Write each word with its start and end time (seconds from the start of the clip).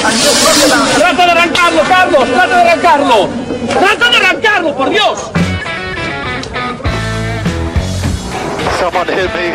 ¡Trata 0.00 1.26
de 1.26 1.30
arrancarlo, 1.32 1.82
Carlos! 1.88 2.24
¡Trata 2.30 2.56
de 2.56 2.70
arrancarlo! 2.70 3.28
¡Trata 3.68 4.10
de 4.10 4.16
arrancarlo, 4.16 4.76
por 4.76 4.88
Dios! 4.90 5.30
Someone 8.78 9.06
hit 9.12 9.30
me. 9.34 9.52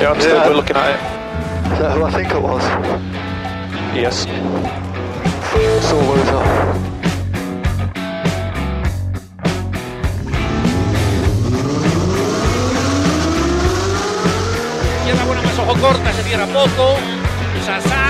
Yeah, 0.00 0.10
I'm 0.12 0.20
still 0.20 0.36
Yeah. 0.36 0.48
looking 0.50 0.76
at 0.76 0.90
it. 0.90 1.00
Is 1.72 1.78
that 1.80 1.92
who 1.96 2.04
I 2.04 2.10
think 2.12 2.30
it 2.30 2.40
was? 2.40 2.62
Yes. 3.94 4.26
Sore 5.82 6.06
loser. 6.06 6.70
Buena 15.26 15.42
más 15.42 15.58
ojo 15.58 15.74
corta, 15.80 16.12
se 16.12 16.22
cierra 16.22 16.46
poco. 16.46 16.96
Sasar. 17.64 18.09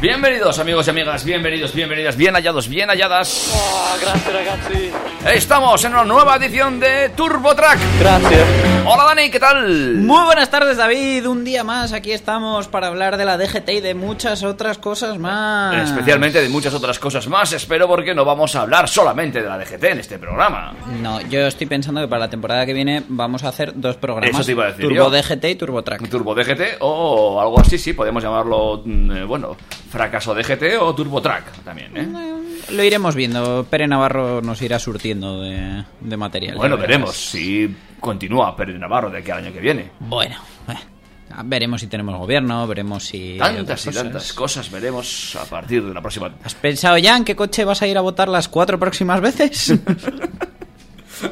Bienvenidos 0.00 0.58
amigos 0.58 0.86
y 0.86 0.90
amigas, 0.90 1.24
bienvenidos, 1.24 1.74
bienvenidas, 1.74 2.16
bien 2.16 2.34
hallados, 2.34 2.68
bien 2.68 2.88
halladas. 2.90 3.50
Ah, 3.54 3.96
grazie 4.00 4.32
ragazzi. 4.32 4.90
Estamos 5.34 5.84
en 5.84 5.92
una 5.92 6.04
nueva 6.04 6.36
edición 6.36 6.78
de 6.78 7.10
Turbo 7.10 7.54
Track. 7.54 7.78
Grazie. 7.98 8.79
Hola 8.86 9.04
Dani, 9.04 9.30
¿qué 9.30 9.38
tal? 9.38 9.96
Muy 9.96 10.24
buenas 10.24 10.50
tardes 10.50 10.76
David, 10.78 11.26
un 11.28 11.44
día 11.44 11.62
más 11.62 11.92
aquí 11.92 12.12
estamos 12.12 12.66
para 12.66 12.86
hablar 12.88 13.16
de 13.18 13.24
la 13.24 13.36
DGT 13.36 13.68
y 13.68 13.80
de 13.80 13.94
muchas 13.94 14.42
otras 14.42 14.78
cosas 14.78 15.18
más. 15.18 15.90
Especialmente 15.90 16.40
de 16.40 16.48
muchas 16.48 16.72
otras 16.74 16.98
cosas 16.98 17.28
más, 17.28 17.52
espero 17.52 17.86
porque 17.86 18.14
no 18.14 18.24
vamos 18.24 18.56
a 18.56 18.62
hablar 18.62 18.88
solamente 18.88 19.42
de 19.42 19.48
la 19.48 19.58
DGT 19.58 19.84
en 19.84 20.00
este 20.00 20.18
programa. 20.18 20.72
No, 21.02 21.20
yo 21.20 21.46
estoy 21.46 21.66
pensando 21.66 22.00
que 22.00 22.08
para 22.08 22.20
la 22.20 22.30
temporada 22.30 22.64
que 22.64 22.72
viene 22.72 23.02
vamos 23.08 23.44
a 23.44 23.48
hacer 23.48 23.72
dos 23.74 23.96
programas. 23.96 24.30
Eso 24.30 24.44
te 24.44 24.52
iba 24.52 24.64
a 24.64 24.68
decir 24.68 24.84
Turbo 24.84 24.96
yo. 24.96 25.10
DGT 25.10 25.44
y 25.44 25.54
Turbo 25.56 25.82
Track. 25.82 26.08
Turbo 26.08 26.34
DGT 26.34 26.78
o 26.80 27.40
algo 27.40 27.60
así, 27.60 27.78
sí, 27.78 27.92
podemos 27.92 28.22
llamarlo, 28.22 28.82
mm, 28.84 29.10
eh, 29.12 29.24
bueno, 29.24 29.56
fracaso 29.90 30.34
DGT 30.34 30.78
o 30.80 30.94
Turbo 30.94 31.20
Track 31.20 31.62
también, 31.64 31.96
¿eh? 31.96 32.39
Lo 32.70 32.84
iremos 32.84 33.14
viendo, 33.14 33.66
Pere 33.68 33.86
Navarro 33.88 34.40
nos 34.42 34.60
irá 34.62 34.78
surtiendo 34.78 35.40
de, 35.40 35.84
de 36.00 36.16
material. 36.16 36.56
Bueno, 36.56 36.76
veremos 36.76 37.16
si 37.16 37.74
continúa 37.98 38.56
Pérez 38.56 38.78
Navarro 38.78 39.10
de 39.10 39.18
aquí 39.18 39.30
al 39.30 39.38
año 39.44 39.52
que 39.52 39.60
viene. 39.60 39.90
Bueno, 40.00 40.36
eh, 40.68 40.74
veremos 41.44 41.80
si 41.80 41.86
tenemos 41.88 42.16
gobierno, 42.18 42.66
veremos 42.66 43.04
si... 43.04 43.36
Tantas 43.38 43.86
y 43.86 43.90
tantas 43.90 44.32
cosas 44.32 44.70
veremos 44.70 45.36
a 45.36 45.44
partir 45.44 45.84
de 45.84 45.92
la 45.94 46.00
próxima. 46.00 46.30
¿Has 46.44 46.54
pensado 46.54 46.96
ya 46.98 47.16
en 47.16 47.24
qué 47.24 47.34
coche 47.36 47.64
vas 47.64 47.82
a 47.82 47.86
ir 47.86 47.98
a 47.98 48.00
votar 48.00 48.28
las 48.28 48.48
cuatro 48.48 48.78
próximas 48.78 49.20
veces? 49.20 49.74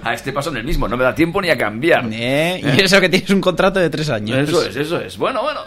A 0.02 0.12
este 0.12 0.34
paso 0.34 0.50
en 0.50 0.58
el 0.58 0.64
mismo, 0.64 0.86
no 0.86 0.98
me 0.98 1.04
da 1.04 1.14
tiempo 1.14 1.40
ni 1.40 1.48
a 1.48 1.56
cambiar. 1.56 2.04
Eh, 2.12 2.60
Y 2.76 2.80
eso 2.82 3.00
que 3.00 3.08
tienes 3.08 3.30
un 3.30 3.40
contrato 3.40 3.80
de 3.80 3.88
tres 3.88 4.10
años. 4.10 4.36
Eso 4.46 4.62
es, 4.62 4.76
eso 4.76 5.00
es. 5.00 5.16
Bueno, 5.16 5.40
bueno. 5.42 5.60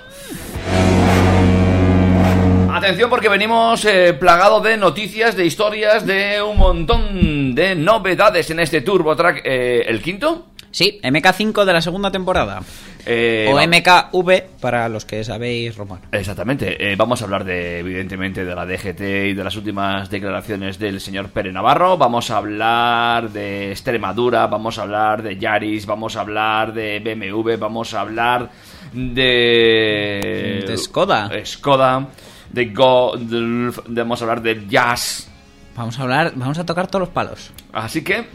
Atención 2.81 3.11
porque 3.11 3.29
venimos 3.29 3.85
eh, 3.85 4.11
plagados 4.13 4.63
de 4.63 4.75
noticias, 4.75 5.35
de 5.35 5.45
historias, 5.45 6.03
de 6.03 6.41
un 6.41 6.57
montón 6.57 7.53
de 7.53 7.75
novedades 7.75 8.49
en 8.49 8.59
este 8.59 8.81
Turbo 8.81 9.15
Track. 9.15 9.43
eh, 9.45 9.83
¿El 9.85 10.01
quinto? 10.01 10.47
Sí, 10.71 10.99
MK5 11.03 11.63
de 11.63 11.73
la 11.73 11.81
segunda 11.81 12.11
temporada. 12.11 12.61
Eh, 13.05 13.47
o 13.51 13.59
MKV 13.61 14.59
para 14.59 14.89
los 14.89 15.05
que 15.05 15.23
sabéis 15.23 15.75
romano. 15.75 16.01
Exactamente. 16.11 16.91
Eh, 16.91 16.95
vamos 16.95 17.21
a 17.21 17.25
hablar 17.25 17.43
de, 17.43 17.79
evidentemente, 17.79 18.43
de 18.45 18.55
la 18.55 18.65
DGT 18.65 19.01
y 19.01 19.33
de 19.33 19.43
las 19.43 19.55
últimas 19.55 20.09
declaraciones 20.09 20.79
del 20.79 20.99
señor 20.99 21.29
Pere 21.29 21.51
Navarro. 21.51 21.97
Vamos 21.97 22.31
a 22.31 22.37
hablar 22.37 23.29
de 23.29 23.71
Extremadura, 23.71 24.47
vamos 24.47 24.79
a 24.79 24.83
hablar 24.83 25.21
de 25.21 25.37
Yaris, 25.37 25.85
vamos 25.85 26.15
a 26.15 26.21
hablar 26.21 26.73
de 26.73 26.99
BMW, 26.99 27.57
vamos 27.59 27.93
a 27.93 28.01
hablar 28.01 28.49
de... 28.93 30.63
De 30.67 30.77
Skoda. 30.77 31.29
Skoda, 31.45 32.07
de 32.51 32.65
Go... 32.67 33.15
de- 33.17 33.73
vamos 34.03 34.21
a 34.21 34.25
hablar 34.25 34.41
de 34.41 34.65
Jazz. 34.67 35.29
Vamos 35.75 35.97
a 35.99 36.03
hablar, 36.03 36.33
vamos 36.35 36.57
a 36.59 36.65
tocar 36.65 36.87
todos 36.87 37.01
los 37.01 37.09
palos. 37.09 37.51
Así 37.73 38.03
que, 38.03 38.27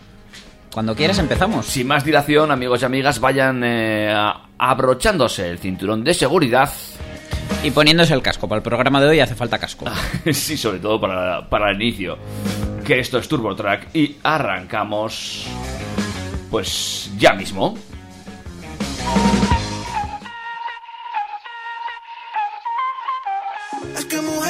Cuando 0.73 0.95
quieras 0.97 1.19
empezamos. 1.19 1.67
sin 1.67 1.87
más 1.87 2.05
dilación, 2.05 2.51
amigos 2.51 2.83
y 2.83 2.85
amigas, 2.87 3.21
vayan 3.21 3.63
eh, 3.65 4.15
abrochándose 4.59 5.51
el 5.51 5.59
cinturón 5.59 6.03
de 6.03 6.15
seguridad. 6.15 6.71
Y 7.63 7.71
poniéndose 7.71 8.15
el 8.15 8.23
casco. 8.23 8.49
Para 8.49 8.59
el 8.59 8.63
programa 8.63 9.01
de 9.01 9.09
hoy 9.09 9.21
hace 9.21 9.35
falta 9.35 9.59
casco. 9.59 9.85
sí, 10.33 10.57
sobre 10.57 10.79
todo 10.79 11.01
para, 11.01 11.49
para 11.49 11.71
el 11.71 11.81
inicio. 11.83 12.17
Que 12.85 13.01
esto 13.01 13.19
es 13.19 13.29
Turbo 13.29 13.55
Track 13.55 13.95
y 13.95 14.17
arrancamos. 14.23 15.47
Pues 16.51 17.11
ya 17.19 17.33
mismo. 17.35 17.77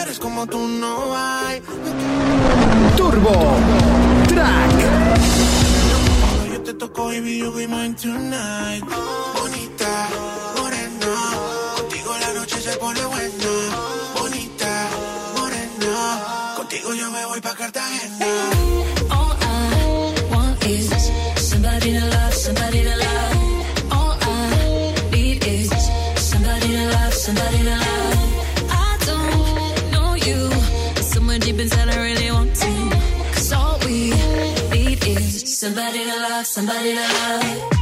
Mujeres 0.06 0.18
como 0.18 0.46
tú 0.46 0.58
no 0.58 1.14
hay. 1.16 1.62
Turbo 2.96 3.56
Track. 4.28 4.70
Yo 6.52 6.62
te 6.62 6.74
toco, 6.74 7.08
baby, 7.08 7.38
you 7.38 7.52
be 7.52 7.66
mine 7.66 7.94
tonight. 7.94 8.84
Bonita, 9.34 10.08
morena. 10.56 11.14
Contigo 11.76 12.10
la 12.20 12.32
noche 12.34 12.60
se 12.60 12.76
pone 12.78 13.04
buena. 13.06 13.52
Bonita, 14.18 14.88
morena. 15.36 16.54
Contigo 16.56 16.94
yo 16.94 17.10
me 17.10 17.26
voy 17.26 17.40
pa' 17.40 17.54
Cartagena. 17.54 18.26
All 19.10 19.36
I 19.40 20.14
want 20.30 20.64
is 20.66 20.88
somebody 21.36 21.92
to 21.98 22.04
love, 22.06 22.34
somebody 22.34 22.82
to 22.82 22.96
love. 22.96 23.92
All 23.92 24.16
I 24.20 24.94
need 25.12 25.44
is 25.44 25.70
somebody 26.16 26.68
to 26.76 26.84
love, 26.94 27.14
somebody 27.14 27.58
to 27.58 27.64
love. 27.64 27.65
Somebody 35.56 36.04
to 36.04 36.16
love, 36.20 36.46
somebody 36.46 36.94
to 36.94 37.00
love. 37.00 37.75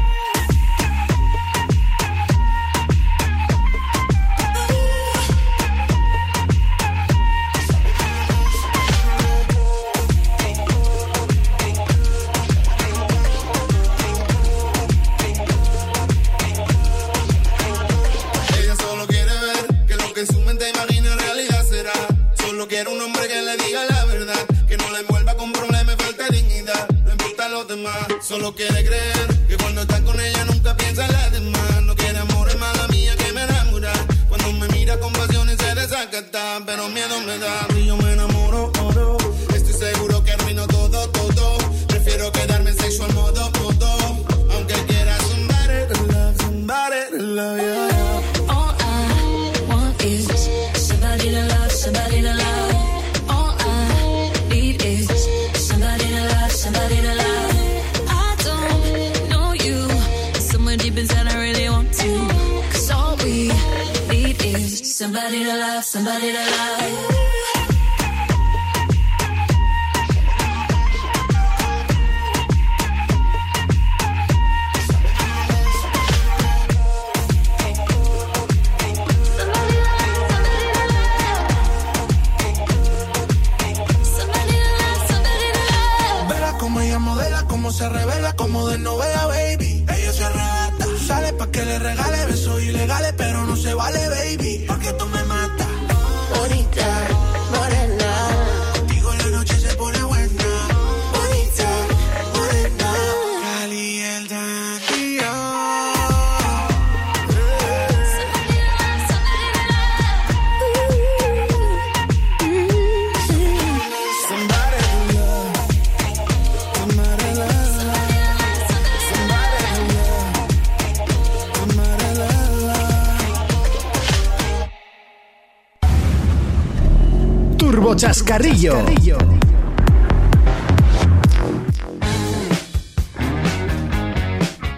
Turbo 128.24 128.44
Chascarrillo. 128.74 129.18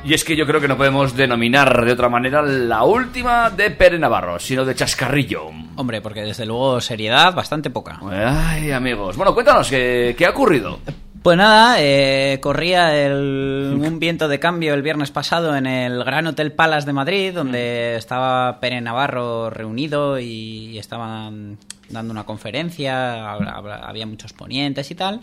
Y 0.05 0.15
es 0.15 0.25
que 0.25 0.37
yo 0.37 0.47
creo 0.47 0.61
que 0.61 0.69
no 0.69 0.77
podemos 0.77 1.17
denominar 1.17 1.85
de 1.85 1.93
otra 1.93 2.09
manera 2.09 2.43
la 2.43 2.85
última 2.85 3.51
de 3.51 3.71
Pere 3.71 3.99
Navarro, 3.99 4.39
sino 4.39 4.65
de 4.65 4.75
Chascarrillo. 4.75 5.51
Hombre, 5.77 6.01
porque 6.01 6.23
desde 6.23 6.47
luego 6.47 6.81
seriedad 6.81 7.35
bastante 7.35 7.71
poca. 7.71 8.01
Ay, 8.11 8.71
amigos. 8.71 9.17
Bueno, 9.17 9.35
cuéntanos, 9.35 9.69
¿qué, 9.69 10.15
qué 10.17 10.27
ha 10.27 10.31
ocurrido? 10.31 10.79
Pues 11.27 11.39
nada, 11.39 11.79
eh, 11.81 12.39
corría 12.41 13.05
el- 13.05 13.81
un 13.85 13.99
viento 13.99 14.29
de 14.29 14.39
cambio 14.39 14.75
el 14.75 14.83
viernes 14.83 15.11
pasado 15.11 15.57
en 15.57 15.67
el 15.67 16.05
Gran 16.05 16.29
Hotel 16.29 16.53
Palace 16.53 16.87
de 16.87 16.93
Madrid, 16.93 17.35
donde 17.35 17.97
estaba 17.97 18.61
Pere 18.61 18.81
Navarro 18.81 19.51
reunido 19.51 20.21
y 20.21 20.79
estaban 20.79 21.59
dando 21.89 22.13
una 22.13 22.27
conferencia, 22.27 23.33
había 23.33 24.07
muchos 24.07 24.35
ponentes 24.35 24.93
y 24.93 24.95
tal. 24.95 25.21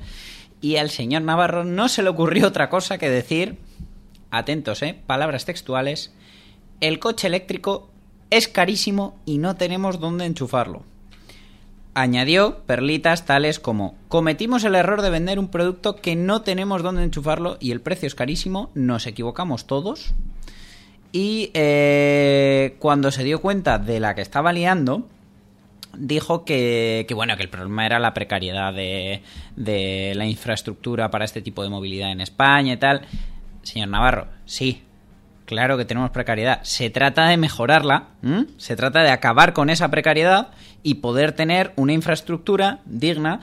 Y 0.59 0.75
al 0.75 0.89
señor 0.89 1.21
Navarro 1.21 1.63
no 1.63 1.87
se 1.87 2.03
le 2.03 2.09
ocurrió 2.09 2.47
otra 2.47 2.69
cosa 2.69 2.97
que 2.97 3.09
decir, 3.09 3.55
atentos, 4.29 4.81
eh, 4.81 4.99
palabras 5.07 5.45
textuales, 5.45 6.13
el 6.81 6.99
coche 6.99 7.27
eléctrico 7.27 7.89
es 8.29 8.49
carísimo 8.49 9.21
y 9.25 9.37
no 9.37 9.55
tenemos 9.55 10.01
dónde 10.01 10.25
enchufarlo. 10.25 10.83
Añadió 11.95 12.59
perlitas 12.65 13.25
tales 13.25 13.59
como 13.59 13.95
cometimos 14.07 14.63
el 14.63 14.73
error 14.73 15.03
de 15.03 15.11
vender 15.11 15.37
un 15.37 15.49
producto 15.49 15.95
que 15.95 16.15
no 16.15 16.41
tenemos 16.41 16.81
dónde 16.81 17.03
enchufarlo 17.03 17.57
y 17.59 17.71
el 17.71 17.81
precio 17.81 18.07
es 18.07 18.15
carísimo, 18.15 18.71
nos 18.73 19.05
equivocamos 19.05 19.67
todos. 19.67 20.13
Y 21.11 21.51
eh, 21.53 22.75
cuando 22.79 23.11
se 23.11 23.23
dio 23.23 23.41
cuenta 23.41 23.77
de 23.77 23.99
la 23.99 24.15
que 24.15 24.21
estaba 24.21 24.51
liando, 24.53 25.07
dijo 25.95 26.45
que, 26.45 27.05
que, 27.07 27.13
bueno 27.13 27.37
que 27.37 27.43
el 27.43 27.49
problema 27.49 27.85
era 27.85 27.99
la 27.99 28.15
precariedad 28.15 28.73
de, 28.73 29.21
de 29.55 30.13
la 30.15 30.25
infraestructura 30.25 31.11
para 31.11 31.25
este 31.25 31.43
tipo 31.43 31.61
de 31.61 31.69
movilidad 31.69 32.11
en 32.11 32.21
España 32.21 32.73
y 32.73 32.77
tal. 32.77 33.01
Señor 33.61 33.89
Navarro, 33.89 34.27
sí, 34.45 34.81
Claro 35.45 35.77
que 35.77 35.85
tenemos 35.85 36.11
precariedad. 36.11 36.61
Se 36.63 36.89
trata 36.89 37.27
de 37.27 37.37
mejorarla, 37.37 38.07
se 38.57 38.75
trata 38.75 39.03
de 39.03 39.11
acabar 39.11 39.53
con 39.53 39.69
esa 39.69 39.89
precariedad 39.89 40.51
y 40.83 40.95
poder 40.95 41.31
tener 41.31 41.73
una 41.75 41.93
infraestructura 41.93 42.81
digna, 42.85 43.39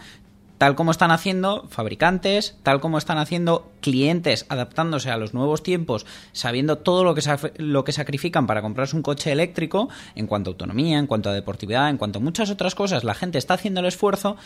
tal 0.60 0.75
como 0.75 0.90
están 0.90 1.10
haciendo 1.10 1.66
fabricantes, 1.70 2.58
tal 2.62 2.81
como 2.81 2.98
están 2.98 3.16
haciendo 3.16 3.72
clientes 3.81 4.44
adaptándose 4.50 5.10
a 5.10 5.16
los 5.16 5.32
nuevos 5.32 5.62
tiempos, 5.62 6.04
sabiendo 6.32 6.76
todo 6.76 7.02
lo 7.02 7.14
que, 7.14 7.22
lo 7.56 7.82
que 7.82 7.92
sacrifican 7.92 8.46
para 8.46 8.60
comprarse 8.60 8.94
un 8.94 9.00
coche 9.00 9.32
eléctrico 9.32 9.88
en 10.14 10.26
cuanto 10.26 10.50
a 10.50 10.52
autonomía, 10.52 10.98
en 10.98 11.06
cuanto 11.06 11.31
a 11.31 11.32
deportividad, 11.32 11.88
en 11.88 11.96
cuanto 11.96 12.19
a 12.19 12.22
muchas 12.22 12.50
otras 12.50 12.75
cosas. 12.75 13.04
La 13.04 13.14
gente 13.14 13.38
está 13.38 13.54
haciendo 13.54 13.81
el 13.81 13.86
esfuerzo. 13.86 14.36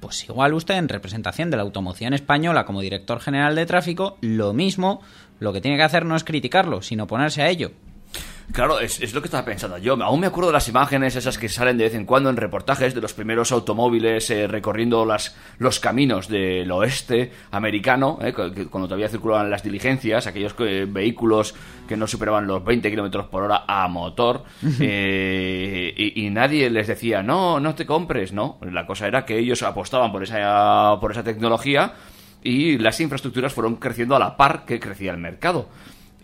Pues 0.00 0.24
igual 0.28 0.52
usted 0.54 0.74
en 0.74 0.88
representación 0.88 1.52
de 1.52 1.58
la 1.58 1.62
automoción 1.62 2.12
española 2.12 2.66
como 2.66 2.80
director 2.80 3.20
general 3.20 3.54
de 3.54 3.66
tráfico, 3.66 4.18
lo 4.20 4.52
mismo, 4.52 5.00
lo 5.38 5.52
que 5.52 5.60
tiene 5.60 5.76
que 5.76 5.84
hacer 5.84 6.04
no 6.04 6.16
es 6.16 6.24
criticarlo, 6.24 6.82
sino 6.82 7.06
ponerse 7.06 7.40
a 7.40 7.48
ello. 7.48 7.70
Claro, 8.50 8.80
es, 8.80 9.00
es 9.00 9.14
lo 9.14 9.22
que 9.22 9.28
estaba 9.28 9.44
pensando 9.44 9.78
yo. 9.78 9.94
Aún 10.02 10.20
me 10.20 10.26
acuerdo 10.26 10.48
de 10.50 10.54
las 10.54 10.68
imágenes 10.68 11.16
esas 11.16 11.38
que 11.38 11.48
salen 11.48 11.78
de 11.78 11.84
vez 11.84 11.94
en 11.94 12.04
cuando 12.04 12.28
en 12.28 12.36
reportajes 12.36 12.94
de 12.94 13.00
los 13.00 13.14
primeros 13.14 13.52
automóviles 13.52 14.28
eh, 14.30 14.46
recorriendo 14.46 15.04
las, 15.06 15.36
los 15.58 15.80
caminos 15.80 16.28
del 16.28 16.70
oeste 16.70 17.32
americano, 17.50 18.18
eh, 18.20 18.32
cuando 18.32 18.88
todavía 18.88 19.08
circulaban 19.08 19.50
las 19.50 19.62
diligencias, 19.62 20.26
aquellos 20.26 20.54
eh, 20.58 20.86
vehículos 20.88 21.54
que 21.88 21.96
no 21.96 22.06
superaban 22.06 22.46
los 22.46 22.64
20 22.64 22.90
kilómetros 22.90 23.26
por 23.26 23.44
hora 23.44 23.64
a 23.66 23.88
motor, 23.88 24.44
eh, 24.80 25.94
y, 25.96 26.26
y 26.26 26.30
nadie 26.30 26.68
les 26.68 26.86
decía, 26.88 27.22
no, 27.22 27.60
no 27.60 27.74
te 27.74 27.86
compres, 27.86 28.32
no. 28.32 28.58
La 28.62 28.86
cosa 28.86 29.06
era 29.06 29.24
que 29.24 29.38
ellos 29.38 29.62
apostaban 29.62 30.12
por 30.12 30.22
esa, 30.22 30.98
por 31.00 31.12
esa 31.12 31.22
tecnología 31.22 31.94
y 32.42 32.78
las 32.78 33.00
infraestructuras 33.00 33.52
fueron 33.52 33.76
creciendo 33.76 34.16
a 34.16 34.18
la 34.18 34.36
par 34.36 34.64
que 34.64 34.80
crecía 34.80 35.12
el 35.12 35.18
mercado. 35.18 35.68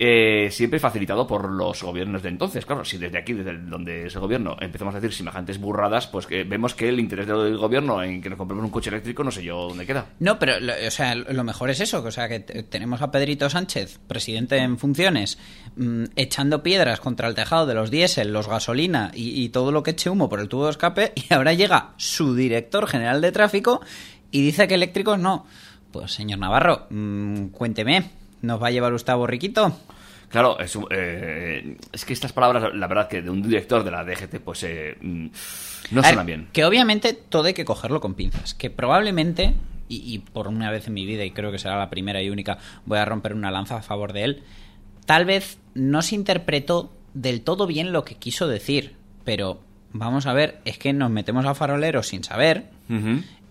Eh, 0.00 0.48
siempre 0.52 0.78
facilitado 0.78 1.26
por 1.26 1.50
los 1.50 1.82
gobiernos 1.82 2.22
de 2.22 2.28
entonces. 2.28 2.64
Claro, 2.64 2.84
si 2.84 2.98
desde 2.98 3.18
aquí, 3.18 3.32
desde 3.32 3.58
donde 3.58 4.06
es 4.06 4.14
el 4.14 4.20
gobierno, 4.20 4.56
empezamos 4.60 4.94
a 4.94 5.00
decir 5.00 5.12
semejantes 5.12 5.58
burradas, 5.58 6.06
pues 6.06 6.24
que 6.26 6.44
vemos 6.44 6.72
que 6.76 6.88
el 6.88 7.00
interés 7.00 7.26
del 7.26 7.58
gobierno 7.58 8.00
en 8.00 8.22
que 8.22 8.30
nos 8.30 8.38
compremos 8.38 8.64
un 8.64 8.70
coche 8.70 8.90
eléctrico 8.90 9.24
no 9.24 9.32
sé 9.32 9.42
yo 9.42 9.66
dónde 9.68 9.86
queda. 9.86 10.06
No, 10.20 10.38
pero 10.38 10.52
o 10.86 10.90
sea, 10.92 11.16
lo 11.16 11.42
mejor 11.42 11.70
es 11.70 11.80
eso, 11.80 12.00
o 12.04 12.10
sea, 12.12 12.28
que 12.28 12.38
te- 12.38 12.62
tenemos 12.62 13.02
a 13.02 13.10
Pedrito 13.10 13.50
Sánchez, 13.50 13.98
presidente 14.06 14.58
en 14.58 14.78
funciones, 14.78 15.36
mm, 15.74 16.04
echando 16.14 16.62
piedras 16.62 17.00
contra 17.00 17.26
el 17.26 17.34
tejado 17.34 17.66
de 17.66 17.74
los 17.74 17.90
diésel, 17.90 18.32
los 18.32 18.46
gasolina 18.46 19.10
y, 19.14 19.42
y 19.42 19.48
todo 19.48 19.72
lo 19.72 19.82
que 19.82 19.90
eche 19.90 20.10
humo 20.10 20.28
por 20.28 20.38
el 20.38 20.48
tubo 20.48 20.66
de 20.66 20.70
escape, 20.70 21.12
y 21.16 21.34
ahora 21.34 21.54
llega 21.54 21.94
su 21.96 22.36
director 22.36 22.86
general 22.86 23.20
de 23.20 23.32
tráfico 23.32 23.80
y 24.30 24.42
dice 24.42 24.68
que 24.68 24.74
eléctricos 24.74 25.18
no. 25.18 25.44
Pues 25.90 26.12
señor 26.12 26.38
Navarro, 26.38 26.86
mm, 26.90 27.46
cuénteme, 27.48 28.10
¿nos 28.42 28.62
va 28.62 28.68
a 28.68 28.70
llevar 28.70 28.92
usted 28.92 29.12
a 29.12 29.16
borriquito? 29.16 29.76
Claro, 30.28 30.58
es, 30.60 30.78
eh, 30.90 31.76
es 31.90 32.04
que 32.04 32.12
estas 32.12 32.32
palabras, 32.32 32.74
la 32.74 32.86
verdad 32.86 33.08
que 33.08 33.22
de 33.22 33.30
un 33.30 33.42
director 33.42 33.82
de 33.82 33.90
la 33.90 34.04
DGT, 34.04 34.40
pues 34.40 34.62
eh, 34.64 34.96
mm, 35.00 35.26
no 35.92 36.02
suenan 36.02 36.26
bien. 36.26 36.48
Que 36.52 36.64
obviamente 36.64 37.14
todo 37.14 37.44
hay 37.44 37.54
que 37.54 37.64
cogerlo 37.64 38.00
con 38.00 38.14
pinzas. 38.14 38.52
Que 38.54 38.68
probablemente, 38.68 39.54
y, 39.88 40.14
y 40.14 40.18
por 40.18 40.48
una 40.48 40.70
vez 40.70 40.86
en 40.86 40.94
mi 40.94 41.06
vida, 41.06 41.24
y 41.24 41.30
creo 41.30 41.50
que 41.50 41.58
será 41.58 41.78
la 41.78 41.88
primera 41.88 42.22
y 42.22 42.28
única, 42.28 42.58
voy 42.84 42.98
a 42.98 43.06
romper 43.06 43.32
una 43.32 43.50
lanza 43.50 43.76
a 43.76 43.82
favor 43.82 44.12
de 44.12 44.24
él. 44.24 44.42
Tal 45.06 45.24
vez 45.24 45.58
no 45.74 46.02
se 46.02 46.14
interpretó 46.14 46.92
del 47.14 47.40
todo 47.40 47.66
bien 47.66 47.92
lo 47.92 48.04
que 48.04 48.16
quiso 48.16 48.46
decir. 48.46 48.96
Pero 49.24 49.60
vamos 49.92 50.26
a 50.26 50.34
ver, 50.34 50.60
es 50.64 50.78
que 50.78 50.92
nos 50.92 51.10
metemos 51.10 51.46
a 51.46 51.54
faroleros 51.54 52.08
sin 52.08 52.22
saber. 52.22 52.70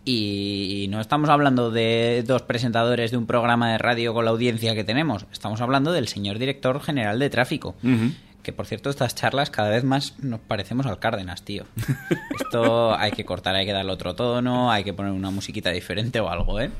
Y 0.10 0.88
no 0.90 1.02
estamos 1.02 1.30
hablando 1.30 1.70
de 1.70 2.24
dos 2.26 2.42
presentadores 2.42 3.12
de 3.12 3.18
un 3.18 3.26
programa 3.26 3.74
de 3.74 3.78
radio 3.78 4.14
con 4.14 4.24
la 4.24 4.32
audiencia 4.32 4.74
que 4.74 4.86
tenemos. 4.86 5.26
Estamos 5.34 5.60
hablando 5.60 5.92
del 5.92 6.08
señor 6.08 6.40
director 6.40 6.82
general 6.82 7.20
de 7.20 7.30
tráfico. 7.30 7.76
Ujú. 7.84 8.14
Que 8.42 8.54
por 8.54 8.66
cierto, 8.68 8.90
estas 8.90 9.16
charlas 9.16 9.50
cada 9.50 9.70
vez 9.70 9.84
más 9.84 10.18
nos 10.20 10.40
parecemos 10.40 10.86
al 10.86 11.00
Cárdenas, 11.00 11.44
tío. 11.44 11.66
Esto 12.40 12.98
hay 12.98 13.12
que 13.12 13.26
cortar, 13.26 13.56
hay 13.56 13.66
que 13.66 13.74
darle 13.74 13.92
otro 13.92 14.16
tono, 14.16 14.72
hay 14.72 14.86
que 14.86 14.94
poner 14.94 15.12
una 15.12 15.30
musiquita 15.30 15.72
diferente 15.72 16.22
o 16.22 16.30
algo, 16.30 16.62
¿eh? 16.62 16.72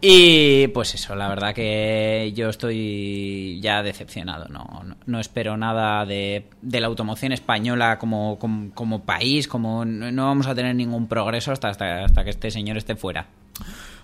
Y 0.00 0.68
pues 0.68 0.94
eso, 0.94 1.14
la 1.14 1.28
verdad 1.28 1.54
que 1.54 2.32
yo 2.34 2.50
estoy 2.50 3.58
ya 3.62 3.82
decepcionado. 3.82 4.46
No, 4.48 4.82
no, 4.84 4.96
no 5.06 5.20
espero 5.20 5.56
nada 5.56 6.04
de, 6.04 6.44
de 6.60 6.80
la 6.80 6.86
automoción 6.88 7.32
española 7.32 7.98
como, 7.98 8.38
como, 8.38 8.72
como 8.74 9.04
país, 9.04 9.48
como 9.48 9.84
no, 9.84 10.26
vamos 10.26 10.46
a 10.46 10.54
tener 10.54 10.74
ningún 10.74 11.08
progreso 11.08 11.50
hasta, 11.50 11.68
hasta, 11.68 12.04
hasta 12.04 12.24
que 12.24 12.30
este 12.30 12.50
señor 12.50 12.76
esté 12.76 12.94
fuera. 12.94 13.26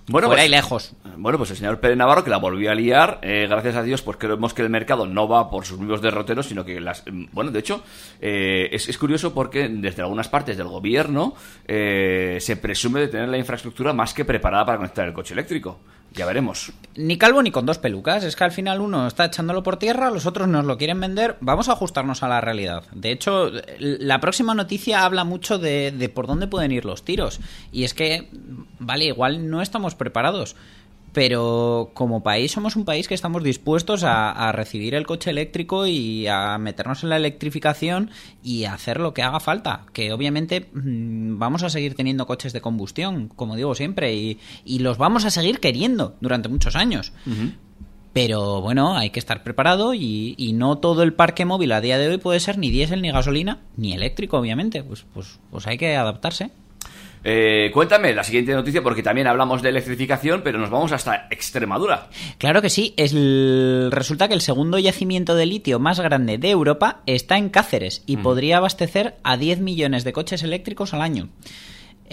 Bueno, 0.09 0.29
fuera 0.29 0.43
pues- 0.43 0.49
y 0.49 0.51
lejos. 0.51 0.93
Bueno, 1.17 1.39
pues 1.39 1.51
el 1.51 1.57
señor 1.57 1.79
Pérez 1.79 1.97
Navarro 1.97 2.25
que 2.25 2.31
la 2.31 2.39
volvió 2.39 2.71
a 2.71 2.75
liar, 2.75 3.21
eh, 3.23 3.47
gracias 3.49 3.77
a 3.77 3.83
Dios, 3.83 4.03
pues 4.03 4.17
creemos 4.17 4.53
que 4.55 4.63
el 4.63 4.71
mercado 4.71 5.07
no 5.07 5.29
va 5.29 5.49
por 5.51 5.65
sus 5.65 5.79
mismos 5.79 6.03
derroteros, 6.03 6.47
sino 6.47 6.65
que 6.65 6.81
las... 6.81 7.05
mm, 7.07 7.27
Bueno, 7.33 7.51
de 7.51 7.59
hecho, 7.61 7.83
eh, 8.21 8.69
es, 8.73 8.89
es 8.89 8.99
curioso 8.99 9.33
porque 9.33 9.69
desde 9.69 10.03
algunas 10.03 10.29
partes 10.29 10.57
del 10.57 10.67
gobierno 10.69 11.35
eh, 11.67 12.39
se 12.41 12.57
presume 12.57 13.01
de 13.01 13.09
tener 13.09 13.29
la 13.29 13.39
infraestructura 13.39 13.93
más 13.93 14.15
que 14.15 14.25
preparada 14.25 14.65
para 14.67 14.79
conectar 14.79 15.07
el 15.07 15.13
coche 15.13 15.35
eléctrico. 15.35 15.79
Ya 16.15 16.27
veremos. 16.27 16.73
Ni 16.95 17.17
calvo 17.17 17.43
ni 17.43 17.51
con 17.51 17.65
dos 17.65 17.79
pelucas. 17.79 18.25
Es 18.25 18.37
que 18.37 18.45
al 18.45 18.53
final 18.53 18.81
uno 18.81 19.07
está 19.07 19.25
echándolo 19.25 19.63
por 19.63 19.79
tierra, 19.79 20.11
los 20.11 20.27
otros 20.27 20.47
nos 20.49 20.65
lo 20.65 20.77
quieren 20.77 21.01
vender. 21.01 21.37
Vamos 21.41 21.69
a 21.69 21.73
ajustarnos 21.73 22.23
a 22.23 22.29
la 22.29 22.41
realidad. 22.41 22.85
De 22.93 23.13
hecho, 23.13 23.51
la 23.79 24.21
próxima 24.21 24.55
noticia 24.55 25.05
habla 25.05 25.25
mucho 25.25 25.59
de, 25.59 25.91
de 25.91 26.09
por 26.09 26.27
dónde 26.27 26.47
pueden 26.47 26.73
ir 26.73 26.85
los 26.85 27.05
tiros. 27.05 27.41
Y 27.73 27.85
es 27.85 27.95
que, 27.95 28.29
vale, 28.79 29.07
igual 29.07 29.49
no 29.49 29.63
estamos 29.63 29.95
preparados. 29.95 30.55
Pero 31.13 31.91
como 31.93 32.23
país 32.23 32.53
somos 32.53 32.75
un 32.77 32.85
país 32.85 33.07
que 33.07 33.15
estamos 33.15 33.43
dispuestos 33.43 34.03
a, 34.03 34.31
a 34.31 34.53
recibir 34.53 34.95
el 34.95 35.07
coche 35.07 35.31
eléctrico 35.31 35.87
y 35.87 36.27
a 36.27 36.57
meternos 36.59 37.03
en 37.03 37.11
la 37.11 37.17
electrificación 37.17 38.11
y 38.43 38.65
a 38.65 38.75
hacer 38.75 38.99
lo 38.99 39.13
que 39.13 39.23
haga 39.23 39.41
falta. 39.41 39.85
Que 39.93 40.13
obviamente 40.13 40.71
mm, 40.73 41.39
vamos 41.39 41.63
a 41.63 41.71
seguir 41.71 41.95
teniendo 41.95 42.27
coches 42.27 42.53
de 42.53 42.61
combustión, 42.63 43.29
como 43.29 43.57
digo 43.57 43.75
siempre, 43.75 44.15
y, 44.15 44.39
y 44.65 44.79
los 44.79 44.97
vamos 44.97 45.25
a 45.25 45.31
seguir 45.31 45.61
queriendo 45.61 46.17
durante 46.21 46.49
muchos 46.49 46.77
años. 46.77 47.13
Pero 48.13 48.61
bueno, 48.61 48.97
hay 48.97 49.11
que 49.11 49.19
estar 49.19 49.43
preparado 49.43 49.95
y, 49.95 50.35
y 50.37 50.53
no 50.53 50.79
todo 50.79 51.03
el 51.03 51.15
parque 51.15 51.47
móvil 51.47 51.73
a 51.73 51.81
día 51.81 51.97
de 51.97 52.09
hoy 52.09 52.19
puede 52.19 52.41
ser 52.41 52.59
ni 52.59 52.71
diésel, 52.71 53.01
ni 53.01 53.11
gasolina, 53.11 53.61
ni 53.77 53.95
eléctrico, 53.95 54.39
obviamente. 54.39 54.83
Pues, 54.83 55.07
pues, 55.15 55.41
pues 55.51 55.67
hay 55.67 55.79
que 55.79 55.97
adaptarse. 55.97 56.51
Eh, 57.25 57.71
cuéntame 57.73 58.13
la 58.15 58.25
siguiente 58.25 58.53
noticia 58.53 58.83
porque 58.83 59.03
también 59.03 59.27
hablamos 59.29 59.63
de 59.63 59.69
electrificación, 59.69 60.43
pero 60.43 60.59
nos 60.59 60.71
vamos 60.71 60.93
hasta 60.93 61.29
Extremadura. 61.31 62.09
Claro 62.39 62.61
que 62.63 62.71
sí. 62.71 62.95
Es 62.97 63.13
el- 63.13 63.91
Resulta 63.93 64.27
que 64.29 64.35
el 64.35 64.41
segundo 64.41 64.79
yacimiento 64.79 65.35
de 65.37 65.47
litio 65.47 65.79
más 65.79 66.01
grande 66.01 66.39
de 66.39 66.51
Europa 66.51 67.01
está 67.07 67.39
en 67.39 67.49
Cáceres 67.51 68.03
y 68.07 68.17
podría 68.17 68.57
abastecer 68.57 69.15
a 69.23 69.37
10 69.37 69.61
millones 69.61 70.05
de 70.05 70.13
coches 70.13 70.43
eléctricos 70.43 70.95
al 70.95 71.03
año. 71.03 71.29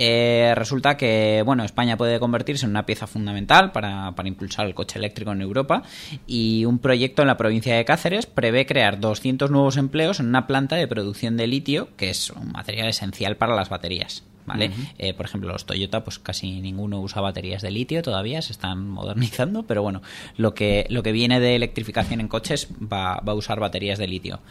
Eh, 0.01 0.53
resulta 0.55 0.95
que 0.95 1.41
bueno 1.45 1.65
España 1.65 1.97
puede 1.97 2.19
convertirse 2.19 2.63
en 2.65 2.69
una 2.71 2.85
pieza 2.85 3.05
fundamental 3.05 3.73
para, 3.73 4.13
para 4.15 4.29
impulsar 4.29 4.65
el 4.65 4.73
coche 4.73 4.97
eléctrico 4.97 5.33
en 5.33 5.41
Europa 5.41 5.83
y 6.25 6.63
un 6.63 6.79
proyecto 6.79 7.21
en 7.21 7.27
la 7.27 7.35
provincia 7.35 7.75
de 7.75 7.83
Cáceres 7.83 8.25
prevé 8.25 8.65
crear 8.65 8.99
200 9.01 9.51
nuevos 9.51 9.75
empleos 9.75 10.21
en 10.21 10.27
una 10.27 10.47
planta 10.47 10.77
de 10.77 10.87
producción 10.87 11.35
de 11.35 11.47
litio 11.47 11.89
que 11.97 12.11
es 12.11 12.29
un 12.29 12.51
material 12.53 12.87
esencial 12.87 13.35
para 13.35 13.55
las 13.55 13.67
baterías. 13.69 14.23
¿Vale? 14.49 14.71
Eh, 14.97 15.13
por 15.13 15.25
ejemplo, 15.25 15.51
los 15.51 15.65
Toyota, 15.65 16.03
pues 16.03 16.19
casi 16.19 16.59
ninguno 16.59 16.99
usa 16.99 17.21
baterías 17.21 17.61
de 17.61 17.71
litio 17.71 18.01
todavía, 18.01 18.41
se 18.41 18.51
están 18.51 18.89
modernizando, 18.89 19.63
pero 19.63 19.81
bueno, 19.81 20.01
lo 20.35 20.53
que, 20.53 20.85
lo 20.89 21.03
que 21.03 21.13
viene 21.13 21.39
de 21.39 21.55
electrificación 21.55 22.19
en 22.19 22.27
coches 22.27 22.67
va, 22.81 23.21
va 23.21 23.31
a 23.31 23.35
usar 23.35 23.59
baterías 23.59 23.97
de 23.97 24.07
litio. 24.07 24.41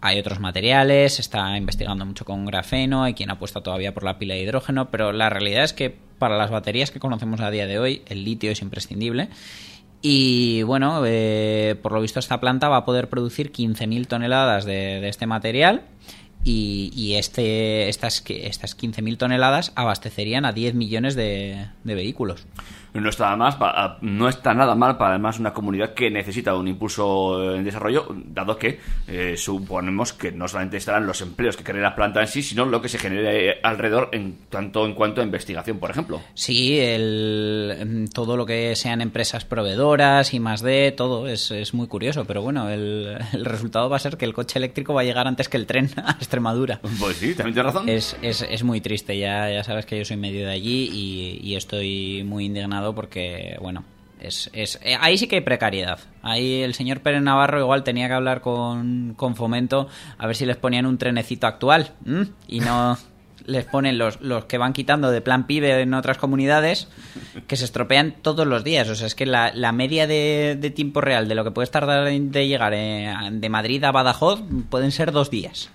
Hay 0.00 0.18
otros 0.18 0.38
materiales, 0.38 1.14
se 1.14 1.22
está 1.22 1.56
investigando 1.56 2.04
mucho 2.04 2.26
con 2.26 2.44
grafeno, 2.44 3.04
hay 3.04 3.14
quien 3.14 3.30
apuesta 3.30 3.62
todavía 3.62 3.94
por 3.94 4.04
la 4.04 4.18
pila 4.18 4.34
de 4.34 4.42
hidrógeno, 4.42 4.90
pero 4.90 5.12
la 5.12 5.30
realidad 5.30 5.64
es 5.64 5.72
que 5.72 5.96
para 6.18 6.36
las 6.36 6.50
baterías 6.50 6.90
que 6.90 7.00
conocemos 7.00 7.40
a 7.40 7.50
día 7.50 7.66
de 7.66 7.78
hoy, 7.78 8.02
el 8.06 8.22
litio 8.22 8.50
es 8.50 8.60
imprescindible. 8.60 9.30
Y 10.02 10.62
bueno, 10.64 11.00
eh, 11.06 11.76
por 11.82 11.92
lo 11.92 12.02
visto 12.02 12.18
esta 12.18 12.38
planta 12.38 12.68
va 12.68 12.76
a 12.76 12.84
poder 12.84 13.08
producir 13.08 13.50
15.000 13.50 14.06
toneladas 14.06 14.66
de, 14.66 15.00
de 15.00 15.08
este 15.08 15.26
material 15.26 15.84
y, 16.44 16.92
y 16.94 17.14
este, 17.14 17.88
estas, 17.88 18.22
estas 18.28 18.78
15.000 18.78 19.16
toneladas 19.16 19.72
abastecerían 19.74 20.44
a 20.44 20.52
10 20.52 20.74
millones 20.74 21.14
de 21.14 21.68
vehículos. 21.84 22.46
No 22.94 23.08
está, 23.08 23.36
nada 23.36 23.56
más 23.58 23.98
no 24.02 24.28
está 24.28 24.54
nada 24.54 24.74
mal 24.76 24.96
para 24.96 25.14
además 25.14 25.40
una 25.40 25.52
comunidad 25.52 25.94
que 25.94 26.10
necesita 26.10 26.54
un 26.54 26.68
impulso 26.68 27.54
en 27.54 27.64
desarrollo, 27.64 28.06
dado 28.26 28.56
que 28.56 28.78
eh, 29.08 29.34
suponemos 29.36 30.12
que 30.12 30.30
no 30.30 30.46
solamente 30.46 30.76
estarán 30.76 31.04
los 31.06 31.20
empleos 31.20 31.56
que 31.56 31.64
cree 31.64 31.82
la 31.82 31.96
planta 31.96 32.20
en 32.20 32.28
sí, 32.28 32.42
sino 32.42 32.64
lo 32.66 32.80
que 32.80 32.88
se 32.88 32.98
genere 32.98 33.58
alrededor 33.64 34.10
en 34.12 34.38
tanto 34.48 34.86
en 34.86 34.94
cuanto 34.94 35.20
a 35.20 35.24
investigación, 35.24 35.78
por 35.78 35.90
ejemplo. 35.90 36.20
Sí, 36.34 36.78
el, 36.78 38.08
todo 38.14 38.36
lo 38.36 38.46
que 38.46 38.76
sean 38.76 39.00
empresas 39.00 39.44
proveedoras 39.44 40.32
y 40.32 40.38
más 40.38 40.62
de 40.62 40.92
todo 40.96 41.26
es, 41.26 41.50
es 41.50 41.74
muy 41.74 41.88
curioso, 41.88 42.24
pero 42.26 42.42
bueno, 42.42 42.68
el, 42.70 43.18
el 43.32 43.44
resultado 43.44 43.90
va 43.90 43.96
a 43.96 44.00
ser 44.00 44.16
que 44.16 44.24
el 44.24 44.34
coche 44.34 44.58
eléctrico 44.60 44.94
va 44.94 45.00
a 45.00 45.04
llegar 45.04 45.26
antes 45.26 45.48
que 45.48 45.56
el 45.56 45.66
tren 45.66 45.90
a 45.96 46.12
Extremadura. 46.18 46.80
Pues 47.00 47.16
sí, 47.16 47.34
también 47.34 47.54
tienes 47.54 47.72
razón. 47.72 47.88
Es, 47.88 48.16
es, 48.22 48.42
es 48.42 48.62
muy 48.62 48.80
triste, 48.80 49.18
ya, 49.18 49.50
ya 49.50 49.64
sabes 49.64 49.84
que 49.84 49.98
yo 49.98 50.04
soy 50.04 50.16
medio 50.16 50.46
de 50.46 50.52
allí 50.52 50.90
y, 50.92 51.40
y 51.42 51.56
estoy 51.56 52.22
muy 52.24 52.44
indignado 52.44 52.83
porque, 52.92 53.56
bueno, 53.60 53.84
es, 54.20 54.50
es, 54.52 54.80
eh, 54.82 54.96
ahí 55.00 55.18
sí 55.18 55.26
que 55.26 55.36
hay 55.36 55.42
precariedad. 55.42 55.98
Ahí 56.22 56.62
el 56.62 56.74
señor 56.74 57.00
Pérez 57.00 57.22
Navarro 57.22 57.60
igual 57.60 57.84
tenía 57.84 58.08
que 58.08 58.14
hablar 58.14 58.40
con, 58.40 59.14
con 59.14 59.36
Fomento 59.36 59.88
a 60.18 60.26
ver 60.26 60.36
si 60.36 60.46
les 60.46 60.56
ponían 60.56 60.86
un 60.86 60.98
trenecito 60.98 61.46
actual 61.46 61.92
¿m? 62.06 62.28
y 62.48 62.60
no 62.60 62.98
les 63.46 63.64
ponen 63.66 63.98
los, 63.98 64.20
los 64.20 64.46
que 64.46 64.56
van 64.56 64.72
quitando 64.72 65.10
de 65.10 65.20
plan 65.20 65.46
pibe 65.46 65.80
en 65.80 65.92
otras 65.92 66.16
comunidades 66.16 66.88
que 67.46 67.56
se 67.56 67.66
estropean 67.66 68.14
todos 68.22 68.46
los 68.46 68.64
días. 68.64 68.88
O 68.88 68.94
sea, 68.94 69.06
es 69.06 69.14
que 69.14 69.26
la, 69.26 69.52
la 69.54 69.72
media 69.72 70.06
de, 70.06 70.56
de 70.58 70.70
tiempo 70.70 71.00
real 71.00 71.28
de 71.28 71.34
lo 71.34 71.44
que 71.44 71.50
puedes 71.50 71.70
tardar 71.70 72.04
de 72.06 72.48
llegar 72.48 72.72
eh, 72.74 73.12
de 73.30 73.48
Madrid 73.48 73.84
a 73.84 73.92
Badajoz 73.92 74.42
pueden 74.70 74.92
ser 74.92 75.12
dos 75.12 75.30
días. 75.30 75.70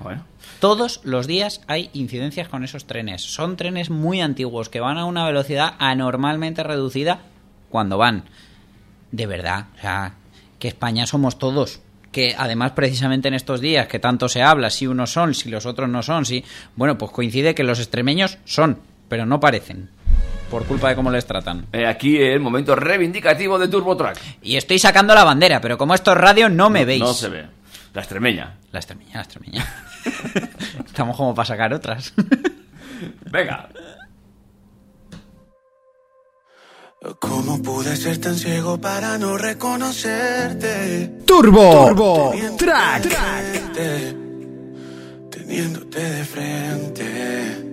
Bueno. 0.00 0.24
Todos 0.64 1.02
los 1.04 1.26
días 1.26 1.60
hay 1.66 1.90
incidencias 1.92 2.48
con 2.48 2.64
esos 2.64 2.86
trenes. 2.86 3.20
Son 3.20 3.58
trenes 3.58 3.90
muy 3.90 4.22
antiguos 4.22 4.70
que 4.70 4.80
van 4.80 4.96
a 4.96 5.04
una 5.04 5.26
velocidad 5.26 5.74
anormalmente 5.78 6.62
reducida 6.62 7.20
cuando 7.68 7.98
van. 7.98 8.24
De 9.12 9.26
verdad, 9.26 9.66
o 9.76 9.80
sea, 9.82 10.14
que 10.58 10.68
España 10.68 11.04
somos 11.06 11.38
todos. 11.38 11.82
Que 12.12 12.34
además, 12.38 12.72
precisamente 12.72 13.28
en 13.28 13.34
estos 13.34 13.60
días 13.60 13.88
que 13.88 13.98
tanto 13.98 14.26
se 14.26 14.40
habla, 14.40 14.70
si 14.70 14.86
unos 14.86 15.12
son, 15.12 15.34
si 15.34 15.50
los 15.50 15.66
otros 15.66 15.90
no 15.90 16.02
son, 16.02 16.24
si. 16.24 16.42
Bueno, 16.76 16.96
pues 16.96 17.10
coincide 17.10 17.54
que 17.54 17.62
los 17.62 17.78
extremeños 17.78 18.38
son, 18.46 18.78
pero 19.10 19.26
no 19.26 19.40
parecen. 19.40 19.90
Por 20.50 20.64
culpa 20.64 20.88
de 20.88 20.96
cómo 20.96 21.10
les 21.10 21.26
tratan. 21.26 21.66
Eh, 21.74 21.86
aquí 21.86 22.16
el 22.16 22.40
momento 22.40 22.74
reivindicativo 22.74 23.58
de 23.58 23.68
Turbo 23.68 23.98
Track. 23.98 24.18
Y 24.40 24.56
estoy 24.56 24.78
sacando 24.78 25.14
la 25.14 25.24
bandera, 25.24 25.60
pero 25.60 25.76
como 25.76 25.92
esto 25.92 26.12
es 26.12 26.16
radio, 26.16 26.48
no 26.48 26.70
me 26.70 26.86
veis. 26.86 27.02
No 27.02 27.12
se 27.12 27.28
ve. 27.28 27.44
La 27.92 28.00
extremeña. 28.00 28.54
La 28.72 28.78
extremeña, 28.78 29.12
la 29.12 29.20
extremeña. 29.20 29.66
Estamos 30.86 31.16
como 31.16 31.34
para 31.34 31.46
sacar 31.46 31.72
otras. 31.72 32.12
Venga. 33.30 33.68
¿Cómo 37.20 37.60
pude 37.62 37.96
ser 37.96 38.18
tan 38.18 38.34
ciego 38.36 38.80
para 38.80 39.18
no 39.18 39.36
reconocerte? 39.36 41.22
Turbo, 41.26 41.88
Turbo 41.88 42.32
Track. 42.56 43.02
Teniéndote, 43.02 44.16
teniéndote 45.30 46.00
de 46.00 46.24
frente. 46.24 47.64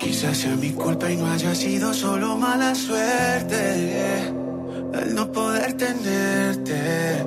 Quizás 0.00 0.38
sea 0.38 0.56
mi 0.56 0.70
culpa 0.72 1.10
y 1.10 1.16
no 1.16 1.30
haya 1.30 1.54
sido 1.54 1.92
solo 1.92 2.34
mala 2.34 2.74
suerte. 2.74 4.28
El 4.94 5.14
no 5.14 5.30
poder 5.30 5.74
tenerte, 5.74 7.18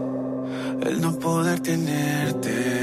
el 0.82 1.00
no 1.00 1.18
poder 1.20 1.60
tenerte. 1.60 2.83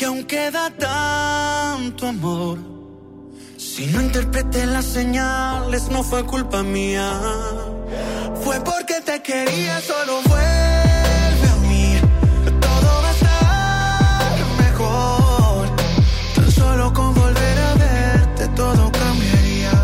que 0.00 0.06
aún 0.06 0.24
queda 0.24 0.70
tanto 0.70 2.06
amor. 2.06 2.58
Si 3.58 3.84
no 3.88 4.00
interpreté 4.00 4.64
las 4.64 4.86
señales, 4.86 5.90
no 5.90 6.02
fue 6.02 6.24
culpa 6.24 6.62
mía. 6.62 7.06
Fue 8.42 8.58
porque 8.62 9.02
te 9.02 9.20
quería, 9.22 9.78
solo 9.82 10.22
vuelve 10.22 11.46
a 11.54 11.56
mí. 11.68 12.00
Todo 12.66 12.90
va 13.02 13.10
a 13.10 13.16
estar 13.18 14.36
mejor. 14.64 15.76
Tan 16.34 16.50
solo 16.50 16.94
con 16.94 17.12
volver 17.12 17.58
a 17.58 17.74
verte, 17.74 18.48
todo 18.56 18.90
cambiaría. 18.90 19.74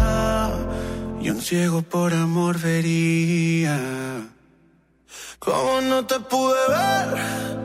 Y 1.21 1.29
un 1.29 1.43
ciego 1.43 1.83
por 1.83 2.15
amor 2.15 2.59
vería. 2.59 3.79
¿Cómo 5.39 5.83
no 5.83 6.07
te 6.07 6.19
pude 6.21 6.63
ver? 6.71 7.57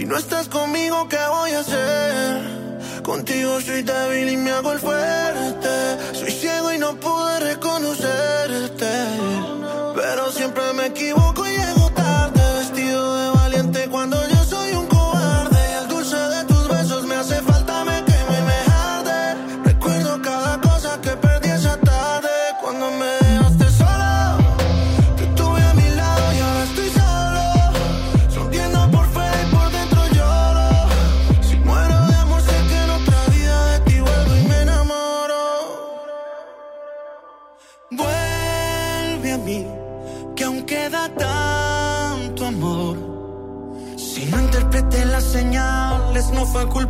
Si 0.00 0.06
no 0.06 0.16
estás 0.16 0.48
conmigo, 0.48 1.06
¿qué 1.10 1.18
voy 1.28 1.50
a 1.50 1.60
hacer? 1.60 3.02
Contigo 3.02 3.60
soy 3.60 3.82
débil 3.82 4.30
y 4.30 4.36
me 4.38 4.50
hago 4.50 4.72
el 4.72 4.78
fuerte. 4.78 5.68
Soy 6.14 6.32
ciego 6.32 6.72
y 6.72 6.78
no 6.78 6.98
pude 6.98 7.38
reconocerte. 7.40 8.92
Pero 9.94 10.32
siempre 10.32 10.72
me 10.72 10.86
equivoco 10.86 11.46
y 11.46 11.49
señales, 46.50 46.66
no 46.66 46.72
fue 46.72 46.89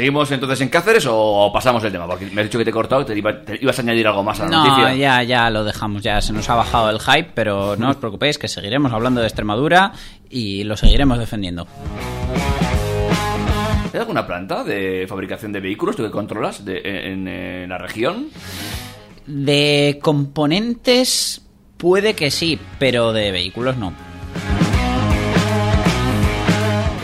¿Seguimos 0.00 0.30
entonces 0.32 0.58
en 0.62 0.70
Cáceres 0.70 1.06
o 1.10 1.50
pasamos 1.52 1.84
el 1.84 1.92
tema? 1.92 2.06
Porque 2.06 2.24
me 2.24 2.40
has 2.40 2.46
dicho 2.46 2.56
que 2.56 2.64
te 2.64 2.70
he 2.70 2.72
cortado, 2.72 3.04
te, 3.04 3.14
iba- 3.18 3.38
te 3.42 3.58
ibas 3.60 3.78
a 3.78 3.82
añadir 3.82 4.06
algo 4.06 4.22
más 4.22 4.40
a 4.40 4.44
la 4.44 4.50
No, 4.50 4.64
noticia. 4.66 4.94
ya, 4.94 5.22
ya 5.22 5.50
lo 5.50 5.62
dejamos, 5.62 6.02
ya 6.02 6.22
se 6.22 6.32
nos 6.32 6.48
ha 6.48 6.54
bajado 6.54 6.88
el 6.88 7.00
hype, 7.00 7.32
pero 7.34 7.76
no 7.76 7.90
os 7.90 7.96
preocupéis 7.96 8.38
que 8.38 8.48
seguiremos 8.48 8.94
hablando 8.94 9.20
de 9.20 9.26
Extremadura 9.26 9.92
y 10.30 10.64
lo 10.64 10.78
seguiremos 10.78 11.18
defendiendo. 11.18 11.66
¿Hay 13.92 14.00
alguna 14.00 14.26
planta 14.26 14.64
de 14.64 15.04
fabricación 15.06 15.52
de 15.52 15.60
vehículos 15.60 15.96
tú 15.96 16.02
que 16.04 16.10
controlas 16.10 16.64
de- 16.64 16.80
en, 17.12 17.28
en 17.28 17.68
la 17.68 17.76
región? 17.76 18.28
De 19.26 19.98
componentes 20.00 21.42
puede 21.76 22.14
que 22.14 22.30
sí, 22.30 22.58
pero 22.78 23.12
de 23.12 23.32
vehículos 23.32 23.76
no. 23.76 23.92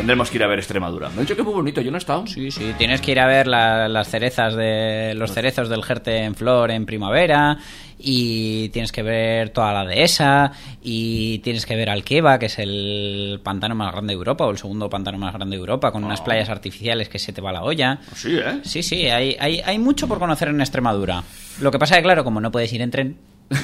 Tendremos 0.06 0.30
que 0.30 0.36
ir 0.36 0.44
a 0.44 0.46
ver 0.46 0.60
Extremadura. 0.60 1.08
Me 1.08 1.14
han 1.14 1.20
dicho 1.22 1.34
que 1.34 1.40
es 1.40 1.44
muy 1.44 1.52
bonito, 1.54 1.80
yo 1.80 1.90
no 1.90 1.96
he 1.96 1.98
estado. 1.98 2.28
Sí, 2.28 2.52
sí, 2.52 2.72
tienes 2.78 3.00
que 3.00 3.10
ir 3.10 3.18
a 3.18 3.26
ver 3.26 3.48
la- 3.48 3.88
las 3.88 4.08
cerezas 4.08 4.54
de 4.54 5.14
los 5.16 5.32
cerezos 5.32 5.68
del 5.68 5.82
Jerte 5.82 6.18
en 6.22 6.36
flor 6.36 6.70
en 6.70 6.86
primavera 6.86 7.58
y 7.98 8.68
tienes 8.68 8.92
que 8.92 9.02
ver 9.02 9.48
toda 9.50 9.72
la 9.72 9.84
dehesa 9.84 10.52
y 10.80 11.40
tienes 11.40 11.66
que 11.66 11.74
ver 11.74 11.90
Alqueva, 11.90 12.38
que 12.38 12.46
es 12.46 12.56
el 12.60 13.40
pantano 13.42 13.74
más 13.74 13.90
grande 13.90 14.12
de 14.12 14.18
Europa 14.18 14.46
o 14.46 14.52
el 14.52 14.58
segundo 14.58 14.88
pantano 14.88 15.18
más 15.18 15.34
grande 15.34 15.56
de 15.56 15.60
Europa 15.60 15.90
con 15.90 16.04
unas 16.04 16.20
playas 16.20 16.50
artificiales 16.50 17.08
que 17.08 17.18
se 17.18 17.32
te 17.32 17.40
va 17.40 17.50
la 17.50 17.64
olla. 17.64 17.98
Sí, 18.14 18.36
¿eh? 18.38 18.60
Sí, 18.62 18.84
sí, 18.84 19.06
hay, 19.08 19.36
hay, 19.40 19.60
hay 19.64 19.78
mucho 19.80 20.06
por 20.06 20.20
conocer 20.20 20.46
en 20.46 20.60
Extremadura. 20.60 21.24
Lo 21.60 21.72
que 21.72 21.80
pasa 21.80 21.96
es 21.96 21.98
que, 21.98 22.04
claro, 22.04 22.22
como 22.22 22.40
no 22.40 22.52
puedes 22.52 22.72
ir 22.72 22.80
en 22.80 22.92
tren, 22.92 23.16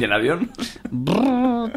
¿Y 0.00 0.04
en 0.04 0.12
avión? 0.14 0.50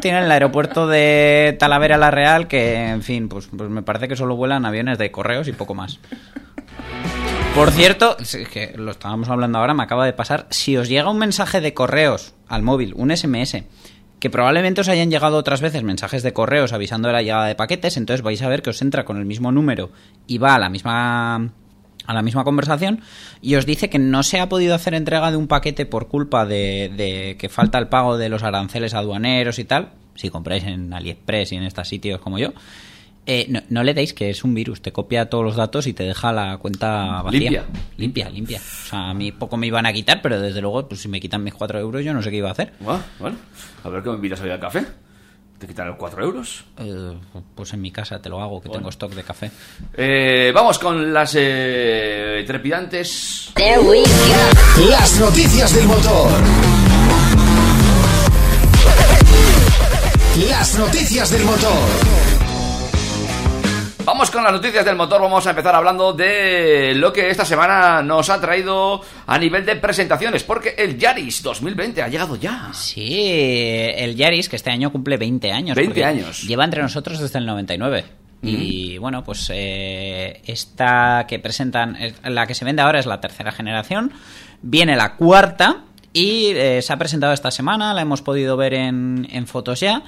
tiene 0.00 0.20
el 0.20 0.30
aeropuerto 0.30 0.86
de 0.86 1.56
Talavera 1.58 1.98
La 1.98 2.10
Real 2.10 2.48
que, 2.48 2.88
en 2.88 3.02
fin, 3.02 3.28
pues, 3.28 3.50
pues 3.54 3.68
me 3.68 3.82
parece 3.82 4.08
que 4.08 4.16
solo 4.16 4.34
vuelan 4.34 4.64
aviones 4.64 4.96
de 4.96 5.10
correos 5.10 5.46
y 5.46 5.52
poco 5.52 5.74
más. 5.74 6.00
Por 7.54 7.70
cierto, 7.70 8.16
que 8.50 8.72
lo 8.76 8.92
estábamos 8.92 9.28
hablando 9.28 9.58
ahora, 9.58 9.74
me 9.74 9.82
acaba 9.82 10.06
de 10.06 10.14
pasar. 10.14 10.46
Si 10.48 10.76
os 10.76 10.88
llega 10.88 11.10
un 11.10 11.18
mensaje 11.18 11.60
de 11.60 11.74
correos 11.74 12.34
al 12.48 12.62
móvil, 12.62 12.94
un 12.96 13.14
SMS, 13.14 13.64
que 14.20 14.30
probablemente 14.30 14.80
os 14.80 14.88
hayan 14.88 15.10
llegado 15.10 15.36
otras 15.36 15.60
veces 15.60 15.82
mensajes 15.82 16.22
de 16.22 16.32
correos 16.32 16.72
avisando 16.72 17.08
de 17.08 17.14
la 17.14 17.22
llegada 17.22 17.44
de 17.44 17.54
paquetes, 17.54 17.98
entonces 17.98 18.22
vais 18.22 18.40
a 18.40 18.48
ver 18.48 18.62
que 18.62 18.70
os 18.70 18.80
entra 18.80 19.04
con 19.04 19.18
el 19.18 19.26
mismo 19.26 19.52
número 19.52 19.90
y 20.26 20.38
va 20.38 20.54
a 20.54 20.58
la 20.58 20.70
misma 20.70 21.50
a 22.06 22.14
la 22.14 22.22
misma 22.22 22.44
conversación 22.44 23.00
y 23.40 23.54
os 23.54 23.66
dice 23.66 23.88
que 23.90 23.98
no 23.98 24.22
se 24.22 24.40
ha 24.40 24.48
podido 24.48 24.74
hacer 24.74 24.94
entrega 24.94 25.30
de 25.30 25.36
un 25.36 25.46
paquete 25.46 25.86
por 25.86 26.08
culpa 26.08 26.46
de, 26.46 26.92
de 26.96 27.36
que 27.38 27.48
falta 27.48 27.78
el 27.78 27.88
pago 27.88 28.16
de 28.16 28.28
los 28.28 28.42
aranceles 28.42 28.94
aduaneros 28.94 29.58
y 29.58 29.64
tal. 29.64 29.92
Si 30.14 30.30
compráis 30.30 30.64
en 30.64 30.92
AliExpress 30.92 31.52
y 31.52 31.56
en 31.56 31.64
estos 31.64 31.88
sitios 31.88 32.20
como 32.20 32.38
yo, 32.38 32.52
eh, 33.26 33.46
no, 33.48 33.62
no 33.70 33.82
le 33.82 33.94
deis 33.94 34.12
que 34.12 34.28
es 34.28 34.44
un 34.44 34.54
virus, 34.54 34.82
te 34.82 34.92
copia 34.92 35.30
todos 35.30 35.44
los 35.44 35.56
datos 35.56 35.86
y 35.86 35.94
te 35.94 36.04
deja 36.04 36.32
la 36.32 36.58
cuenta 36.58 37.22
vacía. 37.22 37.40
Limpia. 37.40 37.64
Limpia, 37.96 38.28
limpia. 38.28 38.58
O 38.58 38.88
sea, 38.88 39.10
a 39.10 39.14
mí 39.14 39.32
poco 39.32 39.56
me 39.56 39.66
iban 39.66 39.86
a 39.86 39.92
quitar, 39.92 40.20
pero 40.20 40.38
desde 40.40 40.60
luego, 40.60 40.86
pues 40.86 41.00
si 41.00 41.08
me 41.08 41.20
quitan 41.20 41.42
mis 41.42 41.54
4 41.54 41.80
euros, 41.80 42.04
yo 42.04 42.12
no 42.12 42.22
sé 42.22 42.30
qué 42.30 42.36
iba 42.36 42.50
a 42.50 42.52
hacer. 42.52 42.74
Bueno, 43.18 43.36
a 43.82 43.88
ver 43.88 44.02
qué 44.02 44.10
me 44.10 44.16
invitas 44.16 44.40
hoy 44.42 44.50
al 44.50 44.60
café. 44.60 44.84
¿Te 45.64 45.68
quitan 45.68 45.88
los 45.88 45.96
4 45.96 46.22
euros? 46.22 46.62
Eh, 46.76 47.18
pues 47.54 47.72
en 47.72 47.80
mi 47.80 47.90
casa 47.90 48.20
te 48.20 48.28
lo 48.28 48.38
hago, 48.42 48.60
que 48.60 48.68
tengo 48.68 48.90
stock 48.90 49.14
de 49.14 49.22
café. 49.22 49.50
Eh, 49.94 50.52
vamos 50.54 50.78
con 50.78 51.10
las 51.10 51.34
eh, 51.38 52.44
trepidantes. 52.46 53.50
Las 54.90 55.18
noticias 55.18 55.74
del 55.74 55.86
motor. 55.86 56.30
Las 60.50 60.78
noticias 60.78 61.30
del 61.30 61.44
motor. 61.46 62.33
Vamos 64.04 64.30
con 64.30 64.44
las 64.44 64.52
noticias 64.52 64.84
del 64.84 64.96
motor. 64.96 65.22
Vamos 65.22 65.46
a 65.46 65.50
empezar 65.50 65.74
hablando 65.74 66.12
de 66.12 66.92
lo 66.94 67.10
que 67.10 67.30
esta 67.30 67.44
semana 67.46 68.02
nos 68.02 68.28
ha 68.28 68.38
traído 68.38 69.00
a 69.26 69.38
nivel 69.38 69.64
de 69.64 69.76
presentaciones. 69.76 70.44
Porque 70.44 70.74
el 70.76 70.98
Yaris 70.98 71.42
2020 71.42 72.02
ha 72.02 72.08
llegado 72.08 72.36
ya. 72.36 72.68
Sí, 72.74 73.22
el 73.96 74.14
Yaris, 74.14 74.50
que 74.50 74.56
este 74.56 74.70
año 74.70 74.92
cumple 74.92 75.16
20 75.16 75.50
años. 75.52 75.74
20 75.76 75.88
porque 75.90 76.04
años. 76.04 76.42
Lleva 76.42 76.64
entre 76.64 76.82
nosotros 76.82 77.18
desde 77.18 77.38
el 77.38 77.46
99. 77.46 78.04
Y 78.42 78.98
bueno, 78.98 79.24
pues 79.24 79.50
eh, 79.54 80.42
esta 80.44 81.24
que 81.26 81.38
presentan, 81.38 81.96
es- 81.96 82.14
la 82.24 82.46
que 82.46 82.54
se 82.54 82.66
vende 82.66 82.82
ahora 82.82 82.98
es 82.98 83.06
la 83.06 83.18
tercera 83.22 83.52
generación. 83.52 84.12
Viene 84.60 84.96
la 84.96 85.14
cuarta 85.14 85.78
y 86.12 86.48
eh, 86.48 86.82
se 86.82 86.92
ha 86.92 86.98
presentado 86.98 87.32
esta 87.32 87.50
semana, 87.50 87.94
la 87.94 88.02
hemos 88.02 88.20
podido 88.20 88.58
ver 88.58 88.74
en, 88.74 89.26
en 89.32 89.46
fotos 89.46 89.80
ya. 89.80 90.02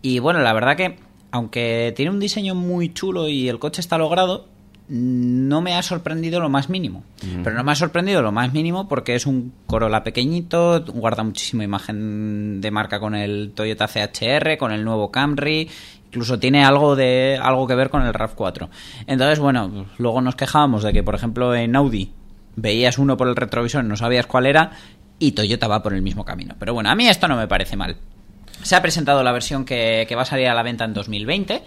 Y 0.00 0.20
bueno, 0.20 0.40
la 0.40 0.54
verdad 0.54 0.74
que, 0.74 0.98
aunque 1.32 1.92
tiene 1.96 2.10
un 2.10 2.20
diseño 2.20 2.54
muy 2.54 2.92
chulo 2.92 3.28
y 3.28 3.48
el 3.48 3.58
coche 3.58 3.80
está 3.80 3.98
logrado, 3.98 4.46
no 4.88 5.62
me 5.62 5.74
ha 5.74 5.82
sorprendido 5.82 6.40
lo 6.40 6.50
más 6.50 6.68
mínimo. 6.68 7.02
Pero 7.42 7.56
no 7.56 7.64
me 7.64 7.72
ha 7.72 7.74
sorprendido 7.74 8.20
lo 8.20 8.30
más 8.30 8.52
mínimo 8.52 8.88
porque 8.88 9.14
es 9.14 9.26
un 9.26 9.52
Corolla 9.66 10.04
pequeñito, 10.04 10.84
guarda 10.86 11.22
muchísima 11.22 11.64
imagen 11.64 12.60
de 12.60 12.70
marca 12.70 13.00
con 13.00 13.14
el 13.14 13.52
Toyota 13.54 13.88
CHR, 13.88 14.58
con 14.58 14.72
el 14.72 14.84
nuevo 14.84 15.10
Camry, 15.10 15.68
incluso 16.06 16.38
tiene 16.38 16.62
algo 16.62 16.94
de 16.94 17.38
algo 17.40 17.66
que 17.66 17.74
ver 17.74 17.88
con 17.88 18.02
el 18.02 18.12
RAV4. 18.12 18.68
Entonces, 19.06 19.38
bueno, 19.38 19.86
luego 19.96 20.20
nos 20.20 20.34
quejábamos 20.34 20.82
de 20.82 20.92
que, 20.92 21.02
por 21.02 21.14
ejemplo, 21.14 21.54
en 21.54 21.74
Audi 21.74 22.12
veías 22.56 22.98
uno 22.98 23.16
por 23.16 23.28
el 23.28 23.36
retrovisor 23.36 23.82
y 23.82 23.88
no 23.88 23.96
sabías 23.96 24.26
cuál 24.26 24.44
era 24.44 24.72
y 25.18 25.32
Toyota 25.32 25.68
va 25.68 25.82
por 25.82 25.94
el 25.94 26.02
mismo 26.02 26.26
camino. 26.26 26.56
Pero 26.58 26.74
bueno, 26.74 26.90
a 26.90 26.94
mí 26.94 27.08
esto 27.08 27.28
no 27.28 27.36
me 27.36 27.48
parece 27.48 27.76
mal. 27.76 27.96
Se 28.62 28.76
ha 28.76 28.82
presentado 28.82 29.22
la 29.22 29.32
versión 29.32 29.64
que, 29.64 30.06
va 30.14 30.22
a 30.22 30.26
salir 30.26 30.48
a 30.48 30.54
la 30.54 30.62
venta 30.62 30.84
en 30.84 30.94
2020 30.94 31.62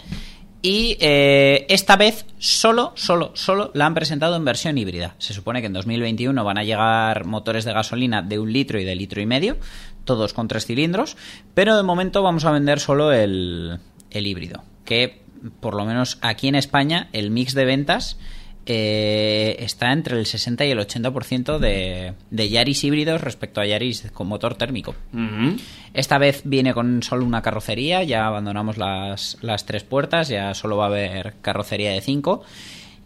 y 0.62 0.96
eh, 1.00 1.66
esta 1.68 1.96
vez 1.96 2.26
solo, 2.38 2.92
solo, 2.96 3.32
solo 3.34 3.70
la 3.74 3.86
han 3.86 3.94
presentado 3.94 4.36
en 4.36 4.44
versión 4.44 4.78
híbrida. 4.78 5.14
Se 5.18 5.34
supone 5.34 5.60
que 5.60 5.66
en 5.66 5.72
2021 5.74 6.42
van 6.44 6.58
a 6.58 6.64
llegar 6.64 7.24
motores 7.24 7.64
de 7.64 7.72
gasolina 7.72 8.22
de 8.22 8.38
un 8.38 8.52
litro 8.52 8.80
y 8.80 8.84
de 8.84 8.96
litro 8.96 9.20
y 9.20 9.26
medio, 9.26 9.58
todos 10.04 10.32
con 10.32 10.48
tres 10.48 10.66
cilindros, 10.66 11.16
pero 11.54 11.76
de 11.76 11.82
momento 11.82 12.22
vamos 12.22 12.44
a 12.44 12.50
vender 12.50 12.80
solo 12.80 13.12
el, 13.12 13.78
el 14.10 14.26
híbrido, 14.26 14.64
que 14.84 15.22
por 15.60 15.74
lo 15.74 15.84
menos 15.84 16.18
aquí 16.22 16.48
en 16.48 16.54
España 16.54 17.08
el 17.12 17.30
mix 17.30 17.54
de 17.54 17.64
ventas 17.64 18.18
eh, 18.66 19.56
está 19.60 19.92
entre 19.92 20.18
el 20.18 20.26
60 20.26 20.64
y 20.64 20.70
el 20.72 20.78
80% 20.80 21.58
de, 21.58 22.14
de 22.30 22.48
Yaris 22.48 22.82
híbridos 22.82 23.20
respecto 23.20 23.60
a 23.60 23.66
Yaris 23.66 24.10
con 24.12 24.26
motor 24.26 24.56
térmico. 24.56 24.94
Esta 25.94 26.18
vez 26.18 26.42
viene 26.44 26.74
con 26.74 27.02
solo 27.04 27.24
una 27.24 27.42
carrocería, 27.42 28.02
ya 28.02 28.26
abandonamos 28.26 28.76
las, 28.76 29.38
las 29.40 29.66
tres 29.66 29.84
puertas, 29.84 30.28
ya 30.28 30.52
solo 30.54 30.76
va 30.76 30.84
a 30.84 30.88
haber 30.88 31.34
carrocería 31.42 31.92
de 31.92 32.00
cinco. 32.00 32.42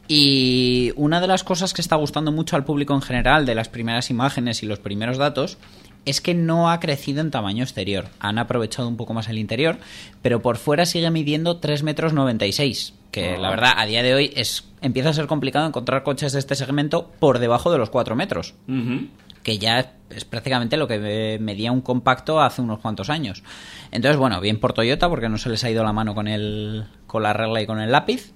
Y 0.08 0.92
una 0.96 1.20
de 1.20 1.28
las 1.28 1.44
cosas 1.44 1.72
que 1.72 1.82
está 1.82 1.94
gustando 1.96 2.32
mucho 2.32 2.56
al 2.56 2.64
público 2.64 2.94
en 2.94 3.02
general 3.02 3.46
de 3.46 3.54
las 3.54 3.68
primeras 3.68 4.10
imágenes 4.10 4.62
y 4.62 4.66
los 4.66 4.80
primeros 4.80 5.18
datos 5.18 5.58
es 6.04 6.20
que 6.20 6.34
no 6.34 6.70
ha 6.70 6.80
crecido 6.80 7.20
en 7.20 7.30
tamaño 7.30 7.62
exterior. 7.62 8.08
Han 8.18 8.38
aprovechado 8.38 8.88
un 8.88 8.96
poco 8.96 9.14
más 9.14 9.28
el 9.28 9.38
interior, 9.38 9.78
pero 10.22 10.40
por 10.40 10.56
fuera 10.56 10.86
sigue 10.86 11.10
midiendo 11.10 11.58
3 11.58 11.82
metros 11.82 12.12
96, 12.12 12.94
que 13.10 13.36
la 13.38 13.50
verdad 13.50 13.72
a 13.76 13.86
día 13.86 14.02
de 14.02 14.14
hoy 14.14 14.32
es, 14.36 14.68
empieza 14.82 15.08
a 15.10 15.12
ser 15.12 15.26
complicado 15.26 15.66
encontrar 15.66 16.02
coches 16.02 16.32
de 16.32 16.38
este 16.38 16.54
segmento 16.54 17.10
por 17.18 17.38
debajo 17.38 17.70
de 17.72 17.78
los 17.78 17.90
4 17.90 18.14
metros 18.16 18.54
Ujú. 18.68 19.08
que 19.42 19.58
ya 19.58 19.94
es 20.10 20.24
prácticamente 20.24 20.76
lo 20.76 20.86
que 20.88 20.98
me- 20.98 21.38
medía 21.38 21.72
un 21.72 21.80
compacto 21.80 22.40
hace 22.40 22.62
unos 22.62 22.78
cuantos 22.80 23.10
años. 23.10 23.42
Entonces, 23.90 24.16
bueno, 24.18 24.40
bien 24.40 24.60
por 24.60 24.72
Toyota 24.72 25.08
porque 25.08 25.28
no 25.28 25.38
se 25.38 25.48
les 25.50 25.62
ha 25.64 25.70
ido 25.70 25.82
la 25.84 25.92
mano 25.92 26.14
con 26.14 26.28
el 26.28 26.84
con 27.06 27.22
la 27.22 27.32
regla 27.32 27.60
y 27.62 27.66
con 27.66 27.80
el 27.80 27.90
lápiz. 27.92 28.32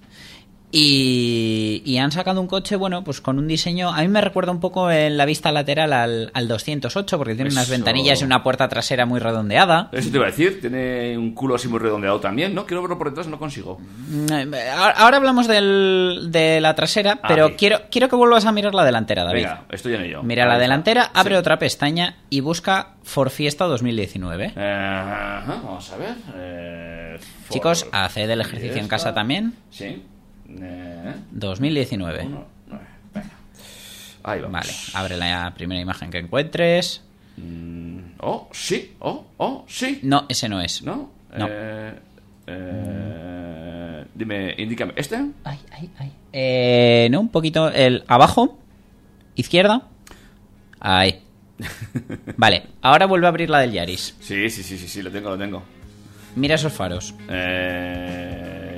Y, 0.76 1.82
y 1.84 1.98
han 1.98 2.10
sacado 2.10 2.40
un 2.40 2.48
coche, 2.48 2.74
bueno, 2.74 3.04
pues 3.04 3.20
con 3.20 3.38
un 3.38 3.46
diseño. 3.46 3.90
A 3.92 4.00
mí 4.02 4.08
me 4.08 4.20
recuerda 4.20 4.50
un 4.50 4.58
poco 4.58 4.90
en 4.90 5.16
la 5.16 5.24
vista 5.24 5.52
lateral 5.52 5.92
al, 5.92 6.30
al 6.34 6.48
208, 6.48 7.16
porque 7.16 7.36
tiene 7.36 7.50
unas 7.52 7.68
ventanillas 7.70 8.20
y 8.20 8.24
una 8.24 8.42
puerta 8.42 8.68
trasera 8.68 9.06
muy 9.06 9.20
redondeada. 9.20 9.88
Eso 9.92 10.10
te 10.10 10.16
iba 10.16 10.26
a 10.26 10.30
decir, 10.30 10.60
tiene 10.60 11.16
un 11.16 11.32
culo 11.32 11.54
así 11.54 11.68
muy 11.68 11.78
redondeado 11.78 12.18
también, 12.18 12.54
¿no? 12.54 12.66
Quiero 12.66 12.82
verlo 12.82 12.98
por 12.98 13.08
detrás, 13.10 13.28
no 13.28 13.38
consigo. 13.38 13.78
Mm, 14.08 14.32
eh, 14.54 14.70
Ahora 14.76 14.94
ahora 14.98 15.16
hablamos 15.18 15.46
del- 15.46 16.28
de 16.32 16.60
la 16.60 16.74
trasera, 16.74 17.20
Ah, 17.22 17.28
pero 17.28 17.54
quiero, 17.56 17.82
quiero 17.90 18.08
que 18.08 18.16
vuelvas 18.16 18.44
a 18.44 18.50
mirar 18.52 18.74
la 18.74 18.84
delantera, 18.84 19.22
David. 19.22 19.42
Venga, 19.42 19.64
estoy 19.70 19.94
en 19.94 20.00
ello. 20.02 20.22
Mira 20.24 20.44
la 20.46 20.58
delantera, 20.58 21.10
abre 21.14 21.34
Sí. 21.34 21.38
otra 21.38 21.58
pestaña 21.58 22.16
y 22.30 22.40
busca 22.40 22.94
For 23.04 23.30
Fiesta 23.30 23.66
2019. 23.66 24.52
Eh, 24.56 25.40
vamos 25.46 25.92
a 25.92 25.96
ver. 25.96 26.14
eh, 26.36 27.18
Chicos, 27.50 27.86
haced 27.92 28.28
el 28.28 28.40
ejercicio 28.40 28.80
en 28.80 28.88
casa 28.88 29.14
también. 29.14 29.54
Sí. 29.70 30.02
Eh, 30.48 31.14
2019. 31.30 32.22
uno, 32.26 32.44
nueve, 32.68 32.84
venga. 33.14 33.30
Ahí 34.22 34.40
vamos. 34.40 34.52
Vale, 34.52 34.72
abre 34.94 35.16
la 35.16 35.52
primera 35.54 35.80
imagen 35.80 36.10
que 36.10 36.18
encuentres. 36.18 37.02
Mm, 37.36 37.98
oh, 38.20 38.48
sí, 38.52 38.94
oh, 39.00 39.26
oh, 39.38 39.64
sí. 39.68 40.00
No, 40.02 40.26
ese 40.28 40.48
no 40.48 40.60
es. 40.60 40.82
¿No? 40.82 41.10
No. 41.36 41.46
Eh, 41.50 41.94
eh, 42.46 44.04
dime, 44.14 44.54
indícame. 44.58 44.92
¿Este? 44.96 45.16
Ay, 45.44 45.58
ay, 45.72 45.90
ay. 45.98 46.12
Eh, 46.32 47.08
no, 47.10 47.20
un 47.20 47.28
poquito. 47.28 47.70
El 47.70 48.04
abajo, 48.06 48.58
izquierda. 49.34 49.88
Ahí. 50.80 51.22
Vale, 52.36 52.64
ahora 52.82 53.06
vuelve 53.06 53.26
a 53.26 53.30
abrir 53.30 53.48
la 53.50 53.60
del 53.60 53.72
Yaris. 53.72 54.16
Sí, 54.20 54.50
sí, 54.50 54.62
sí, 54.62 54.76
sí, 54.76 54.88
sí, 54.88 55.02
lo 55.02 55.10
tengo, 55.10 55.30
lo 55.30 55.38
tengo. 55.38 55.62
Mira 56.36 56.56
esos 56.56 56.72
faros. 56.72 57.14
Eh, 57.28 58.63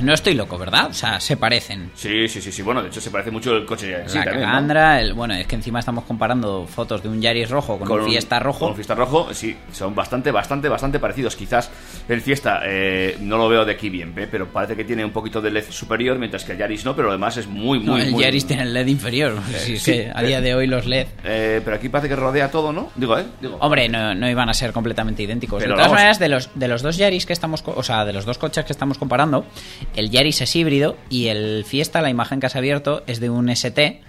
No 0.00 0.14
estoy 0.14 0.34
loco, 0.34 0.56
¿verdad? 0.58 0.86
O 0.90 0.94
sea, 0.94 1.18
se 1.18 1.36
parecen. 1.36 1.90
Sí, 1.94 2.28
sí, 2.28 2.40
sí, 2.40 2.52
sí. 2.52 2.62
Bueno, 2.62 2.82
de 2.82 2.88
hecho 2.88 3.00
se 3.00 3.10
parece 3.10 3.32
mucho 3.32 3.56
el 3.56 3.66
coche 3.66 3.96
sí 4.06 4.18
la. 4.18 4.24
Calandra, 4.24 5.00
el, 5.00 5.12
bueno, 5.12 5.34
es 5.34 5.46
que 5.46 5.56
encima 5.56 5.80
estamos 5.80 6.04
comparando 6.04 6.66
fotos 6.66 7.02
de 7.02 7.08
un 7.08 7.20
Yaris 7.20 7.50
rojo 7.50 7.78
con, 7.78 7.90
un 8.00 8.06
Fiesta 8.06 8.38
rojo. 8.38 8.60
Con 8.60 8.68
un 8.70 8.74
Fiesta 8.76 8.94
rojo, 8.94 9.34
sí, 9.34 9.56
son 9.72 9.94
bastante, 9.96 10.30
bastante, 10.30 10.68
bastante 10.68 11.00
parecidos. 11.00 11.34
Quizás 11.34 11.70
el 12.08 12.20
Fiesta 12.20 12.60
eh, 12.64 13.16
no 13.20 13.38
lo 13.38 13.48
veo 13.48 13.64
de 13.64 13.72
aquí 13.72 13.90
bien, 13.90 14.14
¿eh? 14.16 14.28
pero 14.30 14.46
parece 14.46 14.76
que 14.76 14.84
tiene 14.84 15.04
un 15.04 15.10
poquito 15.10 15.40
de 15.40 15.50
LED 15.50 15.64
superior, 15.70 16.16
mientras 16.18 16.44
que 16.44 16.52
el 16.52 16.58
Yaris 16.58 16.84
no, 16.84 16.94
pero 16.94 17.08
además 17.08 17.36
es 17.36 17.48
muy, 17.48 17.80
muy, 17.80 17.86
No, 17.86 17.98
el 17.98 18.12
muy... 18.12 18.22
Yaris 18.22 18.46
tiene 18.46 18.62
el 18.62 18.74
LED 18.74 18.86
inferior. 18.86 19.38
Sí, 19.58 19.76
sí, 19.76 19.92
que 19.92 20.12
a 20.14 20.22
día 20.22 20.40
de 20.40 20.54
hoy 20.54 20.66
los 20.66 20.86
LED. 20.86 21.08
Eh, 21.24 21.60
pero 21.64 21.76
aquí 21.76 21.88
parece 21.88 22.08
que 22.08 22.16
rodea 22.16 22.50
todo, 22.50 22.72
¿no? 22.72 22.90
Digo, 22.94 23.18
¿eh? 23.18 23.24
Digo. 23.40 23.56
Hombre, 23.60 23.88
no, 23.88 24.14
no 24.14 24.30
iban 24.30 24.48
a 24.48 24.54
ser 24.54 24.72
completamente 24.72 25.22
idénticos. 25.24 25.58
Pero 25.58 25.72
de 25.72 25.76
todas 25.76 25.88
vamos- 25.88 25.96
maneras, 25.98 26.18
de 26.18 26.28
los, 26.28 26.50
de 26.54 26.68
los 26.68 26.82
dos 26.82 26.96
Yaris 26.96 27.26
que 27.26 27.32
estamos, 27.32 27.62
o 27.66 27.82
sea, 27.82 28.04
de 28.04 28.12
los 28.12 28.24
dos 28.24 28.38
coches 28.38 28.64
que 28.64 28.72
estamos 28.72 28.96
comparando, 28.98 29.44
el 29.96 30.10
Yaris 30.10 30.40
es 30.40 30.54
híbrido 30.56 30.96
y 31.10 31.26
el 31.28 31.64
Fiesta, 31.66 32.00
la 32.02 32.10
imagen 32.10 32.40
que 32.40 32.46
has 32.46 32.56
abierto, 32.56 33.02
es 33.06 33.20
de 33.20 33.30
un 33.30 33.48
ST 33.48 34.00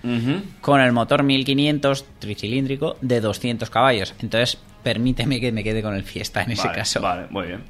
con 0.61 0.81
el 0.81 0.91
motor 0.91 1.23
1500 1.23 2.05
tricilíndrico 2.19 2.97
de 3.01 3.21
200 3.21 3.69
caballos. 3.69 4.13
Entonces, 4.21 4.57
permíteme 4.83 5.39
que 5.39 5.51
me 5.51 5.63
quede 5.63 5.81
con 5.81 5.93
el 5.95 6.03
Fiesta 6.03 6.43
en 6.43 6.51
ese 6.51 6.67
Vale, 6.67 6.77
caso. 6.79 7.01
Vale, 7.01 7.27
muy 7.29 7.47
bien. 7.47 7.61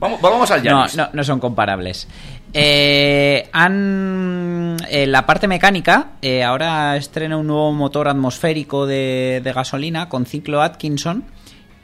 Vamos, 0.00 0.20
vamos 0.20 0.50
al 0.50 0.62
No, 0.64 0.80
Yaris. 0.80 0.96
no, 0.96 1.08
no 1.12 1.24
son 1.24 1.38
comparables. 1.40 2.08
Eh, 2.52 3.48
han, 3.52 4.76
en 4.88 5.12
la 5.12 5.26
parte 5.26 5.48
mecánica, 5.48 6.12
eh, 6.22 6.42
ahora 6.42 6.96
estrena 6.96 7.36
un 7.36 7.46
nuevo 7.46 7.72
motor 7.72 8.08
atmosférico 8.08 8.86
de, 8.86 9.40
de 9.42 9.52
gasolina 9.52 10.08
con 10.08 10.24
ciclo 10.26 10.62
Atkinson 10.62 11.24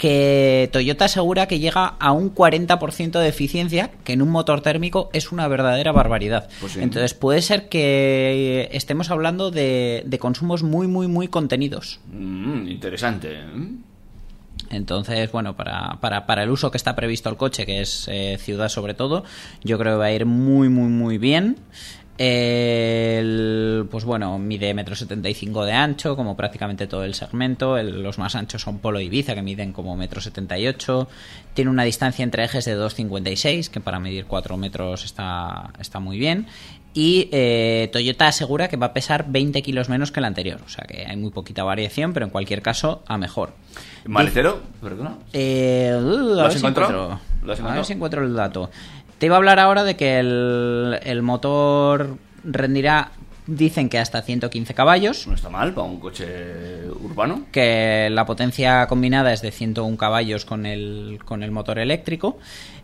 que 0.01 0.71
Toyota 0.73 1.05
asegura 1.05 1.47
que 1.47 1.59
llega 1.59 1.85
a 1.85 2.13
un 2.13 2.35
40% 2.35 3.21
de 3.21 3.29
eficiencia, 3.29 3.91
que 4.03 4.15
en 4.15 4.23
un 4.23 4.31
motor 4.31 4.63
térmico 4.63 5.11
es 5.13 5.31
una 5.31 5.47
verdadera 5.47 5.93
barbaridad. 5.93 6.49
Pues 6.59 6.73
sí. 6.73 6.81
Entonces 6.81 7.13
puede 7.13 7.43
ser 7.43 7.69
que 7.69 8.71
estemos 8.73 9.11
hablando 9.11 9.51
de, 9.51 10.03
de 10.07 10.19
consumos 10.19 10.63
muy, 10.63 10.87
muy, 10.87 11.07
muy 11.07 11.29
contenidos. 11.29 12.01
Mm, 12.11 12.69
interesante. 12.69 13.29
¿eh? 13.31 13.45
Entonces, 14.71 15.31
bueno, 15.33 15.55
para, 15.55 15.99
para, 16.01 16.25
para 16.25 16.45
el 16.45 16.51
uso 16.51 16.71
que 16.71 16.79
está 16.79 16.97
previsto 16.97 17.29
el 17.29 17.37
coche, 17.37 17.67
que 17.67 17.83
es 17.83 18.07
eh, 18.09 18.39
ciudad 18.41 18.71
sobre 18.71 18.95
todo, 18.95 19.25
yo 19.63 19.79
creo 19.79 19.95
que 19.95 19.99
va 19.99 20.07
a 20.07 20.13
ir 20.13 20.25
muy, 20.25 20.71
muy, 20.71 20.89
muy 20.89 21.19
bien. 21.19 21.59
El- 22.23 23.87
pues 23.91 24.05
bueno, 24.05 24.39
mide 24.39 24.73
metro 24.75 24.95
setenta 24.95 25.29
y 25.29 25.35
cinco 25.35 25.65
de 25.65 25.73
ancho, 25.73 26.17
como 26.17 26.37
prácticamente 26.37 26.87
todo 26.87 27.05
el 27.05 27.15
segmento. 27.15 27.77
El- 27.79 28.03
los 28.03 28.19
más 28.19 28.35
anchos 28.35 28.63
son 28.63 28.79
Polo 28.79 29.01
y 29.01 29.07
Ibiza, 29.07 29.35
que 29.35 29.43
miden 29.43 29.73
como 29.73 29.97
metro 29.97 30.21
setenta 30.21 30.59
y 30.59 30.67
ocho. 30.69 31.09
Tiene 31.55 31.71
una 31.71 31.85
distancia 31.85 32.23
entre 32.23 32.45
ejes 32.45 32.65
de 32.65 32.77
2,56, 32.77 33.69
que 33.71 33.81
para 33.81 33.99
medir 33.99 34.27
4 34.27 34.57
metros 34.57 35.05
está, 35.05 35.71
está 35.81 35.99
muy 36.01 36.19
bien. 36.19 36.47
Y 36.93 37.29
eh, 37.31 37.89
Toyota 37.93 38.27
asegura 38.27 38.67
que 38.69 38.77
va 38.77 38.87
a 38.87 38.93
pesar 38.93 39.27
20 39.29 39.63
kilos 39.63 39.89
menos 39.89 40.11
que 40.11 40.19
el 40.21 40.25
anterior. 40.25 40.61
O 40.67 40.69
sea 40.69 40.85
que 40.89 41.07
hay 41.07 41.17
muy 41.17 41.31
poquita 41.31 41.63
variación, 41.63 42.13
pero 42.13 42.27
en 42.27 42.31
cualquier 42.31 42.63
caso, 42.63 43.03
a 43.07 43.17
mejor. 43.17 43.53
¿Maletero? 44.07 44.61
Perdona. 44.83 45.19
Eh, 45.33 45.93
uh, 45.97 46.01
¿Lo 46.01 46.43
has 46.43 46.53
si 46.55 46.59
encontrado? 46.59 46.91
encuentro- 46.91 47.21
¿Lo 47.43 47.53
has 47.53 47.59
A 47.59 47.63
encontrado? 47.63 47.77
ver 47.77 47.85
si 47.85 47.93
encuentro 47.93 48.25
el 48.25 48.35
dato. 48.35 48.71
Te 49.21 49.27
iba 49.27 49.37
a 49.37 49.39
hablar 49.39 49.61
ahora 49.61 49.85
de 49.85 49.97
que 49.97 50.19
el, 50.19 50.99
el 51.03 51.21
motor 51.23 52.17
rendirá, 52.43 53.13
dicen 53.47 53.89
que 53.91 53.99
hasta 53.99 54.23
115 54.23 54.73
caballos, 54.75 55.27
No 55.27 55.35
está 55.35 55.51
mal 55.51 55.75
para 55.75 55.87
un 55.87 56.01
coche 56.01 56.27
urbano. 57.03 57.45
que 57.53 58.09
la 58.11 58.25
potencia 58.25 58.87
combinada 58.87 59.33
es 59.33 59.43
de 59.43 59.51
101 59.53 59.97
caballos 59.99 60.45
con 60.47 60.65
el, 60.67 61.19
con 61.25 61.43
el 61.43 61.51
motor 61.51 61.79
eléctrico. 61.79 62.39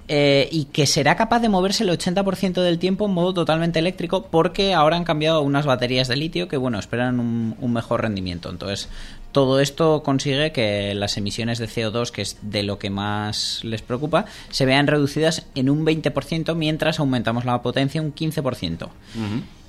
eh, 0.09 0.49
y 0.53 0.67
que 0.67 0.87
será 0.87 1.17
capaz 1.17 1.41
de 1.41 1.49
moverse 1.49 1.83
el 1.83 1.91
80% 1.91 2.63
del 2.63 2.79
tiempo 2.79 3.07
en 3.07 3.11
modo 3.13 3.35
totalmente 3.35 3.81
eléctrico 3.81 4.29
porque 4.31 4.73
ahora 4.73 4.95
han 4.97 5.03
cambiado 5.03 5.41
unas 5.43 5.67
baterías 5.67 6.07
de 6.07 6.15
litio 6.15 6.47
que 6.47 6.57
bueno 6.57 6.79
esperan 6.79 7.19
un, 7.19 7.57
un 7.61 7.73
mejor 7.73 8.03
rendimiento 8.03 8.49
entonces 8.49 8.89
todo 9.37 9.61
esto 9.61 10.03
consigue 10.03 10.51
que 10.51 10.95
las 10.95 11.19
emisiones 11.19 11.59
de 11.59 11.67
CO2 11.69 12.11
que 12.11 12.23
es 12.23 12.39
de 12.41 12.63
lo 12.63 12.79
que 12.79 12.89
más 12.89 13.61
les 13.65 13.83
preocupa 13.83 14.25
se 14.49 14.65
vean 14.65 14.87
reducidas 14.87 15.47
en 15.55 15.69
un 15.69 15.85
20% 15.85 16.55
mientras 16.55 17.01
aumentamos 17.01 17.45
la 17.45 17.61
potencia 17.61 18.01
un 18.01 18.15
15% 18.15 18.89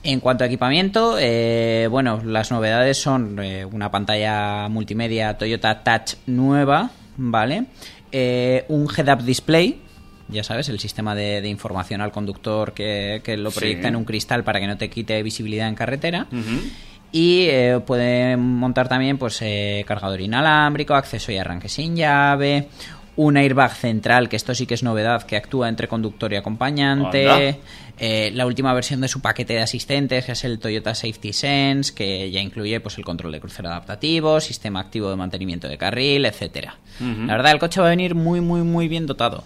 en 0.03 0.19
cuanto 0.21 0.45
a 0.45 0.47
equipamiento, 0.47 1.17
eh, 1.19 1.89
bueno, 1.91 2.21
las 2.23 2.49
novedades 2.49 2.97
son 2.97 3.39
eh, 3.43 3.65
una 3.65 3.91
pantalla 3.91 4.69
multimedia 4.69 5.37
Toyota 5.37 5.83
Touch 5.83 6.15
nueva, 6.27 6.91
¿vale? 7.17 7.65
Eh, 8.13 8.63
un 8.69 8.87
head-up 8.95 9.23
display, 9.23 9.81
ya 10.29 10.45
sabes, 10.45 10.69
el 10.69 10.79
sistema 10.79 11.13
de, 11.13 11.41
de 11.41 11.49
información 11.49 11.99
al 11.99 12.13
conductor 12.13 12.71
que, 12.73 13.19
que 13.21 13.35
lo 13.35 13.51
Sí. 13.51 13.59
proyecta 13.59 13.89
en 13.89 13.97
un 13.97 14.05
cristal 14.05 14.45
para 14.45 14.61
que 14.61 14.67
no 14.67 14.77
te 14.77 14.89
quite 14.89 15.21
visibilidad 15.23 15.67
en 15.67 15.75
carretera. 15.75 16.27
Y 17.11 17.47
eh, 17.49 17.79
puede 17.85 18.35
montar 18.37 18.89
también 18.89 19.17
pues 19.17 19.41
eh, 19.41 19.83
cargador 19.87 20.21
inalámbrico, 20.21 20.93
acceso 20.93 21.31
y 21.31 21.37
arranque 21.37 21.69
sin 21.69 21.95
llave, 21.95 22.67
un 23.15 23.35
airbag 23.37 23.73
central, 23.73 24.29
que 24.29 24.35
esto 24.35 24.53
sí 24.53 24.65
que 24.67 24.75
es 24.75 24.83
novedad, 24.83 25.23
que 25.23 25.35
actúa 25.35 25.69
entre 25.69 25.87
conductor 25.87 26.31
y 26.33 26.35
acompañante. 26.35 27.59
Eh, 27.99 28.29
la 28.35 28.45
última 28.45 28.73
versión 28.73 29.01
de 29.01 29.07
su 29.07 29.21
paquete 29.21 29.53
de 29.53 29.61
asistentes, 29.61 30.25
que 30.25 30.33
es 30.33 30.43
el 30.43 30.59
Toyota 30.59 30.93
Safety 30.93 31.33
Sense, 31.33 31.95
que 31.95 32.29
ya 32.29 32.39
incluye 32.41 32.79
pues 32.79 32.97
el 32.99 33.03
control 33.03 33.31
de 33.31 33.39
crucero 33.39 33.69
adaptativo, 33.69 34.39
sistema 34.39 34.79
activo 34.79 35.09
de 35.09 35.15
mantenimiento 35.15 35.67
de 35.67 35.79
carril, 35.79 36.25
etcétera. 36.25 36.77
La 36.99 37.35
verdad, 37.35 37.53
el 37.53 37.59
coche 37.59 37.81
va 37.81 37.87
a 37.87 37.89
venir 37.89 38.13
muy, 38.13 38.39
muy, 38.39 38.61
muy 38.61 38.87
bien 38.87 39.07
dotado. 39.07 39.45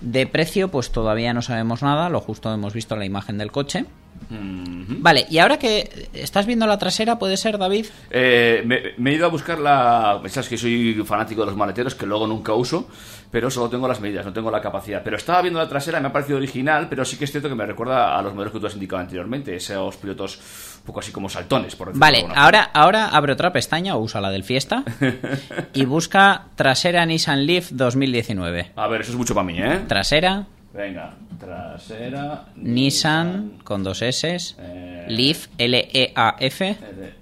De 0.00 0.28
precio, 0.28 0.68
pues 0.68 0.92
todavía 0.92 1.34
no 1.34 1.42
sabemos 1.42 1.82
nada, 1.82 2.08
lo 2.08 2.20
justo 2.20 2.54
hemos 2.54 2.72
visto 2.72 2.94
la 2.94 3.04
imagen 3.04 3.36
del 3.36 3.50
coche. 3.50 3.84
Vale, 4.30 5.26
y 5.30 5.38
ahora 5.38 5.58
que 5.58 6.08
estás 6.12 6.46
viendo 6.46 6.66
la 6.66 6.78
trasera, 6.78 7.18
¿puede 7.18 7.36
ser, 7.36 7.58
David? 7.58 7.86
Eh, 8.10 8.62
me, 8.66 8.80
me 8.96 9.10
he 9.10 9.14
ido 9.14 9.26
a 9.26 9.28
buscar 9.28 9.58
la. 9.58 10.20
Sabes 10.28 10.48
que 10.48 10.58
soy 10.58 10.94
fanático 11.04 11.42
de 11.42 11.46
los 11.46 11.56
maleteros, 11.56 11.94
que 11.94 12.06
luego 12.06 12.26
nunca 12.26 12.52
uso, 12.52 12.88
pero 13.30 13.50
solo 13.50 13.68
tengo 13.68 13.86
las 13.88 14.00
medidas, 14.00 14.26
no 14.26 14.32
tengo 14.32 14.50
la 14.50 14.60
capacidad. 14.60 15.02
Pero 15.02 15.16
estaba 15.16 15.40
viendo 15.42 15.58
la 15.58 15.68
trasera, 15.68 16.00
me 16.00 16.08
ha 16.08 16.12
parecido 16.12 16.38
original, 16.38 16.88
pero 16.88 17.04
sí 17.04 17.16
que 17.16 17.24
es 17.24 17.30
cierto 17.30 17.48
que 17.48 17.54
me 17.54 17.66
recuerda 17.66 18.18
a 18.18 18.22
los 18.22 18.34
modelos 18.34 18.52
que 18.52 18.60
tú 18.60 18.66
has 18.66 18.74
indicado 18.74 19.00
anteriormente, 19.00 19.54
esos 19.54 19.96
pilotos 19.96 20.36
un 20.78 20.84
poco 20.84 21.00
así 21.00 21.12
como 21.12 21.28
saltones, 21.28 21.76
por 21.76 21.88
decirlo 21.88 22.06
de 22.06 22.22
Vale, 22.22 22.34
ahora, 22.34 22.62
ahora 22.62 23.08
abre 23.08 23.32
otra 23.32 23.52
pestaña 23.52 23.96
o 23.96 24.00
usa 24.00 24.20
la 24.20 24.30
del 24.30 24.44
Fiesta 24.44 24.84
y 25.74 25.84
busca 25.84 26.46
trasera 26.56 27.04
Nissan 27.06 27.46
Leaf 27.46 27.70
2019. 27.70 28.64
forma. 28.64 28.82
A 28.82 28.88
ver, 28.88 29.02
eso 29.02 29.12
es 29.12 29.16
mucho 29.16 29.34
para 29.34 29.46
mí, 29.46 29.58
¿eh? 29.58 29.80
Trasera 29.86 30.46
Venga, 30.72 31.14
trasera. 31.38 32.46
Nissan 32.56 33.58
con 33.64 33.82
dos 33.82 34.02
S, 34.02 34.36
Eh. 34.58 35.06
Leaf 35.08 35.46
L-E-A-F 35.56 36.68
L 36.68 37.14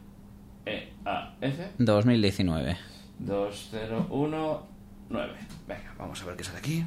E 0.67 0.93
A 1.05 1.35
F 1.41 1.67
2019. 1.79 2.77
2019. 3.19 5.35
Venga, 5.69 5.95
vamos 5.99 6.21
a 6.23 6.27
ver 6.27 6.37
qué 6.37 6.45
sale 6.45 6.59
aquí. 6.59 6.85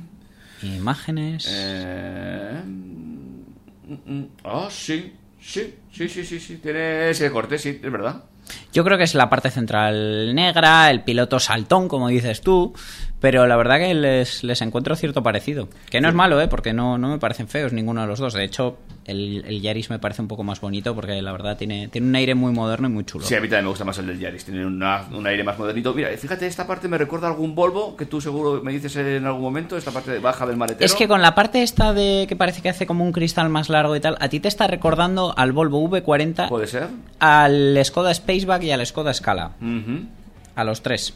Imágenes. 0.62 1.48
Eh... 1.50 2.62
mm, 2.65 3.43
mm, 4.06 4.26
Ah, 4.43 4.67
sí, 4.69 5.13
sí, 5.39 5.76
sí, 5.91 6.10
sí, 6.10 6.26
sí, 6.26 6.39
sí, 6.39 6.58
tiene 6.58 7.10
ese 7.10 7.32
corte, 7.32 7.58
sí, 7.58 7.80
es 7.82 7.91
verdad. 7.91 8.24
Yo 8.74 8.84
creo 8.84 8.98
que 8.98 9.04
es 9.04 9.13
la 9.15 9.30
parte 9.30 9.52
central 9.52 10.34
negra, 10.36 10.89
el 10.91 11.04
piloto 11.04 11.39
saltón, 11.39 11.88
como 11.88 12.10
dices 12.10 12.41
tú, 12.41 12.74
pero 13.21 13.45
la 13.47 13.55
verdad 13.58 13.79
que 13.79 13.93
les, 13.93 14.43
les 14.43 14.62
encuentro 14.62 14.95
cierto 14.95 15.21
parecido. 15.23 15.67
Que 15.89 15.99
no 16.01 16.08
es 16.10 16.13
malo, 16.15 16.39
¿eh? 16.41 16.47
Porque 16.47 16.73
no, 16.73 16.97
no 16.97 17.10
me 17.10 17.17
parecen 17.19 17.47
feos 17.47 17.73
ninguno 17.73 18.01
de 18.01 18.08
los 18.08 18.19
dos. 18.19 18.34
De 18.34 18.43
hecho, 18.43 18.77
el, 19.05 19.43
el 19.45 19.62
Yaris 19.62 19.89
me 19.89 19.99
parece 19.99 20.21
un 20.21 20.27
poco 20.27 20.43
más 20.43 20.62
bonito 20.62 20.95
porque 20.95 21.21
la 21.21 21.32
verdad 21.32 21.58
tiene, 21.58 21.88
tiene 21.89 22.08
un 22.08 22.15
aire 22.15 22.34
muy 22.36 22.53
moderno 22.53 22.88
y 22.88 22.91
muy 22.91 23.03
chulo. 23.05 23.25
Sí, 23.25 23.36
a 23.36 23.41
mí 23.41 23.47
también 23.47 23.65
me 23.65 23.69
gusta 23.71 23.84
más 23.84 23.97
el 23.97 24.08
del 24.08 24.19
Yaris, 24.19 24.45
tiene 24.45 24.65
una- 24.65 25.05
un 25.12 25.25
aire 25.27 25.43
más 25.43 25.58
modernito. 25.60 25.93
Mira, 25.93 26.10
fíjate, 26.17 26.47
esta 26.47 26.65
parte 26.65 26.88
me 26.88 26.97
recuerda 26.97 27.27
a 27.27 27.32
algún 27.32 27.55
Volvo 27.55 27.97
que 27.97 28.05
tú 28.05 28.21
seguro 28.21 28.62
me 28.63 28.71
dices 28.71 28.95
en 28.95 29.25
algún 29.25 29.41
momento, 29.41 29.75
esta 29.75 29.91
parte 29.91 30.12
de 30.12 30.19
baja 30.19 30.45
del 30.45 30.55
maletero. 30.58 30.86
Es 30.86 30.95
que 30.95 31.08
con 31.08 31.21
la 31.21 31.36
parte 31.36 31.62
esta 31.63 31.93
de 31.93 32.25
que 32.29 32.36
parece 32.36 32.62
que 32.62 32.69
hace 32.69 32.86
como 32.88 33.03
un 33.03 33.12
cristal 33.12 33.49
más 33.49 33.67
largo 33.69 33.95
y 33.95 33.99
tal, 33.99 34.15
a 34.21 34.29
ti 34.29 34.39
te 34.39 34.47
está 34.47 34.67
recordando 34.67 35.34
al 35.38 35.51
Volvo 35.51 35.82
V40, 35.89 36.47
¿Puede 36.47 36.67
ser? 36.67 36.88
al 37.19 37.77
Skoda 37.84 38.13
Spaceback 38.13 38.63
y 38.63 38.71
al 38.71 38.86
Skoda 38.86 39.13
Scala. 39.13 39.51
A 40.55 40.63
los 40.63 40.82
tres. 40.82 41.13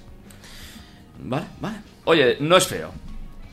Vale, 1.25 1.45
vale. 1.61 1.77
Oye, 2.05 2.37
no 2.39 2.57
es 2.57 2.67
feo. 2.67 2.91